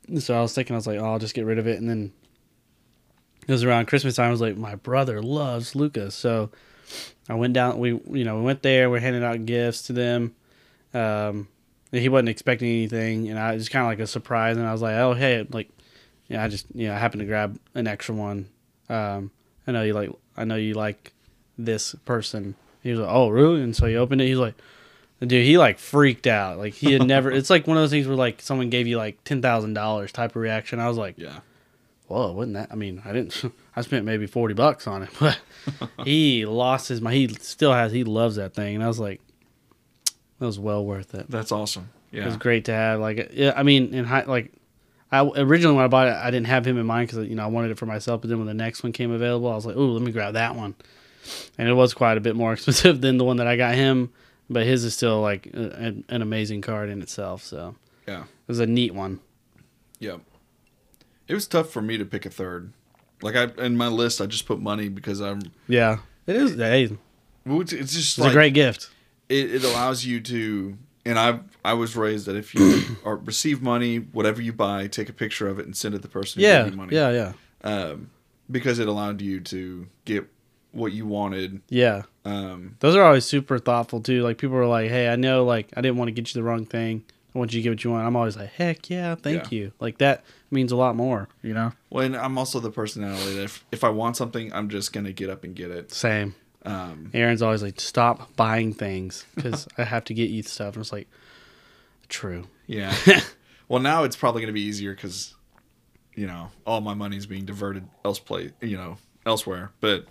And 0.06 0.22
so 0.22 0.38
I 0.38 0.40
was 0.40 0.54
thinking, 0.54 0.76
I 0.76 0.78
was 0.78 0.86
like, 0.86 1.00
oh, 1.00 1.04
I'll 1.04 1.18
just 1.18 1.34
get 1.34 1.46
rid 1.46 1.58
of 1.58 1.66
it. 1.66 1.80
And 1.80 1.90
then 1.90 2.12
it 3.46 3.52
was 3.52 3.64
around 3.64 3.86
Christmas 3.86 4.16
time. 4.16 4.28
I 4.28 4.30
was 4.30 4.40
like, 4.40 4.56
my 4.56 4.76
brother 4.76 5.22
loves 5.22 5.74
Lucas, 5.74 6.14
so 6.14 6.50
I 7.28 7.34
went 7.34 7.54
down. 7.54 7.78
We 7.78 7.90
you 7.90 8.24
know 8.24 8.36
we 8.36 8.42
went 8.42 8.62
there. 8.62 8.90
We're 8.90 9.00
handing 9.00 9.24
out 9.24 9.44
gifts 9.46 9.82
to 9.82 9.92
them. 9.92 10.34
Um, 10.94 11.48
and 11.92 12.00
he 12.00 12.08
wasn't 12.08 12.30
expecting 12.30 12.68
anything, 12.68 13.28
and 13.28 13.38
I 13.38 13.56
just 13.56 13.70
kind 13.70 13.84
of 13.84 13.90
like 13.90 13.98
a 13.98 14.06
surprise. 14.06 14.56
And 14.56 14.66
I 14.66 14.72
was 14.72 14.82
like, 14.82 14.94
oh 14.94 15.14
hey, 15.14 15.46
like, 15.50 15.70
yeah, 16.28 16.42
I 16.42 16.48
just 16.48 16.66
you 16.74 16.88
know 16.88 16.94
I 16.94 16.98
happened 16.98 17.20
to 17.20 17.26
grab 17.26 17.58
an 17.74 17.86
extra 17.86 18.14
one. 18.14 18.48
Um, 18.88 19.30
I 19.66 19.72
know 19.72 19.82
you 19.82 19.92
like 19.92 20.10
I 20.36 20.44
know 20.44 20.56
you 20.56 20.74
like 20.74 21.12
this 21.58 21.94
person. 22.04 22.54
He 22.82 22.90
was 22.90 23.00
like, 23.00 23.10
oh 23.10 23.28
really? 23.28 23.62
And 23.62 23.76
so 23.76 23.86
he 23.86 23.96
opened 23.96 24.20
it. 24.20 24.26
He's 24.26 24.38
like, 24.38 24.54
dude, 25.20 25.46
he 25.46 25.58
like 25.58 25.78
freaked 25.78 26.26
out. 26.26 26.58
Like 26.58 26.74
he 26.74 26.92
had 26.92 27.06
never. 27.06 27.30
it's 27.32 27.50
like 27.50 27.66
one 27.66 27.76
of 27.76 27.82
those 27.82 27.90
things 27.90 28.06
where 28.06 28.16
like 28.16 28.40
someone 28.42 28.70
gave 28.70 28.86
you 28.86 28.96
like 28.96 29.22
ten 29.24 29.42
thousand 29.42 29.74
dollars 29.74 30.12
type 30.12 30.30
of 30.30 30.36
reaction. 30.36 30.80
I 30.80 30.88
was 30.88 30.96
like, 30.96 31.18
yeah. 31.18 31.40
Whoa, 32.12 32.32
wasn't 32.32 32.54
that? 32.54 32.68
I 32.70 32.74
mean, 32.74 33.02
I 33.04 33.12
didn't. 33.12 33.52
I 33.76 33.80
spent 33.82 34.04
maybe 34.04 34.26
forty 34.26 34.54
bucks 34.54 34.86
on 34.86 35.02
it, 35.04 35.10
but 35.20 35.38
he 36.04 36.44
lost 36.46 36.88
his 36.88 37.00
mind. 37.00 37.16
He 37.16 37.28
still 37.40 37.72
has. 37.72 37.92
He 37.92 38.04
loves 38.04 38.36
that 38.36 38.54
thing, 38.54 38.74
and 38.74 38.84
I 38.84 38.88
was 38.88 38.98
like, 39.00 39.20
that 40.38 40.46
was 40.46 40.58
well 40.58 40.84
worth 40.84 41.14
it. 41.14 41.26
That's 41.30 41.52
awesome. 41.52 41.88
Yeah, 42.10 42.22
it 42.22 42.26
was 42.26 42.36
great 42.36 42.66
to 42.66 42.72
have. 42.72 43.00
Like, 43.00 43.30
yeah, 43.32 43.52
I 43.56 43.62
mean, 43.62 43.94
in 43.94 44.04
high, 44.04 44.24
like, 44.24 44.52
I 45.10 45.22
originally 45.24 45.76
when 45.76 45.84
I 45.84 45.88
bought 45.88 46.08
it, 46.08 46.14
I 46.14 46.30
didn't 46.30 46.46
have 46.48 46.66
him 46.66 46.78
in 46.78 46.84
mind 46.86 47.08
because 47.10 47.26
you 47.28 47.34
know 47.34 47.42
I 47.44 47.46
wanted 47.46 47.70
it 47.70 47.78
for 47.78 47.86
myself. 47.86 48.20
But 48.20 48.28
then 48.30 48.38
when 48.38 48.46
the 48.46 48.54
next 48.54 48.82
one 48.82 48.92
came 48.92 49.10
available, 49.10 49.48
I 49.50 49.54
was 49.54 49.64
like, 49.66 49.76
oh, 49.76 49.86
let 49.86 50.02
me 50.02 50.12
grab 50.12 50.34
that 50.34 50.54
one, 50.54 50.74
and 51.56 51.68
it 51.68 51.74
was 51.74 51.94
quite 51.94 52.18
a 52.18 52.20
bit 52.20 52.36
more 52.36 52.52
expensive 52.54 53.00
than 53.00 53.16
the 53.16 53.24
one 53.24 53.38
that 53.38 53.46
I 53.46 53.56
got 53.56 53.74
him. 53.74 54.12
But 54.50 54.66
his 54.66 54.84
is 54.84 54.94
still 54.94 55.22
like 55.22 55.46
a- 55.46 55.70
an, 55.76 56.04
an 56.10 56.20
amazing 56.20 56.60
card 56.60 56.90
in 56.90 57.00
itself. 57.00 57.42
So 57.42 57.74
yeah, 58.06 58.22
it 58.24 58.26
was 58.48 58.58
a 58.60 58.66
neat 58.66 58.92
one. 58.94 59.20
yeah. 59.98 60.16
It 61.28 61.34
was 61.34 61.46
tough 61.46 61.70
for 61.70 61.80
me 61.82 61.96
to 61.98 62.04
pick 62.04 62.26
a 62.26 62.30
third. 62.30 62.72
Like 63.22 63.36
I 63.36 63.44
in 63.64 63.76
my 63.76 63.88
list, 63.88 64.20
I 64.20 64.26
just 64.26 64.46
put 64.46 64.60
money 64.60 64.88
because 64.88 65.20
I'm. 65.20 65.40
Yeah, 65.68 65.98
it 66.26 66.36
is. 66.36 66.56
Hey, 66.56 66.84
it's 66.84 66.92
well, 67.46 67.60
It's 67.60 67.72
it's 67.72 67.92
just 67.94 68.18
a 68.18 68.30
great 68.32 68.54
gift. 68.54 68.90
it, 69.28 69.54
it 69.56 69.64
allows 69.64 70.04
you 70.04 70.20
to 70.20 70.76
and 71.06 71.18
I 71.18 71.40
I 71.64 71.74
was 71.74 71.96
raised 71.96 72.26
that 72.26 72.36
if 72.36 72.54
you 72.54 72.82
or 73.04 73.16
receive 73.16 73.62
money, 73.62 73.98
whatever 73.98 74.42
you 74.42 74.52
buy, 74.52 74.86
take 74.88 75.08
a 75.08 75.12
picture 75.12 75.48
of 75.48 75.58
it 75.58 75.66
and 75.66 75.76
send 75.76 75.94
it 75.94 75.98
to 75.98 76.02
the 76.02 76.08
person 76.08 76.40
who 76.42 76.46
Yeah, 76.48 76.62
gave 76.64 76.72
you 76.72 76.76
money. 76.78 76.96
yeah, 76.96 77.10
yeah, 77.10 77.32
Um, 77.62 78.10
because 78.50 78.78
it 78.78 78.88
allowed 78.88 79.20
you 79.20 79.40
to 79.40 79.86
get 80.04 80.26
what 80.72 80.92
you 80.92 81.06
wanted. 81.06 81.60
yeah. 81.68 82.02
Um, 82.24 82.76
Those 82.80 82.94
are 82.96 83.02
always 83.02 83.24
super 83.24 83.58
thoughtful 83.58 84.00
too. 84.00 84.22
Like 84.22 84.38
people 84.38 84.56
are 84.56 84.66
like, 84.66 84.88
"Hey, 84.90 85.08
I 85.08 85.16
know, 85.16 85.44
like 85.44 85.68
I 85.76 85.80
didn't 85.80 85.96
want 85.96 86.08
to 86.08 86.12
get 86.12 86.32
you 86.32 86.40
the 86.40 86.44
wrong 86.48 86.64
thing. 86.66 87.04
I 87.34 87.38
want 87.38 87.52
you 87.52 87.60
to 87.60 87.62
get 87.62 87.70
what 87.70 87.84
you 87.84 87.90
want." 87.90 88.06
I'm 88.06 88.16
always 88.16 88.36
like, 88.36 88.50
"Heck 88.50 88.90
yeah, 88.90 89.14
thank 89.14 89.50
Yeah. 89.50 89.58
you." 89.58 89.72
Like 89.80 89.98
that 89.98 90.24
means 90.50 90.72
a 90.72 90.76
lot 90.76 90.96
more, 90.96 91.28
you 91.42 91.54
know. 91.54 91.72
well, 91.90 92.04
and 92.04 92.16
I'm 92.16 92.36
also 92.38 92.60
the 92.60 92.70
personality 92.70 93.34
that 93.36 93.44
if, 93.44 93.64
if 93.72 93.84
I 93.84 93.88
want 93.88 94.16
something, 94.16 94.52
I'm 94.52 94.68
just 94.68 94.92
gonna 94.92 95.12
get 95.12 95.30
up 95.30 95.44
and 95.44 95.54
get 95.54 95.70
it. 95.70 95.92
Same. 95.92 96.34
Um, 96.64 97.10
Aaron's 97.14 97.42
always 97.42 97.62
like, 97.62 97.80
"Stop 97.80 98.36
buying 98.36 98.72
things 98.74 99.24
because 99.34 99.66
I 99.78 99.84
have 99.84 100.04
to 100.04 100.14
get 100.14 100.30
you 100.30 100.42
stuff." 100.42 100.74
And 100.74 100.82
it's 100.82 100.92
like, 100.92 101.08
true. 102.08 102.44
yeah. 102.66 102.94
well, 103.68 103.80
now 103.80 104.04
it's 104.04 104.16
probably 104.16 104.42
gonna 104.42 104.52
be 104.52 104.62
easier 104.62 104.94
because, 104.94 105.34
you 106.14 106.26
know, 106.26 106.50
all 106.66 106.80
my 106.80 106.94
money's 106.94 107.26
being 107.26 107.44
diverted 107.44 107.88
else 108.04 108.18
play, 108.18 108.50
you 108.60 108.76
know, 108.76 108.98
elsewhere. 109.26 109.70
But 109.80 110.06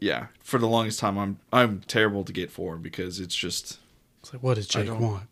yeah, 0.00 0.26
for 0.42 0.58
the 0.58 0.66
longest 0.68 0.98
time, 0.98 1.18
I'm 1.18 1.38
I'm 1.52 1.80
terrible 1.86 2.24
to 2.24 2.32
get 2.32 2.50
for 2.50 2.76
because 2.76 3.20
it's 3.20 3.34
just 3.36 3.78
It's 4.22 4.32
like, 4.32 4.42
what 4.42 4.54
does 4.54 4.66
Jake 4.66 4.90
want? 4.90 5.24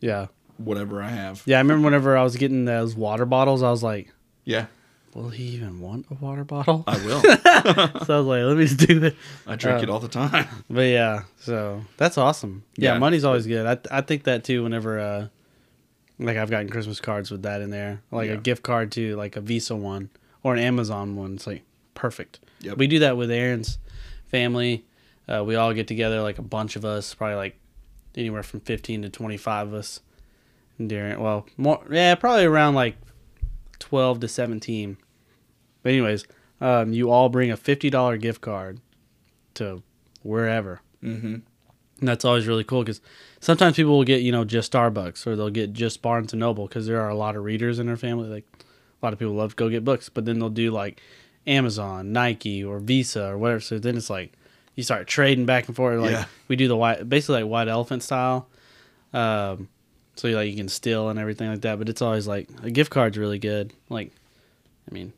Yeah, 0.00 0.26
whatever 0.58 1.02
I 1.02 1.08
have. 1.10 1.42
yeah. 1.46 1.56
I 1.56 1.60
remember 1.60 1.84
whenever 1.86 2.16
I 2.16 2.22
was 2.22 2.36
getting 2.36 2.64
those 2.64 2.94
water 2.94 3.26
bottles, 3.26 3.62
I 3.62 3.70
was 3.70 3.82
like, 3.82 4.12
Yeah, 4.44 4.66
"Will 5.14 5.30
he 5.30 5.44
even 5.56 5.80
want 5.80 6.06
a 6.10 6.14
water 6.14 6.44
bottle?" 6.44 6.84
I 6.86 6.96
will. 7.04 7.20
so 8.04 8.14
I 8.14 8.18
was 8.18 8.26
like, 8.26 8.42
"Let 8.44 8.56
me 8.56 8.66
just 8.66 8.86
do 8.86 9.02
it." 9.04 9.16
I 9.46 9.56
drink 9.56 9.80
Uh, 9.80 9.82
it 9.82 9.90
all 9.90 10.00
the 10.00 10.08
time. 10.08 10.46
But 10.70 10.82
yeah, 10.82 11.22
so 11.38 11.82
that's 11.96 12.16
awesome. 12.18 12.64
Yeah, 12.76 12.92
Yeah. 12.94 12.98
money's 12.98 13.24
always 13.24 13.46
good. 13.46 13.66
I 13.66 13.98
I 13.98 14.00
think 14.02 14.24
that 14.24 14.44
too. 14.44 14.62
Whenever 14.62 14.98
uh, 15.00 15.28
like 16.18 16.36
I've 16.36 16.50
gotten 16.50 16.68
Christmas 16.68 17.00
cards 17.00 17.30
with 17.30 17.42
that 17.42 17.60
in 17.60 17.70
there, 17.70 18.02
like 18.10 18.28
Yeah. 18.28 18.34
a 18.34 18.38
gift 18.38 18.62
card 18.62 18.90
to 18.92 19.16
like 19.16 19.36
a 19.36 19.40
Visa 19.40 19.74
one 19.76 20.10
or 20.42 20.52
an 20.54 20.58
Amazon 20.60 21.16
one. 21.16 21.34
It's 21.34 21.46
like 21.46 21.62
perfect. 21.94 22.40
Yep. 22.60 22.76
We 22.78 22.86
do 22.86 22.98
that 23.00 23.16
with 23.16 23.30
Aaron's 23.30 23.78
family. 24.26 24.84
Uh, 25.28 25.44
we 25.44 25.54
all 25.56 25.72
get 25.74 25.86
together, 25.86 26.22
like 26.22 26.38
a 26.38 26.42
bunch 26.42 26.74
of 26.76 26.84
us, 26.84 27.14
probably 27.14 27.36
like 27.36 27.58
anywhere 28.18 28.42
from 28.42 28.60
fifteen 28.60 29.02
to 29.02 29.08
twenty 29.08 29.36
five 29.36 29.68
of 29.68 29.74
us. 29.74 30.00
During 30.84 31.18
well, 31.18 31.46
more 31.56 31.82
yeah, 31.90 32.14
probably 32.14 32.44
around 32.44 32.74
like 32.74 32.96
twelve 33.78 34.20
to 34.20 34.28
seventeen. 34.28 34.96
But 35.82 35.92
anyways, 35.92 36.26
um, 36.60 36.92
you 36.92 37.10
all 37.10 37.28
bring 37.28 37.50
a 37.50 37.56
fifty 37.56 37.90
dollar 37.90 38.16
gift 38.16 38.40
card 38.40 38.80
to 39.54 39.82
wherever. 40.22 40.80
Mm-hmm. 41.02 41.36
And 42.00 42.08
that's 42.08 42.24
always 42.24 42.46
really 42.46 42.62
cool 42.62 42.82
because 42.82 43.00
sometimes 43.40 43.76
people 43.76 43.96
will 43.96 44.04
get, 44.04 44.22
you 44.22 44.30
know, 44.30 44.44
just 44.44 44.72
Starbucks 44.72 45.26
or 45.26 45.34
they'll 45.34 45.50
get 45.50 45.72
just 45.72 46.00
Barnes 46.00 46.32
and 46.32 46.40
Noble 46.40 46.68
because 46.68 46.86
there 46.86 47.00
are 47.00 47.08
a 47.08 47.14
lot 47.16 47.34
of 47.34 47.42
readers 47.42 47.80
in 47.80 47.86
their 47.86 47.96
family. 47.96 48.28
Like 48.28 48.46
a 48.60 49.06
lot 49.06 49.12
of 49.12 49.18
people 49.18 49.34
love 49.34 49.50
to 49.50 49.56
go 49.56 49.68
get 49.68 49.84
books, 49.84 50.08
but 50.08 50.24
then 50.24 50.38
they'll 50.38 50.48
do 50.48 50.70
like 50.70 51.00
Amazon, 51.46 52.12
Nike, 52.12 52.62
or 52.62 52.78
Visa 52.78 53.26
or 53.30 53.38
whatever. 53.38 53.60
So 53.60 53.78
then 53.80 53.96
it's 53.96 54.10
like 54.10 54.34
you 54.78 54.84
start 54.84 55.08
trading 55.08 55.44
back 55.44 55.66
and 55.66 55.74
forth. 55.74 55.98
Like 56.00 56.12
Yeah. 56.12 56.24
we 56.46 56.54
do 56.54 56.68
the 56.68 56.76
white, 56.76 57.08
basically 57.08 57.42
like 57.42 57.50
white 57.50 57.66
elephant 57.66 58.04
style. 58.04 58.46
Um, 59.12 59.68
so 60.14 60.28
like 60.28 60.48
you 60.48 60.56
can 60.56 60.68
steal 60.68 61.08
and 61.08 61.18
everything 61.18 61.50
like 61.50 61.62
that. 61.62 61.80
But 61.80 61.88
it's 61.88 62.00
always 62.00 62.28
like 62.28 62.48
a 62.62 62.70
gift 62.70 62.90
card's 62.92 63.18
really 63.18 63.40
good. 63.40 63.72
Like, 63.88 64.12
I 64.88 64.94
mean, 64.94 65.12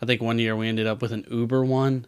I 0.00 0.06
think 0.06 0.22
one 0.22 0.38
year 0.38 0.56
we 0.56 0.68
ended 0.68 0.86
up 0.86 1.02
with 1.02 1.12
an 1.12 1.26
Uber 1.30 1.66
one 1.66 2.06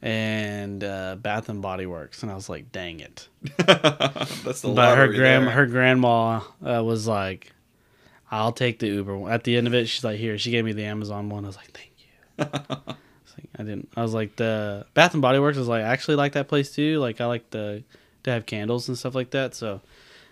and 0.00 0.82
uh, 0.82 1.16
Bath 1.16 1.48
and 1.50 1.60
Body 1.60 1.84
Works, 1.84 2.22
and 2.22 2.32
I 2.32 2.34
was 2.34 2.48
like, 2.48 2.72
dang 2.72 3.00
it. 3.00 3.28
That's 3.58 4.62
the 4.62 4.68
But 4.74 4.96
her 4.96 5.02
lottery 5.06 5.16
grand 5.16 5.46
there. 5.46 5.52
her 5.54 5.66
grandma 5.66 6.40
uh, 6.64 6.82
was 6.82 7.06
like, 7.06 7.52
"I'll 8.30 8.52
take 8.52 8.78
the 8.78 8.88
Uber." 8.88 9.16
one." 9.18 9.32
At 9.32 9.44
the 9.44 9.56
end 9.56 9.66
of 9.66 9.74
it, 9.74 9.86
she's 9.88 10.02
like, 10.04 10.18
"Here." 10.18 10.38
She 10.38 10.50
gave 10.50 10.64
me 10.64 10.72
the 10.72 10.84
Amazon 10.84 11.28
one. 11.28 11.44
I 11.44 11.48
was 11.48 11.56
like, 11.56 11.70
"Thank 11.72 11.92
you." 11.98 12.94
I 13.58 13.62
didn't. 13.62 13.88
I 13.96 14.02
was 14.02 14.14
like, 14.14 14.36
the 14.36 14.86
Bath 14.94 15.12
and 15.14 15.22
Body 15.22 15.38
Works 15.38 15.58
is 15.58 15.68
like, 15.68 15.82
I 15.82 15.88
actually 15.88 16.16
like 16.16 16.32
that 16.32 16.48
place 16.48 16.72
too. 16.74 16.98
Like, 16.98 17.20
I 17.20 17.26
like 17.26 17.50
the 17.50 17.82
to 18.24 18.30
have 18.30 18.46
candles 18.46 18.88
and 18.88 18.96
stuff 18.98 19.14
like 19.14 19.30
that. 19.30 19.54
So, 19.54 19.80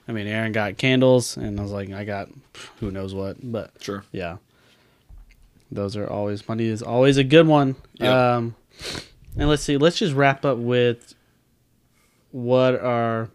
I 0.09 0.12
mean, 0.12 0.26
Aaron 0.26 0.52
got 0.52 0.76
candles, 0.78 1.36
and 1.36 1.59
I 1.59 1.62
was 1.62 1.72
like, 1.72 1.90
I 1.92 2.05
got 2.05 2.28
who 2.80 2.90
knows 2.90 3.14
what, 3.14 3.36
but 3.42 3.70
Sure. 3.80 4.05
yeah. 4.12 4.36
Those 5.72 5.96
are 5.96 6.07
always 6.09 6.46
money 6.48 6.66
is 6.66 6.82
always 6.82 7.16
a 7.16 7.24
good 7.24 7.46
one. 7.46 7.76
Yep. 7.94 8.12
Um, 8.12 8.55
and 9.36 9.48
let's 9.48 9.62
see. 9.62 9.76
Let's 9.76 9.96
just 9.98 10.14
wrap 10.14 10.44
up 10.44 10.59
with 10.59 11.14
what 12.30 12.74
are 12.80 13.28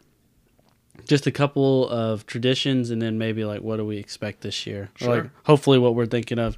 just 1.08 1.26
a 1.28 1.32
couple 1.32 1.90
of 1.90 2.26
traditions, 2.26 2.90
and 2.92 3.02
then 3.02 3.18
maybe 3.18 3.44
like 3.46 3.62
what 3.62 3.78
do 3.78 3.86
we 3.86 3.98
expect 3.98 4.42
this 4.42 4.66
year? 4.68 4.90
Or, 5.02 5.08
like 5.08 5.22
Sure. 5.24 5.32
hopefully 5.46 5.80
what 5.80 5.96
we're 5.96 6.06
thinking 6.06 6.40
of. 6.40 6.58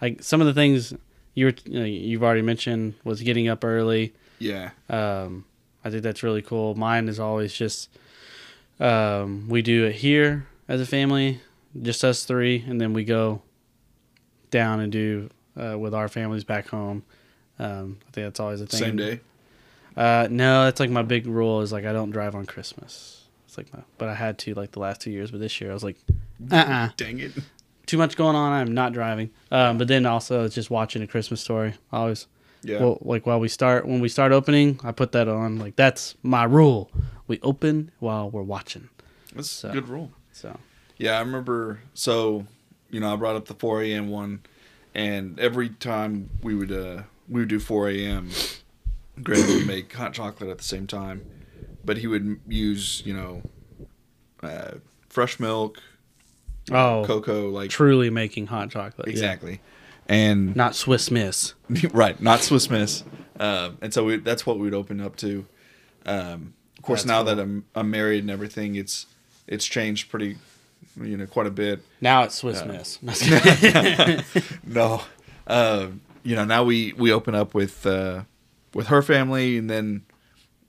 Like 0.00 0.22
some 0.22 0.40
of 0.40 0.46
the 0.46 0.54
things 0.54 0.92
you 1.34 1.46
were 1.46 1.54
you 1.64 1.78
know, 1.78 1.84
you've 1.84 2.22
already 2.22 2.42
mentioned 2.42 2.94
was 3.04 3.22
getting 3.22 3.48
up 3.48 3.64
early. 3.64 4.12
Yeah. 4.38 4.70
Um, 4.88 5.44
I 5.84 5.90
think 5.90 6.02
that's 6.02 6.22
really 6.22 6.42
cool. 6.42 6.74
Mine 6.74 7.08
is 7.08 7.18
always 7.18 7.52
just 7.52 7.88
um, 8.80 9.48
we 9.48 9.62
do 9.62 9.86
it 9.86 9.96
here 9.96 10.46
as 10.68 10.80
a 10.80 10.86
family, 10.86 11.40
just 11.80 12.04
us 12.04 12.24
three, 12.24 12.64
and 12.66 12.80
then 12.80 12.92
we 12.92 13.04
go 13.04 13.42
down 14.50 14.80
and 14.80 14.92
do 14.92 15.30
uh, 15.60 15.78
with 15.78 15.94
our 15.94 16.08
families 16.08 16.44
back 16.44 16.68
home. 16.68 17.02
Um, 17.58 17.98
I 18.08 18.10
think 18.12 18.26
that's 18.26 18.40
always 18.40 18.60
a 18.60 18.66
thing. 18.66 18.80
Same 18.80 18.96
day. 18.96 19.20
Uh, 19.96 20.26
no, 20.30 20.64
that's 20.64 20.80
like 20.80 20.90
my 20.90 21.02
big 21.02 21.26
rule 21.26 21.60
is 21.60 21.72
like 21.72 21.84
I 21.84 21.92
don't 21.92 22.10
drive 22.10 22.34
on 22.34 22.46
Christmas. 22.46 23.24
It's 23.46 23.58
like 23.58 23.72
my, 23.72 23.80
but 23.98 24.08
I 24.08 24.14
had 24.14 24.38
to 24.38 24.54
like 24.54 24.72
the 24.72 24.80
last 24.80 25.00
two 25.00 25.10
years, 25.10 25.30
but 25.30 25.40
this 25.40 25.60
year 25.60 25.70
I 25.70 25.74
was 25.74 25.84
like, 25.84 25.98
uh, 26.50 26.56
uh 26.56 26.88
Dang 26.96 27.18
it. 27.20 27.32
Too 27.86 27.98
much 27.98 28.16
going 28.16 28.36
on. 28.36 28.52
I'm 28.52 28.74
not 28.74 28.92
driving. 28.92 29.30
Um, 29.50 29.78
but 29.78 29.88
then 29.88 30.06
also 30.06 30.44
it's 30.44 30.54
just 30.54 30.70
watching 30.70 31.02
a 31.02 31.06
Christmas 31.06 31.40
story. 31.40 31.74
I 31.92 31.98
always 31.98 32.26
Yeah. 32.62 32.80
well, 32.80 32.98
like 33.02 33.26
while 33.26 33.40
we 33.40 33.48
start 33.48 33.86
when 33.86 34.00
we 34.00 34.08
start 34.08 34.32
opening, 34.32 34.78
I 34.84 34.92
put 34.92 35.12
that 35.12 35.28
on. 35.28 35.58
Like 35.58 35.76
that's 35.76 36.14
my 36.22 36.44
rule. 36.44 36.90
We 37.26 37.38
open 37.42 37.90
while 37.98 38.30
we're 38.30 38.42
watching. 38.42 38.88
That's 39.34 39.50
so- 39.50 39.70
a 39.70 39.72
good 39.72 39.88
rule. 39.88 40.10
So 40.32 40.58
Yeah, 40.98 41.16
I 41.16 41.20
remember. 41.20 41.80
So, 41.94 42.46
you 42.90 43.00
know, 43.00 43.12
I 43.12 43.16
brought 43.16 43.34
up 43.36 43.46
the 43.46 43.54
4 43.54 43.82
a.m. 43.82 44.08
one, 44.08 44.40
and 44.94 45.38
every 45.40 45.70
time 45.70 46.30
we 46.42 46.54
would 46.54 46.70
uh, 46.72 47.02
we 47.28 47.40
would 47.40 47.48
do 47.48 47.58
4 47.58 47.88
a.m., 47.90 48.30
Greg 49.22 49.46
would 49.48 49.66
make 49.66 49.92
hot 49.92 50.12
chocolate 50.12 50.48
at 50.50 50.58
the 50.58 50.64
same 50.64 50.86
time, 50.86 51.22
but 51.84 51.98
he 51.98 52.06
would 52.06 52.40
use 52.48 53.02
you 53.04 53.14
know, 53.14 53.42
uh, 54.42 54.72
fresh 55.08 55.40
milk, 55.40 55.82
oh, 56.70 57.04
cocoa, 57.06 57.48
like 57.48 57.70
truly 57.70 58.10
making 58.10 58.46
hot 58.46 58.70
chocolate. 58.70 59.08
yeah. 59.08 59.12
exactly, 59.12 59.60
and 60.08 60.54
Not 60.54 60.74
Swiss 60.74 61.10
Miss. 61.10 61.54
right, 61.92 62.20
not 62.20 62.40
Swiss 62.42 62.70
Miss. 62.70 63.04
Um, 63.40 63.78
and 63.80 63.92
so 63.92 64.04
we, 64.04 64.16
that's 64.18 64.46
what 64.46 64.58
we'd 64.58 64.74
open 64.74 65.00
up 65.00 65.16
to. 65.16 65.46
Um, 66.06 66.54
of 66.78 66.84
course, 66.84 67.00
That's 67.02 67.08
now 67.08 67.24
cool. 67.24 67.34
that 67.36 67.42
I'm 67.42 67.64
I'm 67.74 67.90
married 67.90 68.20
and 68.22 68.30
everything, 68.30 68.74
it's 68.76 69.06
it's 69.48 69.64
changed 69.66 70.10
pretty, 70.10 70.36
you 71.00 71.16
know, 71.16 71.26
quite 71.26 71.46
a 71.46 71.50
bit. 71.50 71.80
Now 72.00 72.22
it's 72.24 72.36
Swiss 72.36 72.62
Yeah. 72.64 72.84
Miss. 73.02 73.22
No, 74.66 74.66
no, 74.66 75.02
uh, 75.46 75.86
you 76.22 76.36
know 76.36 76.44
now 76.44 76.62
we 76.64 76.92
we 76.94 77.12
open 77.12 77.34
up 77.34 77.54
with 77.54 77.86
uh, 77.86 78.22
with 78.74 78.88
her 78.88 79.02
family, 79.02 79.58
and 79.58 79.68
then 79.70 80.02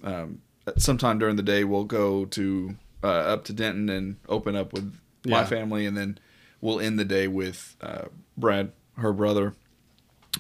um, 0.04 0.42
sometime 0.78 1.20
during 1.20 1.36
the 1.36 1.44
day 1.44 1.64
we'll 1.64 1.84
go 1.84 2.26
to 2.26 2.76
uh, 3.04 3.08
up 3.08 3.44
to 3.46 3.54
Denton 3.54 3.90
and 3.90 4.16
open 4.30 4.56
up 4.56 4.72
with 4.74 4.96
my 5.26 5.40
Yeah. 5.42 5.46
family, 5.46 5.86
and 5.86 5.96
then 5.98 6.18
we'll 6.62 6.80
end 6.80 6.98
the 7.00 7.06
day 7.06 7.28
with 7.28 7.76
uh, 7.82 8.06
Brad, 8.38 8.72
her 8.98 9.14
brother. 9.14 9.54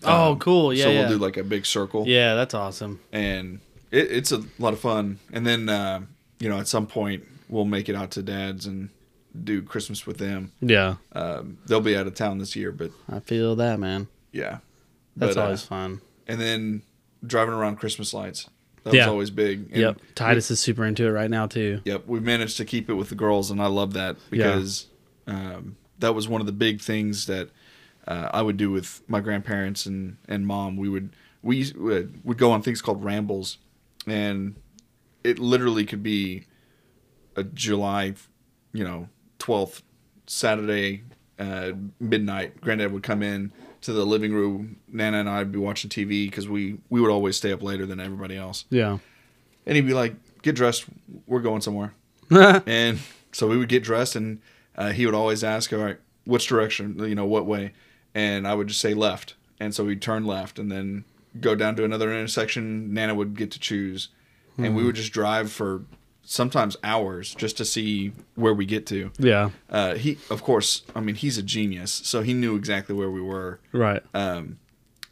oh, 0.03 0.31
Um, 0.33 0.39
cool. 0.39 0.73
Yeah, 0.73 0.83
so 0.85 0.89
yeah. 0.91 0.99
we'll 1.01 1.09
do 1.09 1.17
like 1.17 1.37
a 1.37 1.43
big 1.43 1.65
circle, 1.65 2.05
yeah, 2.07 2.35
that's 2.35 2.53
awesome. 2.53 2.99
and 3.11 3.59
it, 3.91 4.11
it's 4.11 4.31
a 4.31 4.43
lot 4.59 4.73
of 4.73 4.79
fun. 4.79 5.19
And 5.31 5.45
then 5.45 5.69
uh, 5.69 6.01
you 6.39 6.49
know 6.49 6.59
at 6.59 6.67
some 6.67 6.87
point 6.87 7.23
we'll 7.49 7.65
make 7.65 7.89
it 7.89 7.95
out 7.95 8.11
to 8.11 8.23
Dad's 8.23 8.65
and 8.65 8.89
do 9.43 9.61
Christmas 9.61 10.05
with 10.07 10.17
them. 10.17 10.51
Yeah, 10.61 10.95
Um, 11.13 11.57
they'll 11.67 11.81
be 11.81 11.95
out 11.97 12.07
of 12.07 12.15
town 12.15 12.37
this 12.39 12.55
year, 12.55 12.71
but 12.71 12.91
I 13.11 13.19
feel 13.19 13.55
that, 13.57 13.79
man. 13.79 14.07
yeah, 14.31 14.59
That's 15.15 15.35
But, 15.35 15.41
uh, 15.41 15.43
always 15.45 15.63
fun. 15.63 16.01
and 16.27 16.39
then 16.41 16.81
driving 17.25 17.53
around 17.53 17.77
Christmas 17.77 18.13
lights. 18.13 18.49
That 18.83 18.93
was 18.93 19.07
always 19.07 19.29
big. 19.29 19.69
And 19.71 19.81
Yep. 19.81 20.01
Titus 20.15 20.51
is 20.51 20.59
super 20.59 20.85
into 20.85 21.05
it 21.07 21.11
right 21.11 21.29
now 21.29 21.47
too. 21.47 21.81
Yep. 21.85 22.05
We 22.07 22.19
managed 22.19 22.57
to 22.57 22.65
keep 22.65 22.89
it 22.89 22.95
with 22.95 23.09
the 23.09 23.15
girls, 23.15 23.49
and 23.49 23.61
I 23.61 23.67
love 23.67 23.93
that 23.93 24.17
because 24.29 24.87
um, 25.27 25.77
that 25.99 26.13
was 26.13 26.27
one 26.27 26.41
of 26.41 26.47
the 26.47 26.53
big 26.53 26.81
things 26.81 27.25
that 27.27 27.49
uh, 28.07 28.29
I 28.33 28.41
would 28.41 28.57
do 28.57 28.69
with 28.71 29.01
my 29.07 29.21
grandparents 29.21 29.85
and, 29.85 30.17
and 30.27 30.45
mom. 30.45 30.75
We 30.75 30.89
would 30.89 31.15
we 31.41 31.71
would 31.75 32.25
would 32.25 32.37
go 32.37 32.51
on 32.51 32.61
things 32.61 32.81
called 32.81 33.03
rambles, 33.03 33.57
and 34.05 34.55
it 35.23 35.39
literally 35.39 35.85
could 35.85 36.03
be 36.03 36.45
a 37.35 37.43
July, 37.43 38.15
you 38.73 38.83
know, 38.83 39.07
twelfth 39.39 39.83
Saturday 40.27 41.03
uh, 41.39 41.71
midnight. 41.99 42.59
Granddad 42.59 42.91
would 42.91 43.03
come 43.03 43.23
in 43.23 43.51
to 43.83 43.93
the 43.93 44.05
living 44.05 44.33
room. 44.33 44.77
Nana 44.87 45.19
and 45.19 45.29
I'd 45.29 45.51
be 45.51 45.59
watching 45.59 45.89
TV 45.89 46.25
because 46.29 46.47
we 46.47 46.77
we 46.89 46.99
would 46.99 47.11
always 47.11 47.37
stay 47.37 47.51
up 47.51 47.61
later 47.61 47.85
than 47.85 47.99
everybody 47.99 48.35
else. 48.35 48.65
Yeah. 48.69 48.97
And 49.65 49.75
he'd 49.75 49.87
be 49.87 49.93
like, 49.93 50.15
"Get 50.41 50.55
dressed. 50.55 50.85
We're 51.27 51.41
going 51.41 51.61
somewhere." 51.61 51.93
and 52.31 52.99
so 53.31 53.47
we 53.47 53.57
would 53.57 53.69
get 53.69 53.83
dressed, 53.83 54.15
and 54.15 54.41
uh, 54.75 54.91
he 54.91 55.05
would 55.05 55.15
always 55.15 55.43
ask, 55.43 55.71
"All 55.71 55.79
right, 55.79 55.97
which 56.25 56.47
direction? 56.47 56.97
You 56.99 57.15
know, 57.15 57.25
what 57.25 57.45
way?" 57.45 57.73
And 58.15 58.47
I 58.47 58.53
would 58.53 58.67
just 58.67 58.79
say 58.79 58.93
left, 58.93 59.35
and 59.59 59.73
so 59.73 59.85
we'd 59.85 60.01
turn 60.01 60.25
left, 60.25 60.59
and 60.59 60.71
then 60.71 61.05
go 61.39 61.55
down 61.55 61.75
to 61.77 61.83
another 61.83 62.11
intersection. 62.11 62.93
Nana 62.93 63.15
would 63.15 63.37
get 63.37 63.51
to 63.51 63.59
choose, 63.59 64.09
and 64.57 64.75
we 64.75 64.83
would 64.83 64.95
just 64.95 65.13
drive 65.13 65.51
for 65.51 65.83
sometimes 66.25 66.77
hours 66.83 67.35
just 67.35 67.57
to 67.57 67.65
see 67.65 68.13
where 68.35 68.53
we 68.53 68.65
get 68.65 68.85
to. 68.87 69.11
yeah. 69.19 69.49
Uh, 69.69 69.95
he, 69.95 70.17
of 70.29 70.41
course, 70.43 70.83
I 70.95 71.01
mean, 71.01 71.15
he's 71.15 71.37
a 71.37 71.43
genius, 71.43 71.91
so 71.91 72.21
he 72.21 72.33
knew 72.33 72.55
exactly 72.55 72.95
where 72.95 73.11
we 73.11 73.21
were. 73.21 73.59
Right. 73.71 74.01
Um, 74.13 74.57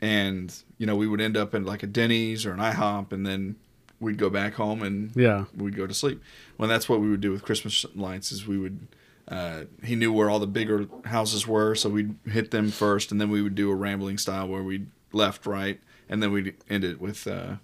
and 0.01 0.53
you 0.77 0.85
know, 0.87 0.95
we 0.95 1.07
would 1.07 1.21
end 1.21 1.37
up 1.37 1.53
in 1.53 1.65
like 1.65 1.83
a 1.83 1.87
Denny's 1.87 2.45
or 2.45 2.53
an 2.53 2.59
IHOP, 2.59 3.11
and 3.11 3.25
then 3.25 3.55
we'd 3.99 4.17
go 4.17 4.29
back 4.29 4.53
home 4.55 4.81
and 4.81 5.11
Yeah. 5.15 5.45
we'd 5.55 5.75
go 5.75 5.85
to 5.85 5.93
sleep. 5.93 6.21
Well, 6.57 6.67
that's 6.67 6.89
what 6.89 7.01
we 7.01 7.09
would 7.09 7.21
do 7.21 7.31
with 7.31 7.43
Christmas 7.43 7.85
lights. 7.95 8.31
Is 8.31 8.47
we 8.47 8.57
would. 8.57 8.87
Uh, 9.27 9.65
he 9.83 9.95
knew 9.95 10.11
where 10.11 10.29
all 10.29 10.39
the 10.39 10.47
bigger 10.47 10.87
houses 11.05 11.47
were, 11.47 11.73
so 11.75 11.89
we'd 11.89 12.15
hit 12.25 12.51
them 12.51 12.69
first, 12.69 13.11
and 13.11 13.21
then 13.21 13.29
we 13.29 13.41
would 13.41 13.55
do 13.55 13.69
a 13.71 13.75
rambling 13.75 14.17
style 14.17 14.47
where 14.47 14.63
we 14.63 14.85
left, 15.13 15.45
right, 15.45 15.79
and 16.09 16.21
then 16.21 16.31
we'd 16.33 16.55
end 16.69 16.83
it 16.83 16.99
with 16.99 17.25
uh, 17.27 17.55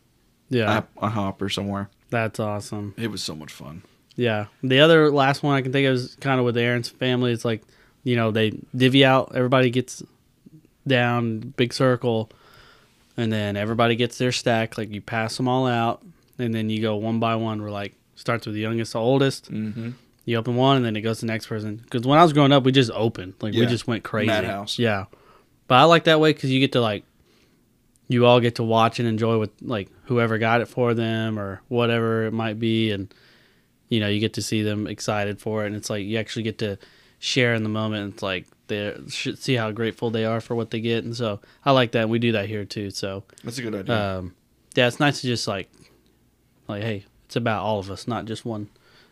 Yeah. 0.49 0.83
a, 1.01 1.05
a 1.07 1.09
hop 1.09 1.41
or 1.41 1.49
somewhere. 1.49 1.89
That's 2.09 2.39
awesome. 2.39 2.93
It 2.97 3.11
was 3.11 3.21
so 3.21 3.35
much 3.35 3.51
fun. 3.51 3.83
Yeah. 4.15 4.47
The 4.63 4.79
other 4.79 5.11
last 5.11 5.43
one 5.43 5.55
I 5.55 5.61
can 5.61 5.71
think 5.71 5.87
of 5.87 5.95
is 5.95 6.15
kind 6.19 6.39
of 6.39 6.45
with 6.45 6.57
Aaron's 6.57 6.89
family. 6.89 7.31
It's 7.31 7.45
like, 7.45 7.63
you 8.03 8.15
know, 8.15 8.31
they 8.31 8.57
divvy 8.75 9.05
out, 9.05 9.33
everybody 9.35 9.69
gets 9.69 10.01
down, 10.87 11.39
big 11.57 11.73
circle, 11.73 12.29
and 13.17 13.31
then 13.31 13.57
everybody 13.57 13.95
gets 13.95 14.17
their 14.17 14.31
stack. 14.31 14.77
Like 14.77 14.89
you 14.91 15.01
pass 15.01 15.37
them 15.37 15.47
all 15.47 15.67
out, 15.67 16.01
and 16.39 16.53
then 16.53 16.69
you 16.69 16.81
go 16.81 16.95
one 16.95 17.19
by 17.19 17.35
one. 17.35 17.61
We're 17.61 17.69
like, 17.69 17.93
starts 18.15 18.45
with 18.45 18.55
the 18.55 18.61
youngest 18.61 18.93
to 18.93 18.97
oldest. 18.97 19.51
Mm-hmm. 19.51 19.91
You 20.25 20.37
open 20.37 20.55
one, 20.55 20.77
and 20.77 20.85
then 20.85 20.95
it 20.95 21.01
goes 21.01 21.19
to 21.19 21.25
the 21.25 21.31
next 21.31 21.47
person. 21.47 21.77
Because 21.77 22.07
when 22.07 22.19
I 22.19 22.23
was 22.23 22.33
growing 22.33 22.51
up, 22.51 22.63
we 22.63 22.71
just 22.71 22.91
opened. 22.91 23.35
Like 23.41 23.53
we 23.53 23.65
just 23.65 23.87
went 23.87 24.03
crazy. 24.03 24.27
Madhouse. 24.27 24.79
Yeah. 24.79 25.05
But 25.67 25.75
I 25.75 25.83
like 25.83 26.05
that 26.05 26.19
way 26.19 26.31
because 26.31 26.49
you 26.49 26.59
get 26.59 26.71
to 26.73 26.81
like, 26.81 27.03
you 28.07 28.25
all 28.25 28.39
get 28.39 28.55
to 28.55 28.63
watch 28.63 28.99
and 28.99 29.07
enjoy 29.07 29.37
with 29.37 29.51
like 29.61 29.89
whoever 30.05 30.37
got 30.37 30.61
it 30.61 30.67
for 30.67 30.93
them 30.93 31.37
or 31.37 31.61
whatever 31.67 32.25
it 32.25 32.33
might 32.33 32.59
be, 32.59 32.91
and 32.91 33.13
you 33.89 33.99
know 33.99 34.07
you 34.07 34.19
get 34.19 34.33
to 34.33 34.41
see 34.41 34.61
them 34.63 34.87
excited 34.87 35.39
for 35.39 35.63
it, 35.63 35.67
and 35.67 35.75
it's 35.75 35.89
like 35.89 36.05
you 36.05 36.17
actually 36.17 36.43
get 36.43 36.57
to 36.59 36.77
share 37.19 37.53
in 37.53 37.63
the 37.63 37.69
moment. 37.69 38.13
It's 38.15 38.23
like 38.23 38.45
they 38.67 38.93
should 39.09 39.39
see 39.39 39.55
how 39.55 39.71
grateful 39.71 40.09
they 40.09 40.25
are 40.25 40.41
for 40.41 40.55
what 40.55 40.71
they 40.71 40.79
get, 40.79 41.03
and 41.03 41.15
so 41.15 41.39
I 41.65 41.71
like 41.71 41.91
that. 41.93 42.09
We 42.09 42.19
do 42.19 42.31
that 42.33 42.47
here 42.47 42.65
too. 42.65 42.91
So 42.91 43.23
That's 43.43 43.57
a 43.57 43.61
good 43.61 43.75
idea. 43.75 44.17
um, 44.19 44.35
yeah, 44.75 44.87
it's 44.87 44.99
nice 44.99 45.21
to 45.21 45.27
just 45.27 45.47
like 45.47 45.69
Like, 46.67 46.83
hey, 46.83 47.05
it's 47.25 47.35
about 47.35 47.63
all 47.63 47.79
of 47.79 47.89
us, 47.89 48.07
not 48.07 48.25
just 48.25 48.45
one, 48.45 48.69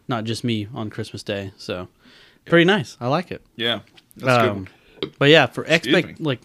not 0.07 0.23
just 0.25 0.43
me 0.43 0.67
on 0.73 0.89
Christmas 0.89 1.23
Day. 1.23 1.51
So, 1.57 1.87
pretty 2.45 2.65
nice. 2.65 2.97
I 2.99 3.07
like 3.07 3.31
it. 3.31 3.41
Yeah. 3.55 3.79
That's 4.17 4.43
Um, 4.49 4.67
good. 5.01 5.15
But 5.19 5.29
yeah, 5.29 5.45
for 5.47 5.63
expect 5.65 6.19
like 6.19 6.41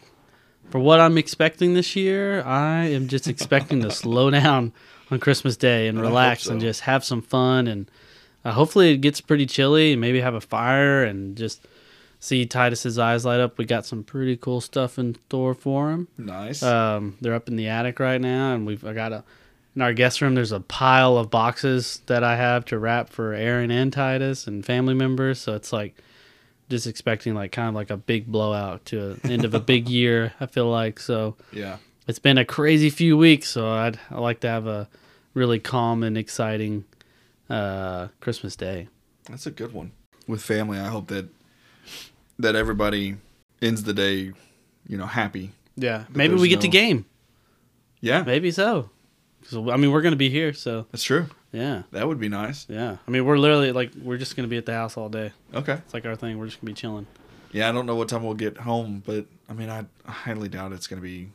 for 0.71 0.79
what 0.79 1.01
I'm 1.01 1.19
expecting 1.19 1.75
this 1.75 1.97
year, 1.97 2.43
I 2.43 2.85
am 2.87 3.09
just 3.09 3.29
expecting 3.29 3.83
to 3.83 3.91
slow 3.91 4.31
down 4.31 4.73
on 5.11 5.19
Christmas 5.19 5.57
Day 5.57 5.89
and 5.89 6.01
relax 6.01 6.47
and 6.47 6.61
just 6.61 6.83
have 6.83 7.05
some 7.05 7.23
fun 7.23 7.67
and 7.67 7.91
uh, 8.45 8.53
hopefully 8.53 8.93
it 8.93 8.99
gets 8.99 9.21
pretty 9.21 9.47
chilly 9.47 9.93
and 9.93 10.01
maybe 10.01 10.21
have 10.21 10.35
a 10.35 10.41
fire 10.41 11.05
and 11.05 11.37
just 11.37 11.67
see 12.21 12.47
Titus's 12.47 12.99
eyes 12.99 13.25
light 13.25 13.41
up. 13.41 13.59
We 13.59 13.65
got 13.65 13.87
some 13.87 14.03
pretty 14.03 14.37
cool 14.37 14.61
stuff 14.61 14.99
in 14.99 15.17
store 15.27 15.55
for 15.55 15.91
him. 15.91 16.09
Nice. 16.17 16.63
Um, 16.63 17.17
they're 17.21 17.35
up 17.35 17.49
in 17.49 17.57
the 17.57 17.69
attic 17.69 18.01
right 18.01 18.21
now, 18.21 18.55
and 18.55 18.67
we've 18.67 18.85
I 18.85 18.93
got 18.93 19.13
a 19.13 19.25
in 19.75 19.83
our 19.83 19.93
guest 19.93 20.21
room. 20.21 20.35
There's 20.35 20.53
a 20.53 20.61
pile 20.61 21.17
of 21.17 21.31
boxes 21.31 22.03
that 22.07 22.25
I 22.25 22.37
have 22.37 22.65
to 22.67 22.79
wrap 22.79 23.11
for 23.11 23.35
Aaron 23.35 23.71
and 23.71 23.93
Titus 23.93 24.47
and 24.47 24.65
family 24.65 24.95
members. 24.95 25.41
So 25.41 25.55
it's 25.55 25.73
like 25.73 25.97
just 26.71 26.87
expecting 26.87 27.35
like 27.35 27.53
kind 27.53 27.69
of 27.69 27.75
like 27.75 27.91
a 27.91 27.97
big 27.97 28.27
blowout 28.27 28.87
to 28.87 29.15
the 29.15 29.33
end 29.33 29.45
of 29.45 29.53
a 29.53 29.61
big 29.61 29.89
year. 29.99 30.33
I 30.41 30.47
feel 30.47 30.71
like 30.71 30.99
so 30.99 31.37
yeah. 31.53 31.77
it's 32.07 32.19
been 32.19 32.39
a 32.39 32.45
crazy 32.45 32.89
few 32.89 33.19
weeks. 33.19 33.49
So 33.49 33.69
I'd 33.69 33.99
I 34.11 34.21
like 34.21 34.41
to 34.41 34.49
have 34.49 34.67
a 34.67 34.89
really 35.35 35.59
calm 35.59 36.03
and 36.03 36.17
exciting 36.17 36.85
uh, 37.51 38.09
Christmas 38.21 38.57
Day. 38.57 38.89
That's 39.29 39.47
a 39.47 39.51
good 39.51 39.73
one. 39.73 39.93
With 40.27 40.43
family, 40.43 40.79
I 40.79 40.87
hope 40.87 41.09
that 41.09 41.29
that 42.39 42.55
everybody 42.55 43.17
ends 43.61 43.83
the 43.83 43.93
day, 43.93 44.33
you 44.87 44.97
know, 44.97 45.07
happy. 45.07 45.51
Yeah, 45.77 46.05
maybe 46.15 46.35
we 46.35 46.49
get 46.49 46.61
to 46.63 46.69
game. 46.69 47.05
Yeah, 48.01 48.23
Maybe 48.23 48.51
so. 48.51 48.89
So 49.45 49.71
I 49.71 49.77
mean, 49.77 49.91
we're 49.91 50.03
gonna 50.03 50.17
be 50.17 50.31
here, 50.31 50.53
so 50.53 50.87
that's 50.91 51.03
true. 51.03 51.27
Yeah. 51.53 51.83
That 51.93 52.07
would 52.09 52.21
be 52.21 52.29
nice. 52.29 52.67
Yeah, 52.69 52.97
I 53.07 53.11
mean, 53.11 53.25
we're 53.25 53.39
literally 53.39 53.73
like 53.73 53.93
we're 54.01 54.19
just 54.19 54.37
gonna 54.37 54.49
be 54.49 54.57
at 54.57 54.67
the 54.67 54.73
house 54.75 54.97
all 54.97 55.09
day. 55.09 55.33
Okay. 55.55 55.75
It's 55.75 55.95
like 55.95 56.05
our 56.07 56.17
thing. 56.17 56.39
We're 56.39 56.47
just 56.47 56.61
gonna 56.61 56.71
be 56.71 56.75
chilling. 56.75 57.07
Yeah, 57.53 57.69
I 57.69 57.73
don't 57.73 57.87
know 57.87 57.97
what 57.97 58.09
time 58.09 58.23
we'll 58.23 58.35
get 58.35 58.57
home, 58.59 59.03
but 59.05 59.27
I 59.49 59.53
mean, 59.55 59.69
I 59.71 59.85
highly 60.09 60.49
doubt 60.49 60.73
it's 60.73 60.87
going 60.87 61.03
to 61.03 61.05
be 61.05 61.31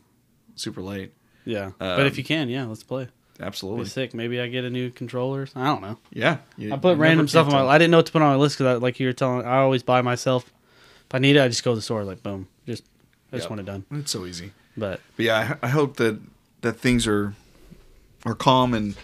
super 0.56 0.82
late. 0.82 1.12
Yeah, 1.44 1.72
but 1.78 2.06
if 2.06 2.14
Um, 2.14 2.18
you 2.18 2.24
can, 2.24 2.48
yeah, 2.48 2.64
let's 2.66 2.84
play. 2.84 3.10
Be 3.38 3.44
Absolutely. 3.44 3.86
sick. 3.88 4.14
Maybe 4.14 4.40
I 4.40 4.48
get 4.48 4.64
a 4.64 4.70
new 4.70 4.90
controller. 4.92 5.46
I 5.54 5.66
don't 5.66 5.82
know. 5.82 5.98
Yeah. 6.14 6.38
you- 6.56 6.74
I 6.74 6.78
put 6.78 6.98
random 6.98 7.28
stuff 7.28 7.48
on 7.48 7.52
my. 7.52 7.66
I 7.68 7.78
didn't 7.78 7.92
know 7.92 7.98
what 7.98 8.06
to 8.06 8.12
put 8.14 8.22
on 8.22 8.30
my 8.30 8.38
list 8.42 8.58
because, 8.58 8.82
like 8.82 8.98
you 9.02 9.08
were 9.08 9.14
telling, 9.14 9.46
I 9.46 9.58
always 9.58 9.84
buy 9.84 10.02
myself. 10.02 10.46
If 11.10 11.14
I 11.14 11.20
need 11.20 11.36
it, 11.36 11.42
I 11.42 11.50
just 11.50 11.66
go 11.66 11.72
to 11.72 11.76
the 11.76 11.82
store. 11.82 12.06
Like 12.06 12.24
boom, 12.24 12.48
just 12.66 12.84
I 13.34 13.36
just 13.36 13.44
Yep. 13.44 13.50
want 13.50 13.60
it 13.60 13.66
done. 13.66 13.84
It's 13.92 14.12
so 14.12 14.26
easy. 14.26 14.54
But 14.78 15.02
But 15.18 15.26
yeah, 15.26 15.58
I, 15.62 15.66
I 15.66 15.70
hope 15.70 15.98
that 15.98 16.18
that 16.62 16.80
things 16.80 17.06
are 17.08 17.34
are 18.26 18.36
calm 18.36 18.74
and 18.74 18.96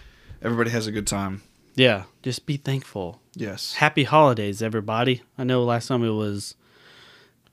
everybody 0.42 0.70
has 0.70 0.86
a 0.86 0.92
good 0.92 1.06
time. 1.06 1.42
yeah, 1.74 2.04
just 2.22 2.46
be 2.46 2.56
thankful. 2.56 3.20
Yes. 3.34 3.74
Happy 3.74 4.04
holidays, 4.04 4.62
everybody. 4.62 5.22
I 5.38 5.44
know 5.44 5.64
last 5.64 5.88
time 5.88 6.04
it 6.04 6.10
was 6.10 6.54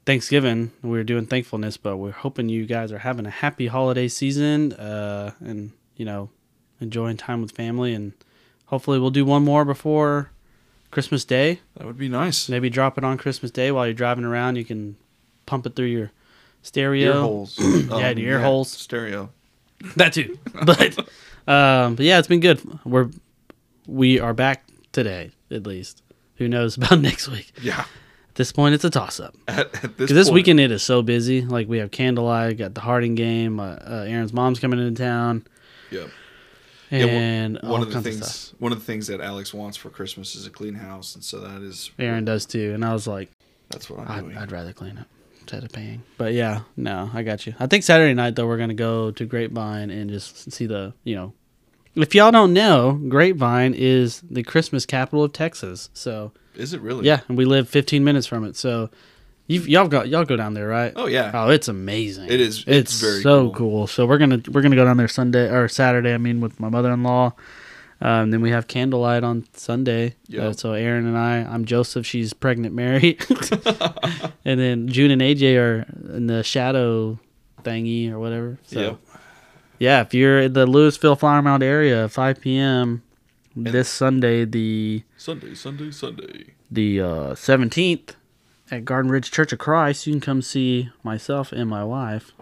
Thanksgiving. 0.05 0.71
We 0.81 0.89
were 0.91 1.03
doing 1.03 1.25
thankfulness, 1.25 1.77
but 1.77 1.97
we're 1.97 2.11
hoping 2.11 2.49
you 2.49 2.65
guys 2.65 2.91
are 2.91 2.99
having 2.99 3.25
a 3.25 3.29
happy 3.31 3.67
holiday 3.67 4.07
season 4.07 4.73
uh, 4.73 5.31
and, 5.39 5.71
you 5.95 6.05
know, 6.05 6.29
enjoying 6.81 7.17
time 7.17 7.41
with 7.41 7.51
family. 7.51 7.93
And 7.93 8.13
hopefully 8.65 8.99
we'll 8.99 9.09
do 9.11 9.25
one 9.25 9.43
more 9.45 9.63
before 9.65 10.31
Christmas 10.91 11.23
Day. 11.25 11.61
That 11.77 11.85
would 11.87 11.97
be 11.97 12.09
nice. 12.09 12.49
Maybe 12.49 12.69
drop 12.69 12.97
it 12.97 13.03
on 13.03 13.17
Christmas 13.17 13.51
Day 13.51 13.71
while 13.71 13.85
you're 13.85 13.93
driving 13.93 14.25
around. 14.25 14.55
You 14.57 14.65
can 14.65 14.97
pump 15.45 15.65
it 15.65 15.75
through 15.75 15.85
your 15.87 16.11
stereo. 16.61 17.13
Ear 17.13 17.21
holes. 17.21 17.57
Yeah, 17.89 18.13
the 18.13 18.23
ear 18.23 18.41
holes. 18.41 18.69
Stereo. 18.71 19.29
That 19.95 20.13
too. 20.13 20.37
But 20.65 21.07
um, 21.49 21.95
but 21.95 22.05
yeah, 22.05 22.19
it's 22.19 22.27
been 22.27 22.39
good. 22.39 22.61
We're 22.85 23.09
we 23.87 24.19
are 24.19 24.33
back 24.33 24.63
today, 24.91 25.31
at 25.51 25.65
least. 25.65 26.03
Who 26.35 26.47
knows 26.47 26.77
about 26.77 26.99
next 26.99 27.27
week? 27.27 27.51
Yeah. 27.61 27.81
At 28.29 28.35
this 28.35 28.51
point, 28.53 28.75
it's 28.75 28.85
a 28.85 28.89
toss 28.89 29.19
up. 29.19 29.35
At, 29.47 29.59
at 29.59 29.71
this, 29.73 29.91
Because 29.91 30.11
this 30.13 30.29
weekend 30.29 30.59
it 30.61 30.71
is 30.71 30.81
so 30.83 31.01
busy. 31.01 31.41
Like 31.41 31.67
we 31.67 31.79
have 31.79 31.91
candlelight, 31.91 32.57
got 32.57 32.73
the 32.75 32.81
Harding 32.81 33.15
game. 33.15 33.59
Uh, 33.59 33.73
uh, 33.85 34.05
Aaron's 34.07 34.31
mom's 34.31 34.59
coming 34.59 34.79
into 34.79 35.01
town, 35.03 35.45
Yeah. 35.91 36.05
Yeah, 36.91 37.05
one- 37.05 37.13
and 37.13 37.59
one 37.61 37.81
of 37.83 37.91
the 37.93 38.01
things 38.01 38.51
of 38.53 38.59
one 38.61 38.71
of 38.71 38.79
the 38.79 38.85
things 38.85 39.07
that 39.07 39.21
Alex 39.21 39.53
wants 39.53 39.77
for 39.77 39.89
Christmas 39.91 40.35
is 40.35 40.47
a 40.47 40.49
clean 40.49 40.73
house, 40.73 41.13
and 41.13 41.23
so 41.23 41.39
that 41.41 41.61
is 41.61 41.91
Aaron 41.99 42.25
does 42.25 42.47
too, 42.47 42.71
and 42.73 42.83
I 42.83 42.93
was 42.93 43.05
like, 43.05 43.29
that's 43.69 43.89
what 43.91 43.99
I'm 43.99 44.07
I'd, 44.09 44.21
doing. 44.21 44.37
I'd 44.37 44.51
rather 44.51 44.73
clean 44.73 44.97
up 44.97 45.05
instead 45.41 45.63
of 45.63 45.71
paying. 45.71 46.01
But 46.17 46.33
yeah, 46.33 46.61
no, 46.75 47.11
I 47.13 47.21
got 47.21 47.45
you. 47.45 47.53
I 47.59 47.67
think 47.67 47.83
Saturday 47.83 48.15
night 48.15 48.35
though 48.35 48.47
we're 48.47 48.57
gonna 48.57 48.73
go 48.73 49.11
to 49.11 49.25
Grapevine 49.25 49.91
and 49.91 50.09
just 50.09 50.51
see 50.51 50.65
the 50.65 50.93
you 51.03 51.15
know, 51.15 51.33
if 51.95 52.13
y'all 52.15 52.31
don't 52.31 52.53
know, 52.53 52.93
Grapevine 53.09 53.73
is 53.73 54.21
the 54.29 54.43
Christmas 54.43 54.85
capital 54.85 55.23
of 55.23 55.33
Texas. 55.33 55.89
So 55.93 56.31
is 56.55 56.73
it 56.73 56.81
really? 56.81 57.05
yeah, 57.05 57.21
and 57.27 57.37
we 57.37 57.45
live 57.45 57.69
15 57.69 58.03
minutes 58.03 58.27
from 58.27 58.43
it. 58.45 58.55
So 58.55 58.89
you 59.47 59.61
y'all 59.61 59.87
got 59.87 60.09
y'all 60.09 60.25
go 60.25 60.35
down 60.35 60.53
there, 60.53 60.67
right? 60.67 60.93
Oh 60.95 61.07
yeah. 61.07 61.31
Oh, 61.33 61.49
it's 61.49 61.67
amazing. 61.67 62.25
It 62.29 62.39
is- 62.39 62.59
It's, 62.67 62.91
it's 62.91 63.01
very 63.01 63.21
so 63.21 63.45
cool. 63.45 63.53
cool. 63.53 63.87
So 63.87 64.05
we're 64.05 64.17
gonna 64.19 64.41
we're 64.51 64.61
gonna 64.61 64.75
go 64.75 64.85
down 64.85 64.97
there 64.97 65.07
Sunday 65.07 65.49
or 65.49 65.67
Saturday. 65.67 66.13
I 66.13 66.17
mean, 66.17 66.39
with 66.41 66.59
my 66.59 66.69
mother 66.69 66.91
in 66.91 67.03
law. 67.03 67.33
Um, 68.01 68.31
then 68.31 68.39
we 68.39 68.51
have 68.51 68.67
candlelight 68.67 69.25
on 69.25 69.45
Sunday. 69.51 70.15
Yep. 70.27 70.41
Uh, 70.41 70.53
so 70.53 70.71
Aaron 70.71 71.05
and 71.05 71.17
I, 71.17 71.39
I'm 71.39 71.65
Joseph. 71.65 72.05
She's 72.05 72.31
pregnant, 72.31 72.73
Mary. 72.73 73.17
and 74.45 74.57
then 74.57 74.87
June 74.87 75.11
and 75.11 75.21
AJ 75.21 75.57
are 75.59 75.85
in 76.15 76.27
the 76.27 76.41
shadow 76.41 77.19
thingy 77.63 78.09
or 78.09 78.17
whatever. 78.19 78.57
So 78.63 78.79
Yep. 78.79 78.99
Yeah, 79.79 80.01
if 80.01 80.13
you're 80.13 80.41
in 80.41 80.53
the 80.53 80.65
Lewisville 80.65 81.17
Flower 81.17 81.41
Mound 81.41 81.63
area, 81.63 82.09
5 82.09 82.41
p.m. 82.41 83.01
this 83.55 83.87
Sunday, 83.89 84.45
the 84.45 85.03
Sunday, 85.17 85.55
Sunday, 85.55 85.91
Sunday. 85.91 86.53
the 86.69 86.99
uh, 87.01 87.05
17th 87.33 88.11
at 88.71 88.83
Garden 88.85 89.09
Ridge 89.09 89.31
Church 89.31 89.53
of 89.53 89.59
Christ, 89.59 90.05
you 90.05 90.13
can 90.13 90.19
come 90.21 90.41
see 90.41 90.89
myself 91.01 91.51
and 91.53 91.69
my 91.69 91.83
wife 91.83 92.33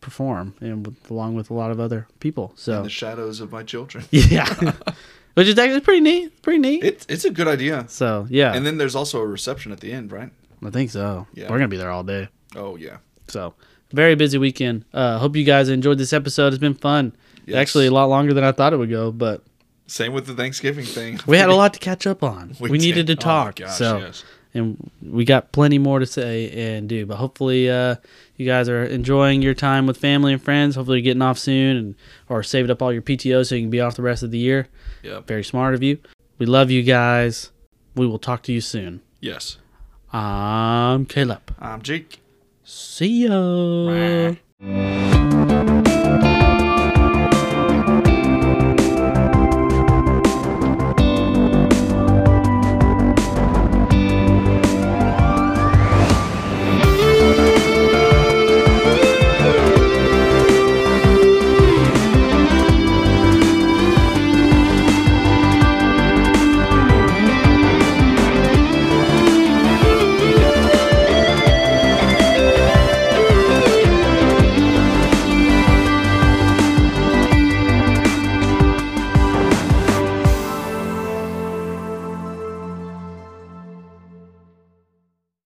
perform, 0.00 0.54
and 0.60 0.86
with, 0.86 1.10
along 1.10 1.34
with 1.34 1.50
a 1.50 1.54
lot 1.54 1.70
of 1.70 1.78
other 1.80 2.06
people. 2.20 2.50
In 2.52 2.56
So 2.56 2.82
the 2.84 2.88
shadows 2.90 3.40
of 3.40 3.50
my 3.52 3.62
children. 3.64 4.04
yeah, 4.10 4.46
which 5.34 5.48
is 5.48 5.58
actually 5.58 5.80
pretty 5.80 6.00
neat. 6.00 6.42
Pretty 6.42 6.58
neat. 6.60 6.84
It's 6.84 7.06
it's 7.08 7.24
a 7.24 7.30
good 7.30 7.48
idea. 7.48 7.86
so 7.88 8.26
yeah, 8.30 8.54
And 8.54 8.64
then 8.64 8.78
there's 8.78 8.94
also 8.94 9.20
a 9.20 9.26
reception 9.26 9.72
at 9.72 9.80
the 9.80 9.92
end, 9.92 10.12
right? 10.12 10.30
I 10.64 10.70
think 10.70 10.90
so. 10.90 11.26
Yeah. 11.34 11.50
We're 11.50 11.58
gonna 11.58 11.68
be 11.68 11.76
there 11.76 11.90
all 11.90 12.04
day. 12.04 12.28
Oh 12.54 12.76
yeah. 12.76 12.98
So 13.28 13.54
very 13.92 14.14
busy 14.14 14.38
weekend. 14.38 14.84
Uh, 14.92 15.18
hope 15.18 15.36
you 15.36 15.44
guys 15.44 15.68
enjoyed 15.68 15.98
this 15.98 16.12
episode. 16.12 16.48
It's 16.48 16.60
been 16.60 16.74
fun. 16.74 17.12
Yes. 17.46 17.56
Actually, 17.56 17.86
a 17.86 17.90
lot 17.90 18.06
longer 18.08 18.32
than 18.34 18.44
I 18.44 18.52
thought 18.52 18.72
it 18.72 18.76
would 18.76 18.90
go, 18.90 19.10
but 19.12 19.42
Same 19.86 20.12
with 20.12 20.26
the 20.26 20.34
Thanksgiving 20.34 20.84
thing. 20.84 21.20
we 21.26 21.36
had 21.36 21.48
a 21.48 21.54
lot 21.54 21.74
to 21.74 21.80
catch 21.80 22.06
up 22.06 22.22
on. 22.22 22.56
We, 22.60 22.78
needed 22.78 23.06
to. 23.08 23.12
Oh 23.14 23.16
talk. 23.16 23.56
gosh, 23.56 23.76
so 23.76 23.98
yes. 23.98 24.24
and 24.54 24.90
we 25.02 25.24
got 25.24 25.52
plenty 25.52 25.78
more 25.78 25.98
to 25.98 26.06
say 26.06 26.50
and 26.76 26.88
do. 26.88 27.04
But 27.04 27.16
hopefully, 27.16 27.68
uh, 27.68 27.96
you 28.36 28.46
guys 28.46 28.68
are 28.68 28.84
enjoying 28.84 29.42
your 29.42 29.54
time 29.54 29.86
with 29.86 29.96
family 29.96 30.32
and 30.32 30.42
friends. 30.42 30.76
Hopefully, 30.76 30.98
you're 30.98 31.04
getting 31.04 31.22
off 31.22 31.38
soon 31.38 31.76
and 31.76 31.94
or 32.28 32.42
saving 32.42 32.70
up 32.70 32.80
all 32.80 32.92
your 32.92 33.02
PTO 33.02 33.46
so 33.46 33.56
you 33.56 33.62
can 33.62 33.70
be 33.70 33.80
off 33.80 33.96
the 33.96 34.02
rest 34.02 34.22
of 34.22 34.30
the 34.30 34.38
year. 34.38 34.68
Yep. 35.02 35.26
Very 35.26 35.44
smart 35.44 35.74
of 35.74 35.82
you. 35.82 35.98
We 36.38 36.46
love 36.46 36.70
you 36.70 36.82
guys. 36.82 37.50
We 37.96 38.06
will 38.06 38.18
talk 38.18 38.42
to 38.44 38.52
you 38.52 38.60
soon. 38.60 39.02
Yes. 39.20 39.58
I'm 40.12 41.06
Caleb. 41.06 41.54
I'm 41.58 41.82
Jake. 41.82 42.21
See 42.64 43.26
ya. 43.26 44.36